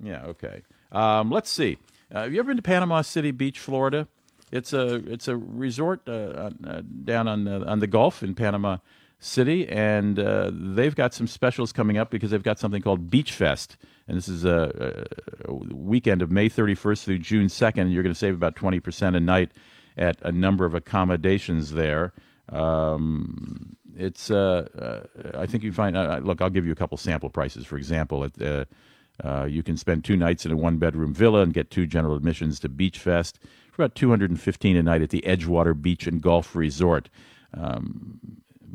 Yeah. 0.02 0.24
Okay. 0.26 0.62
Um, 0.92 1.30
let's 1.30 1.50
see. 1.50 1.78
Uh, 2.12 2.22
have 2.22 2.32
you 2.32 2.38
ever 2.38 2.48
been 2.48 2.56
to 2.56 2.62
Panama 2.62 3.02
City 3.02 3.30
Beach, 3.30 3.58
Florida? 3.58 4.08
It's 4.52 4.72
a 4.72 4.96
it's 5.10 5.26
a 5.26 5.36
resort 5.36 6.02
uh, 6.08 6.50
uh, 6.66 6.82
down 7.04 7.26
on 7.26 7.44
the, 7.44 7.66
on 7.66 7.80
the 7.80 7.88
Gulf 7.88 8.22
in 8.22 8.34
Panama 8.34 8.78
City, 9.18 9.68
and 9.68 10.18
uh, 10.18 10.50
they've 10.52 10.94
got 10.94 11.14
some 11.14 11.26
specials 11.26 11.72
coming 11.72 11.98
up 11.98 12.10
because 12.10 12.30
they've 12.30 12.42
got 12.42 12.60
something 12.60 12.80
called 12.80 13.10
Beach 13.10 13.32
Fest 13.32 13.76
and 14.08 14.16
this 14.16 14.28
is 14.28 14.44
a, 14.44 15.06
a 15.46 15.52
weekend 15.52 16.22
of 16.22 16.30
May 16.30 16.48
31st 16.48 17.04
through 17.04 17.18
June 17.18 17.46
2nd. 17.46 17.92
You're 17.92 18.02
going 18.02 18.14
to 18.14 18.18
save 18.18 18.34
about 18.34 18.54
20% 18.54 19.16
a 19.16 19.20
night 19.20 19.52
at 19.96 20.20
a 20.22 20.30
number 20.30 20.64
of 20.64 20.74
accommodations 20.74 21.72
there. 21.72 22.12
Um, 22.48 23.76
it's 23.96 24.30
uh, 24.30 24.68
uh, 24.78 25.38
I 25.38 25.46
think 25.46 25.64
you 25.64 25.72
find 25.72 25.96
uh, 25.96 26.20
look 26.22 26.40
I'll 26.40 26.50
give 26.50 26.66
you 26.66 26.72
a 26.72 26.76
couple 26.76 26.98
sample 26.98 27.30
prices 27.30 27.64
for 27.64 27.78
example 27.78 28.24
at, 28.24 28.68
uh, 29.24 29.46
you 29.48 29.62
can 29.62 29.76
spend 29.76 30.04
two 30.04 30.16
nights 30.16 30.44
in 30.44 30.52
a 30.52 30.56
one 30.56 30.78
bedroom 30.78 31.14
villa 31.14 31.42
and 31.42 31.54
get 31.54 31.70
two 31.70 31.86
general 31.86 32.16
admissions 32.16 32.60
to 32.60 32.68
Beach 32.68 32.98
Fest 32.98 33.38
for 33.72 33.82
about 33.82 33.94
215 33.94 34.76
a 34.76 34.82
night 34.82 35.02
at 35.02 35.10
the 35.10 35.22
Edgewater 35.26 35.80
Beach 35.80 36.06
and 36.06 36.20
Golf 36.20 36.54
Resort 36.54 37.08
um, 37.54 38.20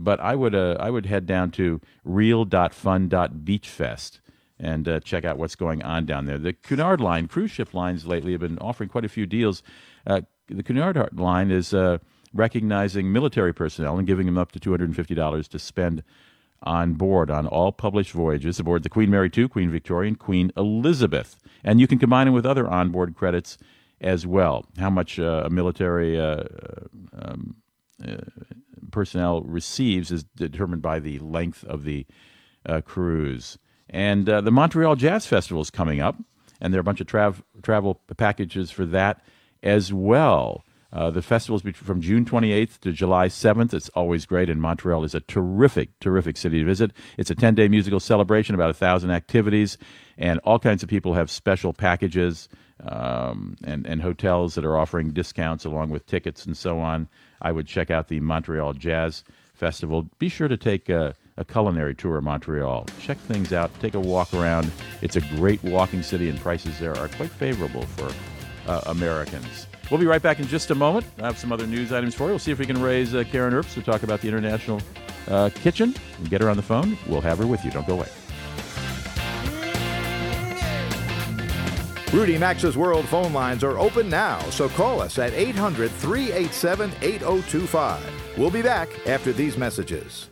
but 0.01 0.19
I 0.19 0.35
would 0.35 0.53
uh, 0.55 0.77
I 0.79 0.89
would 0.89 1.05
head 1.05 1.27
down 1.27 1.51
to 1.51 1.79
real.fun.beachfest 2.03 4.19
and 4.59 4.87
uh, 4.87 4.99
check 4.99 5.23
out 5.25 5.37
what's 5.37 5.55
going 5.55 5.83
on 5.83 6.05
down 6.05 6.25
there. 6.25 6.37
The 6.37 6.53
Cunard 6.53 7.01
Line, 7.01 7.27
cruise 7.27 7.51
ship 7.51 7.73
lines 7.73 8.05
lately 8.05 8.31
have 8.33 8.41
been 8.41 8.59
offering 8.59 8.89
quite 8.89 9.05
a 9.05 9.09
few 9.09 9.25
deals. 9.25 9.63
Uh, 10.05 10.21
the 10.47 10.63
Cunard 10.63 11.17
Line 11.17 11.49
is 11.49 11.73
uh, 11.73 11.97
recognizing 12.33 13.11
military 13.11 13.53
personnel 13.53 13.97
and 13.97 14.07
giving 14.07 14.27
them 14.27 14.37
up 14.37 14.51
to 14.51 14.59
$250 14.59 15.47
to 15.47 15.59
spend 15.59 16.03
on 16.64 16.93
board 16.93 17.32
on 17.32 17.47
all 17.47 17.72
published 17.72 18.12
voyages 18.12 18.59
aboard 18.59 18.84
the 18.84 18.89
Queen 18.89 19.09
Mary 19.09 19.30
II, 19.36 19.47
Queen 19.47 19.72
Victoria, 19.72 20.09
and 20.09 20.20
Queen 20.20 20.51
Elizabeth. 20.55 21.38
And 21.64 21.80
you 21.80 21.88
can 21.88 21.99
combine 21.99 22.28
them 22.28 22.34
with 22.34 22.45
other 22.45 22.68
onboard 22.68 23.16
credits 23.16 23.57
as 23.99 24.26
well. 24.26 24.66
How 24.78 24.89
much 24.89 25.20
uh, 25.20 25.43
a 25.45 25.49
military 25.49 26.20
uh, 26.20 26.43
um, 27.14 27.55
uh, 28.05 28.18
personnel 28.91 29.41
receives 29.41 30.12
is 30.12 30.24
determined 30.24 30.82
by 30.82 30.99
the 30.99 31.20
length 31.20 31.64
of 31.66 31.84
the 31.84 32.05
cruise. 32.86 33.57
And 33.91 34.30
uh, 34.30 34.41
the 34.41 34.51
Montreal 34.51 34.95
Jazz 34.95 35.26
Festival 35.26 35.62
is 35.62 35.70
coming 35.70 35.99
up, 35.99 36.16
and 36.62 36.74
there 36.74 36.80
are 36.80 36.82
a 36.82 36.86
bunch 36.86 37.01
of 37.01 37.07
trav- 37.07 37.43
travel 37.62 38.01
packages 38.18 38.72
for 38.72 38.86
that 38.86 39.22
as 39.62 39.91
well. 39.91 40.64
Uh, 40.93 41.09
the 41.09 41.21
festival 41.21 41.55
is 41.55 41.75
from 41.75 42.01
June 42.01 42.25
28th 42.25 42.79
to 42.79 42.91
July 42.91 43.27
7th. 43.27 43.73
It's 43.73 43.89
always 43.89 44.25
great, 44.25 44.49
and 44.49 44.61
Montreal 44.61 45.03
is 45.03 45.15
a 45.15 45.21
terrific, 45.21 45.97
terrific 45.99 46.35
city 46.37 46.59
to 46.59 46.65
visit. 46.65 46.91
It's 47.17 47.29
a 47.29 47.35
10 47.35 47.55
day 47.55 47.67
musical 47.67 47.99
celebration, 47.99 48.55
about 48.55 48.69
a 48.69 48.73
thousand 48.73 49.11
activities, 49.11 49.77
and 50.17 50.39
all 50.39 50.59
kinds 50.59 50.83
of 50.83 50.89
people 50.89 51.13
have 51.13 51.31
special 51.31 51.71
packages 51.73 52.49
um, 52.83 53.55
and, 53.63 53.85
and 53.85 54.01
hotels 54.01 54.55
that 54.55 54.65
are 54.65 54.77
offering 54.77 55.11
discounts 55.11 55.65
along 55.65 55.89
with 55.89 56.05
tickets 56.07 56.45
and 56.45 56.57
so 56.57 56.79
on. 56.79 57.07
I 57.41 57.51
would 57.51 57.67
check 57.67 57.89
out 57.89 58.07
the 58.07 58.19
Montreal 58.19 58.73
Jazz 58.73 59.23
Festival. 59.53 60.09
Be 60.19 60.29
sure 60.29 60.47
to 60.47 60.57
take 60.57 60.89
uh, 60.89 61.13
a 61.37 61.45
culinary 61.45 61.95
tour 61.95 62.17
of 62.17 62.23
Montreal. 62.23 62.85
Check 62.99 63.17
things 63.17 63.53
out, 63.53 63.71
take 63.79 63.93
a 63.93 63.99
walk 63.99 64.33
around. 64.33 64.71
It's 65.01 65.15
a 65.15 65.21
great 65.21 65.63
walking 65.63 66.03
city, 66.03 66.29
and 66.29 66.39
prices 66.39 66.79
there 66.79 66.97
are 66.97 67.07
quite 67.09 67.29
favorable 67.29 67.83
for 67.83 68.11
uh, 68.67 68.81
Americans. 68.87 69.67
We'll 69.91 69.99
be 69.99 70.05
right 70.05 70.21
back 70.21 70.39
in 70.39 70.47
just 70.47 70.71
a 70.71 70.75
moment. 70.75 71.05
I 71.19 71.25
have 71.25 71.37
some 71.37 71.51
other 71.51 71.67
news 71.67 71.91
items 71.91 72.15
for 72.15 72.23
you. 72.23 72.29
We'll 72.29 72.39
see 72.39 72.51
if 72.51 72.59
we 72.59 72.65
can 72.65 72.81
raise 72.81 73.13
uh, 73.13 73.25
Karen 73.29 73.53
Herbst 73.53 73.73
to 73.73 73.81
talk 73.81 74.03
about 74.03 74.21
the 74.21 74.29
International 74.29 74.81
uh, 75.27 75.49
Kitchen 75.53 75.93
and 76.17 76.29
get 76.29 76.39
her 76.39 76.49
on 76.49 76.55
the 76.55 76.63
phone. 76.63 76.97
We'll 77.07 77.19
have 77.19 77.39
her 77.39 77.45
with 77.45 77.65
you. 77.65 77.71
Don't 77.71 77.85
go 77.85 77.95
away. 77.95 78.07
Rudy 82.13 82.37
Maxa's 82.37 82.77
World 82.77 83.05
phone 83.05 83.33
lines 83.33 83.65
are 83.65 83.77
open 83.77 84.09
now, 84.09 84.39
so 84.49 84.69
call 84.69 85.01
us 85.01 85.19
at 85.19 85.33
800 85.33 85.91
387 85.91 86.91
8025. 87.01 88.37
We'll 88.37 88.49
be 88.49 88.61
back 88.61 88.89
after 89.07 89.33
these 89.33 89.57
messages. 89.57 90.29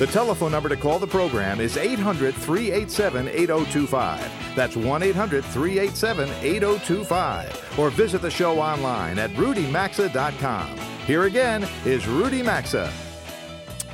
The 0.00 0.06
telephone 0.06 0.50
number 0.50 0.70
to 0.70 0.78
call 0.78 0.98
the 0.98 1.06
program 1.06 1.60
is 1.60 1.76
800 1.76 2.34
387 2.34 3.28
8025. 3.28 4.56
That's 4.56 4.74
1 4.74 5.02
800 5.02 5.44
387 5.44 6.30
8025. 6.40 7.78
Or 7.78 7.90
visit 7.90 8.22
the 8.22 8.30
show 8.30 8.58
online 8.58 9.18
at 9.18 9.28
rudymaxa.com. 9.32 10.78
Here 11.06 11.24
again 11.24 11.68
is 11.84 12.06
Rudy 12.08 12.42
Maxa. 12.42 12.90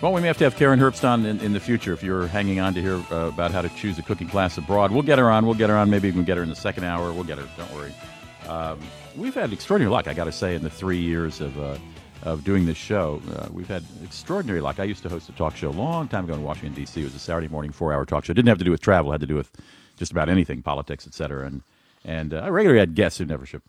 Well, 0.00 0.12
we 0.12 0.20
may 0.20 0.28
have 0.28 0.38
to 0.38 0.44
have 0.44 0.54
Karen 0.54 0.78
Herbst 0.78 1.02
on 1.02 1.26
in, 1.26 1.40
in 1.40 1.52
the 1.52 1.58
future 1.58 1.92
if 1.92 2.04
you're 2.04 2.28
hanging 2.28 2.60
on 2.60 2.72
to 2.74 2.80
hear 2.80 3.02
uh, 3.10 3.26
about 3.26 3.50
how 3.50 3.62
to 3.62 3.68
choose 3.70 3.98
a 3.98 4.02
cooking 4.02 4.28
class 4.28 4.56
abroad. 4.58 4.92
We'll 4.92 5.02
get 5.02 5.18
her 5.18 5.28
on. 5.28 5.44
We'll 5.44 5.56
get 5.56 5.70
her 5.70 5.76
on. 5.76 5.90
Maybe 5.90 6.06
we 6.06 6.12
can 6.12 6.22
get 6.22 6.36
her 6.36 6.44
in 6.44 6.50
the 6.50 6.54
second 6.54 6.84
hour. 6.84 7.12
We'll 7.12 7.24
get 7.24 7.38
her. 7.38 7.48
Don't 7.56 7.74
worry. 7.74 7.92
Um, 8.46 8.78
we've 9.16 9.34
had 9.34 9.52
extraordinary 9.52 9.90
luck, 9.90 10.06
I 10.06 10.14
got 10.14 10.24
to 10.24 10.32
say, 10.32 10.54
in 10.54 10.62
the 10.62 10.70
three 10.70 10.98
years 10.98 11.40
of. 11.40 11.58
Uh, 11.58 11.78
of 12.22 12.44
doing 12.44 12.66
this 12.66 12.76
show. 12.76 13.20
Uh, 13.34 13.48
we've 13.50 13.68
had 13.68 13.84
extraordinary 14.02 14.60
luck. 14.60 14.80
I 14.80 14.84
used 14.84 15.02
to 15.02 15.08
host 15.08 15.28
a 15.28 15.32
talk 15.32 15.56
show 15.56 15.68
a 15.68 15.70
long 15.70 16.08
time 16.08 16.24
ago 16.24 16.34
in 16.34 16.42
Washington 16.42 16.74
D.C. 16.74 17.00
It 17.00 17.04
was 17.04 17.14
a 17.14 17.18
Saturday 17.18 17.48
morning 17.48 17.72
four-hour 17.72 18.04
talk 18.04 18.24
show. 18.24 18.32
It 18.32 18.34
didn't 18.34 18.48
have 18.48 18.58
to 18.58 18.64
do 18.64 18.70
with 18.70 18.80
travel; 18.80 19.12
it 19.12 19.14
had 19.14 19.20
to 19.22 19.26
do 19.26 19.34
with 19.36 19.50
just 19.96 20.12
about 20.12 20.28
anything, 20.28 20.62
politics, 20.62 21.06
etc. 21.06 21.46
And 21.46 21.62
and 22.04 22.34
uh, 22.34 22.38
I 22.38 22.48
regularly 22.48 22.80
had 22.80 22.94
guests 22.94 23.18
who 23.18 23.24
never 23.24 23.46
should. 23.46 23.62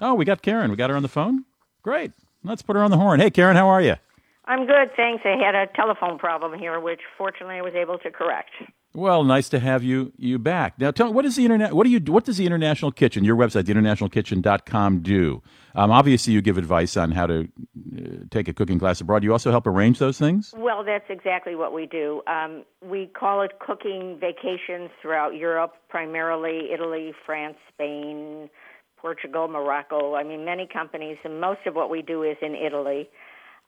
Oh, 0.00 0.14
we 0.14 0.24
got 0.24 0.42
Karen. 0.42 0.70
We 0.70 0.76
got 0.76 0.90
her 0.90 0.96
on 0.96 1.02
the 1.02 1.08
phone. 1.08 1.44
Great. 1.82 2.12
Let's 2.44 2.62
put 2.62 2.76
her 2.76 2.82
on 2.82 2.90
the 2.90 2.98
horn. 2.98 3.20
Hey, 3.20 3.30
Karen, 3.30 3.56
how 3.56 3.68
are 3.68 3.80
you? 3.80 3.96
I'm 4.44 4.66
good, 4.66 4.90
thanks. 4.96 5.24
I 5.24 5.36
had 5.36 5.54
a 5.54 5.66
telephone 5.74 6.18
problem 6.18 6.56
here, 6.58 6.78
which 6.78 7.00
fortunately 7.18 7.56
I 7.56 7.62
was 7.62 7.74
able 7.74 7.98
to 7.98 8.10
correct. 8.10 8.50
Well, 8.96 9.24
nice 9.24 9.50
to 9.50 9.58
have 9.58 9.84
you 9.84 10.14
you 10.16 10.38
back. 10.38 10.78
Now, 10.78 10.90
tell 10.90 11.08
me, 11.08 11.12
what 11.12 11.26
is 11.26 11.36
the 11.36 11.44
internet? 11.44 11.74
What 11.74 11.84
do 11.84 11.90
you? 11.90 12.00
What 12.00 12.24
does 12.24 12.38
the 12.38 12.46
International 12.46 12.90
Kitchen, 12.90 13.24
your 13.24 13.36
website, 13.36 13.64
theinternationalkitchen.com, 13.64 15.00
do? 15.00 15.42
Um, 15.74 15.90
obviously, 15.90 16.32
you 16.32 16.40
give 16.40 16.56
advice 16.56 16.96
on 16.96 17.12
how 17.12 17.26
to 17.26 17.40
uh, 17.44 18.00
take 18.30 18.48
a 18.48 18.54
cooking 18.54 18.78
class 18.78 19.02
abroad. 19.02 19.22
You 19.22 19.32
also 19.32 19.50
help 19.50 19.66
arrange 19.66 19.98
those 19.98 20.18
things. 20.18 20.54
Well, 20.56 20.82
that's 20.82 21.04
exactly 21.10 21.54
what 21.54 21.74
we 21.74 21.84
do. 21.84 22.22
Um, 22.26 22.64
we 22.82 23.08
call 23.08 23.42
it 23.42 23.58
cooking 23.60 24.18
vacations 24.18 24.88
throughout 25.02 25.34
Europe, 25.34 25.74
primarily 25.90 26.70
Italy, 26.72 27.12
France, 27.26 27.58
Spain, 27.74 28.48
Portugal, 28.96 29.46
Morocco. 29.46 30.14
I 30.14 30.24
mean, 30.24 30.46
many 30.46 30.66
companies, 30.66 31.18
and 31.22 31.38
most 31.38 31.60
of 31.66 31.74
what 31.74 31.90
we 31.90 32.00
do 32.00 32.22
is 32.22 32.38
in 32.40 32.54
Italy. 32.54 33.10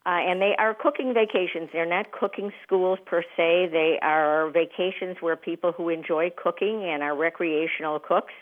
Uh, 0.09 0.21
and 0.27 0.41
they 0.41 0.55
are 0.59 0.73
cooking 0.73 1.13
vacations. 1.13 1.69
They're 1.71 1.85
not 1.85 2.13
cooking 2.13 2.51
schools 2.63 2.99
per 3.05 3.23
se. 3.37 3.69
They 3.71 3.99
are 4.01 4.49
vacations 4.51 5.19
where 5.21 5.37
people 5.37 5.73
who 5.73 5.91
enjoy 5.91 6.31
cooking 6.43 6.83
and 6.83 7.03
are 7.03 7.15
recreational 7.15 7.99
cooks 7.99 8.33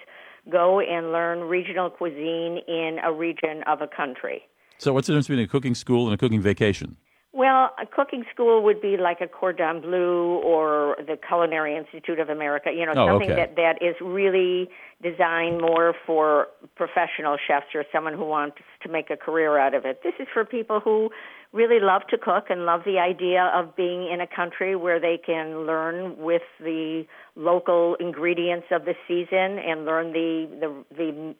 go 0.49 0.79
and 0.79 1.11
learn 1.11 1.41
regional 1.41 1.91
cuisine 1.91 2.61
in 2.69 2.99
a 3.03 3.12
region 3.12 3.64
of 3.67 3.81
a 3.81 3.89
country. 3.89 4.43
So, 4.79 4.93
what's 4.93 5.09
the 5.09 5.14
difference 5.14 5.27
between 5.27 5.45
a 5.45 5.49
cooking 5.49 5.75
school 5.75 6.05
and 6.07 6.14
a 6.14 6.17
cooking 6.17 6.41
vacation? 6.41 6.99
Well, 7.37 7.75
a 7.79 7.85
cooking 7.85 8.25
school 8.33 8.62
would 8.62 8.81
be 8.81 8.97
like 8.97 9.21
a 9.21 9.27
Cordon 9.27 9.83
Bleu 9.83 10.41
or 10.43 10.97
the 11.07 11.19
Culinary 11.19 11.77
Institute 11.77 12.19
of 12.19 12.31
America. 12.31 12.71
You 12.73 12.87
know, 12.87 12.93
Oh, 12.97 13.09
something 13.09 13.31
okay. 13.31 13.41
that 13.41 13.57
that 13.57 13.83
is 13.83 13.95
really 14.01 14.71
designed 15.03 15.61
more 15.61 15.95
for 16.07 16.47
professional 16.77 17.37
chefs 17.47 17.75
or 17.75 17.85
someone 17.93 18.14
who 18.14 18.25
wants 18.25 18.57
to 18.85 18.89
make 18.89 19.11
a 19.11 19.19
career 19.19 19.59
out 19.59 19.75
of 19.75 19.85
it. 19.85 20.01
This 20.03 20.14
is 20.19 20.29
for 20.33 20.47
people 20.47 20.81
who 20.81 21.11
really 21.57 21.81
love 21.81 22.03
to 22.11 22.19
cook 22.19 22.45
and 22.51 22.67
love 22.67 22.83
the 22.85 22.99
idea 22.99 23.51
of 23.55 23.75
being 23.75 24.09
in 24.13 24.21
a 24.21 24.27
country 24.27 24.77
where 24.77 25.01
they 25.01 25.19
can 25.19 25.67
learn 25.67 26.17
with 26.19 26.43
the 26.61 27.05
local 27.35 27.97
ingredients 27.99 28.67
of 28.71 28.85
the 28.85 28.95
season 29.09 29.59
and 29.59 29.87
learn 29.87 30.13
the 30.13 30.47
the 30.61 30.97
the 30.97 31.35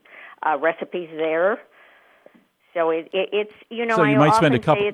uh, 0.49 0.59
recipes 0.59 1.11
there. 1.13 1.61
So 2.75 2.91
it, 2.91 3.09
it 3.13 3.29
it's 3.33 3.53
you 3.71 3.85
know 3.85 3.97
so 3.97 4.03
you 4.03 4.17
I 4.17 4.29
might 4.29 4.35
spend 4.35 4.55
a 4.55 4.59
couple. 4.59 4.91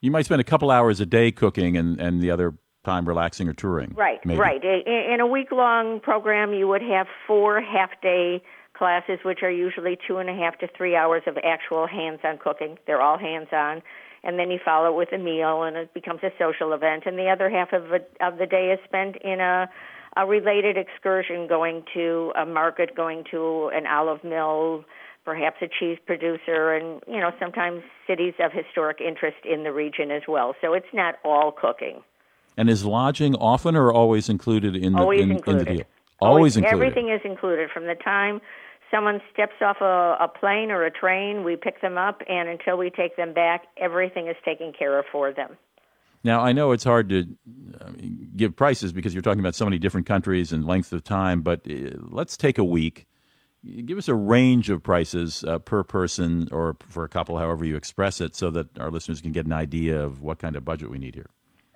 You 0.00 0.10
might 0.10 0.26
spend 0.26 0.42
a 0.42 0.44
couple 0.44 0.70
hours 0.70 1.00
a 1.00 1.06
day 1.06 1.32
cooking, 1.32 1.78
and, 1.78 1.98
and 1.98 2.20
the 2.20 2.30
other 2.30 2.52
time 2.84 3.08
relaxing 3.08 3.48
or 3.48 3.54
touring. 3.54 3.94
Right, 3.96 4.20
maybe. 4.26 4.38
right. 4.38 4.62
In 4.62 5.20
a 5.20 5.26
week 5.26 5.50
long 5.50 6.00
program, 6.00 6.52
you 6.52 6.68
would 6.68 6.82
have 6.82 7.06
four 7.26 7.62
half 7.62 7.88
day 8.02 8.42
classes, 8.76 9.20
which 9.24 9.38
are 9.42 9.50
usually 9.50 9.96
two 10.06 10.18
and 10.18 10.28
a 10.28 10.34
half 10.34 10.58
to 10.58 10.68
three 10.76 10.94
hours 10.94 11.22
of 11.26 11.38
actual 11.42 11.86
hands 11.86 12.20
on 12.22 12.36
cooking. 12.38 12.76
They're 12.86 13.00
all 13.00 13.18
hands 13.18 13.48
on. 13.52 13.82
And 14.24 14.38
then 14.38 14.50
you 14.50 14.58
follow 14.64 14.88
it 14.88 14.96
with 14.96 15.12
a 15.12 15.18
meal, 15.18 15.62
and 15.62 15.76
it 15.76 15.92
becomes 15.92 16.20
a 16.22 16.30
social 16.38 16.72
event. 16.72 17.04
And 17.06 17.18
the 17.18 17.28
other 17.28 17.50
half 17.50 17.72
of, 17.72 17.92
it, 17.92 18.10
of 18.20 18.38
the 18.38 18.46
day 18.46 18.72
is 18.72 18.78
spent 18.84 19.16
in 19.16 19.40
a, 19.40 19.68
a 20.16 20.26
related 20.26 20.78
excursion, 20.78 21.46
going 21.46 21.84
to 21.92 22.32
a 22.34 22.46
market, 22.46 22.96
going 22.96 23.24
to 23.30 23.70
an 23.74 23.86
olive 23.86 24.24
mill, 24.24 24.84
perhaps 25.24 25.56
a 25.62 25.68
cheese 25.68 25.98
producer, 26.06 26.72
and 26.74 27.02
you 27.06 27.20
know 27.20 27.32
sometimes 27.38 27.82
cities 28.06 28.34
of 28.38 28.52
historic 28.52 29.00
interest 29.00 29.38
in 29.44 29.64
the 29.64 29.72
region 29.72 30.10
as 30.10 30.22
well. 30.28 30.54
So 30.60 30.72
it's 30.72 30.92
not 30.92 31.16
all 31.24 31.52
cooking. 31.52 32.02
And 32.56 32.70
is 32.70 32.84
lodging 32.84 33.34
often 33.34 33.74
or 33.74 33.92
always 33.92 34.28
included 34.28 34.76
in 34.76 34.92
the 34.92 34.98
Always 34.98 35.22
in, 35.22 35.30
in 35.30 35.36
included. 35.36 35.66
the 35.66 35.74
deal? 35.78 35.84
Always 36.20 36.56
included. 36.56 36.74
Everything 36.76 37.08
is 37.10 37.20
included 37.24 37.70
from 37.70 37.86
the 37.86 37.96
time 37.96 38.40
someone 38.90 39.20
steps 39.32 39.54
off 39.60 39.78
a, 39.80 40.16
a 40.20 40.28
plane 40.28 40.70
or 40.70 40.84
a 40.84 40.90
train, 40.90 41.44
we 41.44 41.56
pick 41.56 41.80
them 41.80 41.98
up, 41.98 42.22
and 42.28 42.48
until 42.48 42.76
we 42.76 42.90
take 42.90 43.16
them 43.16 43.32
back, 43.32 43.64
everything 43.76 44.28
is 44.28 44.36
taken 44.44 44.72
care 44.72 44.98
of 44.98 45.04
for 45.10 45.32
them. 45.32 45.56
Now 46.24 46.40
I 46.40 46.52
know 46.52 46.72
it's 46.72 46.84
hard 46.84 47.10
to 47.10 47.26
give 48.34 48.56
prices 48.56 48.92
because 48.92 49.12
you're 49.14 49.22
talking 49.22 49.40
about 49.40 49.54
so 49.54 49.66
many 49.66 49.78
different 49.78 50.06
countries 50.06 50.52
and 50.52 50.64
length 50.64 50.92
of 50.92 51.04
time, 51.04 51.42
but 51.42 51.60
uh, 51.70 51.90
let's 52.00 52.36
take 52.36 52.56
a 52.56 52.64
week. 52.64 53.06
Give 53.84 53.98
us 53.98 54.08
a 54.08 54.14
range 54.14 54.70
of 54.70 54.82
prices 54.82 55.44
uh, 55.44 55.58
per 55.58 55.82
person 55.82 56.48
or 56.50 56.76
for 56.88 57.04
a 57.04 57.08
couple, 57.08 57.38
however 57.38 57.64
you 57.64 57.76
express 57.76 58.20
it, 58.20 58.34
so 58.34 58.50
that 58.50 58.78
our 58.78 58.90
listeners 58.90 59.20
can 59.20 59.32
get 59.32 59.46
an 59.46 59.52
idea 59.52 60.02
of 60.02 60.22
what 60.22 60.38
kind 60.38 60.56
of 60.56 60.64
budget 60.64 60.90
we 60.90 60.98
need 60.98 61.14
here. 61.14 61.30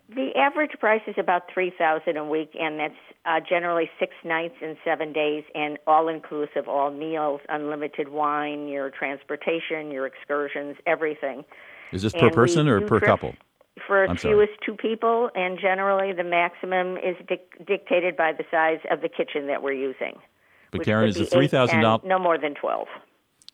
The 0.08 0.30
average 0.36 0.72
price 0.80 1.02
is 1.06 1.16
about 1.18 1.42
three 1.52 1.72
thousand 1.76 2.16
a 2.16 2.24
week, 2.24 2.50
and 2.58 2.80
that's 2.80 2.94
uh, 3.26 3.40
generally 3.46 3.90
six 4.00 4.14
nights 4.24 4.54
and 4.62 4.76
seven 4.84 5.12
days, 5.12 5.44
and 5.54 5.78
all 5.86 6.08
inclusive, 6.08 6.66
all 6.66 6.90
meals, 6.90 7.40
unlimited 7.48 8.08
wine, 8.08 8.68
your 8.68 8.90
transportation, 8.90 9.90
your 9.90 10.06
excursions, 10.06 10.76
everything. 10.86 11.44
Is 11.92 12.02
this 12.02 12.14
And 12.14 12.22
per 12.22 12.30
person 12.30 12.68
or 12.68 12.80
per 12.80 13.00
couple? 13.00 13.34
For 13.86 14.04
as 14.04 14.20
few 14.20 14.42
as 14.42 14.48
two 14.64 14.74
people, 14.74 15.30
and 15.34 15.58
generally 15.58 16.12
the 16.12 16.24
maximum 16.24 16.96
is 16.96 17.16
dic- 17.28 17.66
dictated 17.66 18.16
by 18.16 18.32
the 18.32 18.44
size 18.50 18.80
of 18.90 19.02
the 19.02 19.08
kitchen 19.08 19.46
that 19.46 19.62
we're 19.62 19.72
using. 19.72 20.18
But 20.72 20.84
Karen, 20.84 21.08
is 21.08 21.16
the 21.16 21.26
three 21.26 21.48
thousand 21.48 21.80
dollars 21.82 22.02
No 22.04 22.18
more 22.18 22.38
than 22.38 22.54
twelve 22.54 22.88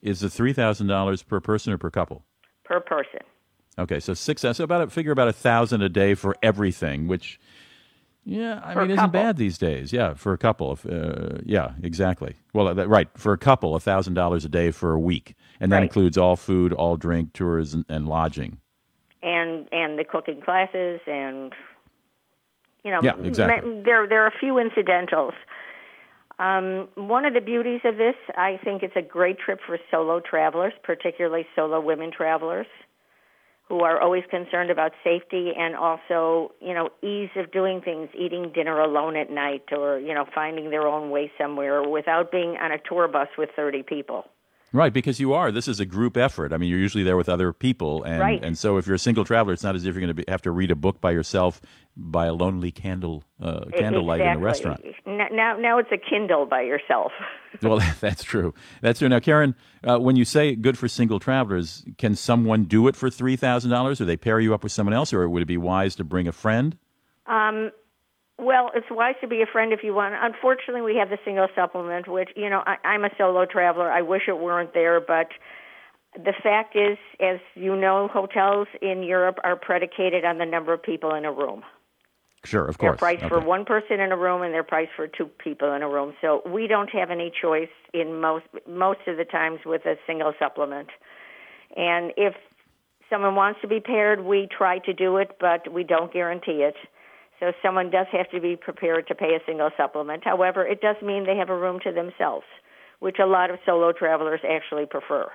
is 0.03 0.21
the 0.21 0.31
three 0.31 0.53
thousand 0.53 0.87
dollars 0.87 1.23
per 1.23 1.41
person 1.41 1.73
or 1.73 1.79
per 1.79 1.91
couple? 1.91 2.25
per 2.65 2.81
person. 2.81 3.21
Okay, 3.79 4.01
so 4.01 4.15
six. 4.15 4.43
So 4.43 4.65
about 4.65 4.83
a, 4.83 4.87
figure 4.89 5.13
about 5.13 5.29
a 5.29 5.33
thousand 5.33 5.83
a 5.83 5.89
day 5.89 6.15
for 6.15 6.37
everything, 6.43 7.09
which, 7.09 7.41
yeah, 8.25 8.61
I 8.65 8.73
For 8.75 8.83
mean, 8.83 8.91
isn't 8.93 9.11
bad 9.13 9.37
these 9.37 9.59
days. 9.59 9.93
Yeah, 9.93 10.15
for 10.15 10.33
a 10.33 10.39
couple. 10.39 10.73
If, 10.73 10.87
uh, 10.87 11.39
yeah, 11.45 11.73
exactly. 11.83 12.37
Well, 12.53 12.75
that, 12.75 12.89
right 12.89 13.09
for 13.17 13.33
a 13.33 13.39
couple, 13.39 13.75
a 13.75 13.81
thousand 13.81 14.15
dollars 14.15 14.45
a 14.45 14.49
day 14.49 14.71
for 14.71 14.93
a 14.93 15.01
week, 15.01 15.35
and 15.61 15.73
that 15.73 15.79
Right. 15.79 15.83
includes 15.85 16.17
all 16.17 16.37
food, 16.37 16.73
all 16.73 16.97
drink, 16.97 17.33
tours, 17.33 17.75
and, 17.75 17.85
and 17.89 18.09
lodging. 18.09 18.59
and 19.23 19.69
and 19.73 19.99
the 19.99 20.05
cooking 20.05 20.41
classes 20.41 21.01
and 21.07 21.53
you 22.85 22.91
know 22.91 23.01
Yeah, 23.03 23.17
exactly. 23.23 23.83
there 23.85 24.07
there 24.07 24.23
are 24.23 24.29
a 24.29 24.39
few 24.39 24.59
incidentals 24.59 25.35
um, 26.39 26.89
one 26.97 27.25
of 27.25 27.33
the 27.33 27.41
beauties 27.41 27.81
of 27.85 27.97
this 27.97 28.17
i 28.37 28.59
think 28.63 28.83
it's 28.83 28.97
a 28.97 29.03
great 29.03 29.39
trip 29.39 29.61
for 29.67 29.79
solo 29.91 30.21
travelers 30.21 30.75
particularly 30.83 31.47
solo 31.57 31.81
women 31.81 32.11
travelers 32.13 32.67
who 33.69 33.81
are 33.81 34.01
always 34.01 34.25
concerned 34.31 34.71
about 34.71 34.93
safety 35.03 35.53
and 35.57 35.75
also 35.75 36.53
you 36.61 36.75
know 36.75 36.91
ease 37.03 37.31
of 37.37 37.51
doing 37.51 37.81
things 37.81 38.09
eating 38.19 38.53
dinner 38.53 38.79
alone 38.81 39.17
at 39.17 39.31
night 39.31 39.65
or 39.73 39.99
you 39.99 40.15
know 40.15 40.27
finding 40.35 40.71
their 40.71 40.87
own 40.87 41.11
way 41.11 41.31
somewhere 41.39 41.83
without 41.89 42.31
being 42.31 42.57
on 42.61 42.73
a 42.73 42.79
tour 42.89 43.09
bus 43.09 43.29
with 43.39 43.51
30 43.57 43.83
people 43.83 44.27
Right, 44.73 44.93
because 44.93 45.21
you 45.21 45.35
are. 45.35 45.53
This 45.53 45.69
is 45.69 45.79
a 45.79 45.87
group 45.87 46.17
effort. 46.17 46.53
I 46.53 46.57
mean, 46.57 46.69
you're 46.69 46.81
usually 46.81 47.05
there 47.05 47.17
with 47.17 47.29
other 47.29 47.53
people, 47.53 48.03
and 48.03 48.19
Right. 48.19 48.45
and 48.45 48.59
so 48.59 48.77
if 48.77 48.89
you're 48.89 48.97
a 48.97 48.99
single 48.99 49.25
traveler, 49.25 49.53
it's 49.53 49.63
not 49.63 49.77
as 49.77 49.87
if 49.87 49.95
you're 49.95 50.05
going 50.05 50.17
to 50.17 50.25
have 50.29 50.43
to 50.43 50.51
read 50.51 50.73
a 50.73 50.75
book 50.75 51.01
by 51.01 51.13
yourself 51.13 51.61
by 51.97 52.27
a 52.27 52.33
lonely 52.33 52.71
candle 52.71 53.25
uh, 53.41 53.67
candlelight 53.77 54.21
in 54.21 54.29
a 54.29 54.39
restaurant. 54.39 54.85
Now 55.07 55.57
now 55.57 55.79
it's 55.79 55.93
a 55.93 55.99
kindle 55.99 56.47
by 56.47 56.63
yourself 56.63 57.13
Well, 57.63 57.81
that's 58.01 58.23
true. 58.23 58.55
That's 58.81 58.99
true. 58.99 59.09
Now, 59.09 59.21
Karen, 59.21 59.55
uh, 59.87 59.99
when 59.99 60.17
you 60.17 60.25
say 60.25 60.55
good 60.55 60.79
for 60.79 60.89
single 60.89 61.21
travelers, 61.21 61.85
can 61.99 62.15
someone 62.15 62.65
do 62.65 62.89
it 62.89 62.97
for 62.97 63.11
three 63.11 63.37
thousand 63.37 63.71
dollars, 63.71 64.01
or 64.01 64.05
they 64.05 64.17
pair 64.17 64.41
you 64.41 64.55
up 64.55 64.63
with 64.63 64.73
someone 64.73 64.95
else, 64.95 65.13
or 65.13 65.29
would 65.29 65.43
it 65.43 65.47
be 65.47 65.57
wise 65.57 65.95
to 65.97 66.05
bring 66.05 66.27
a 66.27 66.33
friend? 66.33 66.77
Um, 67.27 67.71
well, 68.39 68.71
it's 68.75 68.87
wise 68.91 69.15
to 69.21 69.29
be 69.29 69.43
a 69.43 69.47
friend 69.47 69.73
if 69.73 69.81
you 69.83 69.95
want. 69.95 70.15
Unfortunately, 70.21 70.83
we 70.83 70.97
have 70.97 71.09
the 71.09 71.19
single 71.25 71.49
supplement, 71.55 72.09
which 72.09 72.31
you 72.37 72.51
know 72.51 72.63
I, 72.67 72.77
I'm 72.85 73.05
a 73.05 73.11
solo 73.17 73.47
traveler. 73.47 73.91
I 73.91 74.03
wish 74.03 74.23
it 74.29 74.39
weren't 74.39 74.75
there, 74.75 75.01
but 75.01 75.29
the 76.15 76.35
fact 76.43 76.77
is, 76.77 76.99
as 77.21 77.41
you 77.55 77.77
know, 77.77 78.09
hotels 78.13 78.69
in 78.81 79.03
Europe 79.03 79.39
are 79.45 79.57
predicated 79.57 80.25
on 80.25 80.39
the 80.39 80.47
number 80.47 80.73
of 80.73 80.83
people 80.83 81.15
in 81.15 81.25
a 81.25 81.33
room. 81.33 81.63
Sure, 82.45 82.67
of 82.67 82.79
course. 82.79 83.01
They're 83.01 83.17
priced 83.17 83.29
for 83.29 83.41
one 83.41 83.65
person 83.65 84.01
in 84.01 84.13
a 84.13 84.17
room, 84.17 84.43
and 84.43 84.53
they're 84.53 84.63
priced 84.63 84.93
for 84.95 85.07
two 85.07 85.27
people 85.43 85.73
in 85.73 85.83
a 85.83 85.89
room. 85.89 86.15
So 86.21 86.43
we 86.47 86.67
don't 86.67 86.91
have 86.91 87.11
any 87.11 87.33
choice 87.43 87.71
in 87.93 88.21
most 88.21 88.45
most 88.69 89.01
of 89.07 89.17
the 89.17 89.25
times 89.25 89.61
with 89.65 89.87
a 89.87 89.97
single 90.07 90.35
supplement. 90.39 90.89
And 91.77 92.13
if 92.17 92.35
someone 93.11 93.35
wants 93.35 93.61
to 93.63 93.69
be 93.69 93.81
paired, 93.81 94.25
we 94.25 94.47
try 94.57 94.79
to 94.81 94.93
do 94.93 95.17
it, 95.17 95.37
but 95.41 95.73
we 95.73 95.85
don't 95.85 96.13
guarantee 96.13 96.63
it. 96.63 96.77
So 97.41 97.53
someone 97.63 97.91
does 97.91 98.07
have 98.13 98.31
to 98.31 98.41
be 98.41 98.57
prepared 98.57 99.09
to 99.09 99.15
pay 99.15 99.35
a 99.35 99.41
single 99.47 99.71
supplement. 99.77 100.25
However, 100.25 100.67
it 100.67 100.81
does 100.81 100.97
mean 101.03 101.27
they 101.27 101.37
have 101.37 101.51
a 101.51 101.57
room 101.57 101.81
to 101.85 101.93
themselves, 101.93 102.47
which 103.01 103.17
a 103.19 103.27
lot 103.27 103.51
of 103.51 103.59
solo 103.67 103.93
travelers 103.93 104.41
actually 104.49 104.87
prefer. 104.87 105.31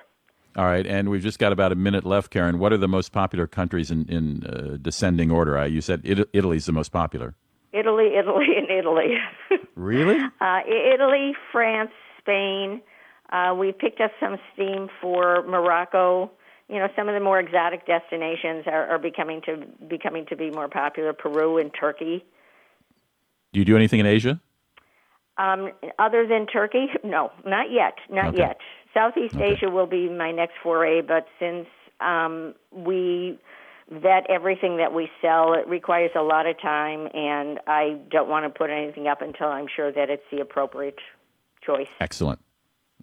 All 0.56 0.64
right, 0.64 0.84
and 0.86 1.08
we've 1.10 1.22
just 1.22 1.38
got 1.38 1.52
about 1.52 1.70
a 1.70 1.76
minute 1.76 2.04
left, 2.04 2.30
Karen. 2.30 2.58
What 2.58 2.72
are 2.72 2.76
the 2.76 2.88
most 2.88 3.12
popular 3.12 3.46
countries 3.46 3.90
in 3.90 4.06
in 4.08 4.44
uh, 4.44 4.76
descending 4.82 5.30
order? 5.30 5.56
Uh, 5.56 5.64
you 5.66 5.80
said 5.80 6.00
It- 6.04 6.28
Italy's 6.32 6.66
the 6.66 6.72
most 6.72 6.90
popular. 6.90 7.34
Italy, 7.72 8.16
Italy, 8.16 8.46
and 8.56 8.68
Italy. 8.70 9.14
Really? 9.76 10.18
Uh, 10.40 10.60
Italy, 10.66 11.34
France, 11.52 11.92
Spain. 12.18 12.80
Uh, 13.30 13.54
we 13.56 13.70
picked 13.72 14.00
up 14.00 14.10
some 14.18 14.36
steam 14.52 14.88
for 15.00 15.44
Morocco. 15.46 16.30
You 16.68 16.78
know, 16.80 16.88
some 16.96 17.08
of 17.08 17.14
the 17.14 17.20
more 17.20 17.38
exotic 17.38 17.86
destinations 17.86 18.64
are, 18.66 18.88
are 18.88 18.98
becoming 18.98 19.40
to 19.42 19.64
becoming 19.88 20.26
to 20.26 20.36
be 20.36 20.50
more 20.50 20.68
popular. 20.68 21.12
Peru 21.12 21.58
and 21.58 21.70
Turkey. 21.78 22.24
Do 23.52 23.58
you 23.60 23.64
do 23.64 23.76
anything 23.76 24.00
in 24.00 24.06
Asia? 24.06 24.40
Um, 25.40 25.70
other 25.98 26.26
than 26.26 26.46
Turkey, 26.46 26.86
no, 27.04 27.30
not 27.46 27.70
yet, 27.72 27.94
not 28.10 28.28
Okay. 28.28 28.38
yet. 28.38 28.58
Southeast 28.92 29.34
Okay. 29.36 29.52
Asia 29.52 29.70
will 29.70 29.86
be 29.86 30.08
my 30.08 30.30
next 30.32 30.54
foray, 30.62 31.00
but 31.00 31.26
since 31.38 31.66
um, 32.00 32.54
we 32.72 33.38
vet 33.90 34.24
everything 34.30 34.76
that 34.76 34.92
we 34.94 35.08
sell. 35.20 35.52
It 35.54 35.66
requires 35.68 36.12
a 36.16 36.22
lot 36.22 36.46
of 36.46 36.60
time, 36.60 37.08
and 37.12 37.58
I 37.66 37.98
don't 38.10 38.28
want 38.28 38.44
to 38.46 38.50
put 38.56 38.70
anything 38.70 39.08
up 39.08 39.20
until 39.20 39.48
I'm 39.48 39.66
sure 39.74 39.90
that 39.92 40.08
it's 40.10 40.22
the 40.30 40.40
appropriate 40.40 40.98
choice. 41.60 41.88
Excellent. 42.00 42.38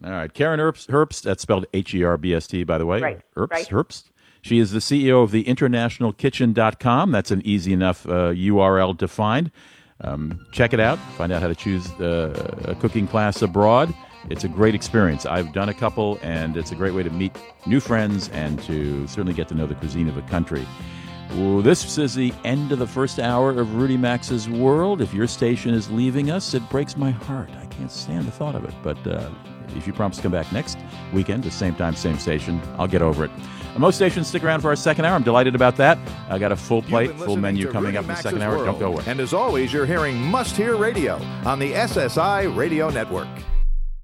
All 0.04 0.10
right. 0.12 0.32
Karen 0.32 0.60
Herbst, 0.60 0.88
Herbst 0.88 1.22
that's 1.22 1.42
spelled 1.42 1.66
H 1.74 1.94
E 1.94 2.02
R 2.04 2.16
B 2.16 2.34
S 2.34 2.46
T, 2.46 2.64
by 2.64 2.78
the 2.78 2.86
way. 2.86 3.00
Right. 3.00 3.20
Herbst, 3.36 3.50
right. 3.50 3.68
Herbst. 3.68 4.04
She 4.40 4.58
is 4.58 4.70
the 4.70 4.78
CEO 4.78 5.22
of 5.22 5.30
the 5.32 5.44
internationalkitchen.com. 5.44 7.10
That's 7.12 7.30
an 7.32 7.42
easy 7.44 7.72
enough 7.72 8.06
uh, 8.06 8.30
URL 8.32 8.96
to 8.98 9.08
find. 9.08 9.50
Um, 10.02 10.46
check 10.52 10.72
it 10.72 10.80
out. 10.80 10.98
Find 11.16 11.32
out 11.32 11.42
how 11.42 11.48
to 11.48 11.54
choose 11.54 11.90
uh, 12.00 12.64
a 12.64 12.74
cooking 12.76 13.08
class 13.08 13.42
abroad. 13.42 13.92
It's 14.30 14.44
a 14.44 14.48
great 14.48 14.74
experience. 14.74 15.26
I've 15.26 15.52
done 15.52 15.68
a 15.68 15.74
couple, 15.74 16.18
and 16.22 16.56
it's 16.56 16.72
a 16.72 16.74
great 16.74 16.94
way 16.94 17.02
to 17.02 17.10
meet 17.10 17.36
new 17.66 17.80
friends 17.80 18.28
and 18.30 18.62
to 18.64 19.06
certainly 19.06 19.32
get 19.32 19.48
to 19.48 19.54
know 19.54 19.66
the 19.66 19.74
cuisine 19.74 20.08
of 20.08 20.16
a 20.16 20.22
country. 20.22 20.66
Well, 21.32 21.60
this 21.60 21.98
is 21.98 22.14
the 22.14 22.32
end 22.44 22.72
of 22.72 22.78
the 22.78 22.86
first 22.86 23.18
hour 23.18 23.50
of 23.50 23.74
Rudy 23.74 23.98
Maxa's 23.98 24.48
World. 24.48 25.00
If 25.00 25.12
your 25.12 25.26
station 25.26 25.74
is 25.74 25.90
leaving 25.90 26.30
us, 26.30 26.54
it 26.54 26.68
breaks 26.70 26.96
my 26.96 27.10
heart. 27.10 27.50
I 27.60 27.66
can't 27.66 27.92
stand 27.92 28.26
the 28.26 28.30
thought 28.30 28.54
of 28.54 28.64
it. 28.64 28.74
But 28.82 29.04
uh, 29.06 29.28
if 29.76 29.86
you 29.86 29.92
promise 29.92 30.16
to 30.16 30.22
come 30.22 30.32
back 30.32 30.50
next 30.52 30.78
weekend, 31.12 31.44
the 31.44 31.50
same 31.50 31.74
time, 31.74 31.94
same 31.96 32.18
station, 32.18 32.60
I'll 32.78 32.86
get 32.86 33.02
over 33.02 33.24
it. 33.26 33.30
Most 33.78 33.96
stations 33.96 34.26
stick 34.26 34.42
around 34.42 34.60
for 34.60 34.68
our 34.68 34.76
second 34.76 35.04
hour. 35.04 35.14
I'm 35.14 35.22
delighted 35.22 35.54
about 35.54 35.76
that. 35.76 35.98
I 36.28 36.38
got 36.38 36.52
a 36.52 36.56
full 36.56 36.82
plate, 36.82 37.12
full 37.12 37.36
menu 37.36 37.70
coming 37.70 37.96
up 37.96 38.02
in 38.02 38.08
the 38.08 38.16
second 38.16 38.42
hour. 38.42 38.64
Don't 38.64 38.78
go 38.78 38.92
away. 38.92 39.04
And 39.06 39.20
as 39.20 39.32
always, 39.32 39.72
you're 39.72 39.86
hearing 39.86 40.20
Must 40.20 40.56
Hear 40.56 40.76
Radio 40.76 41.14
on 41.44 41.58
the 41.58 41.72
SSI 41.72 42.54
Radio 42.56 42.90
Network. 42.90 43.28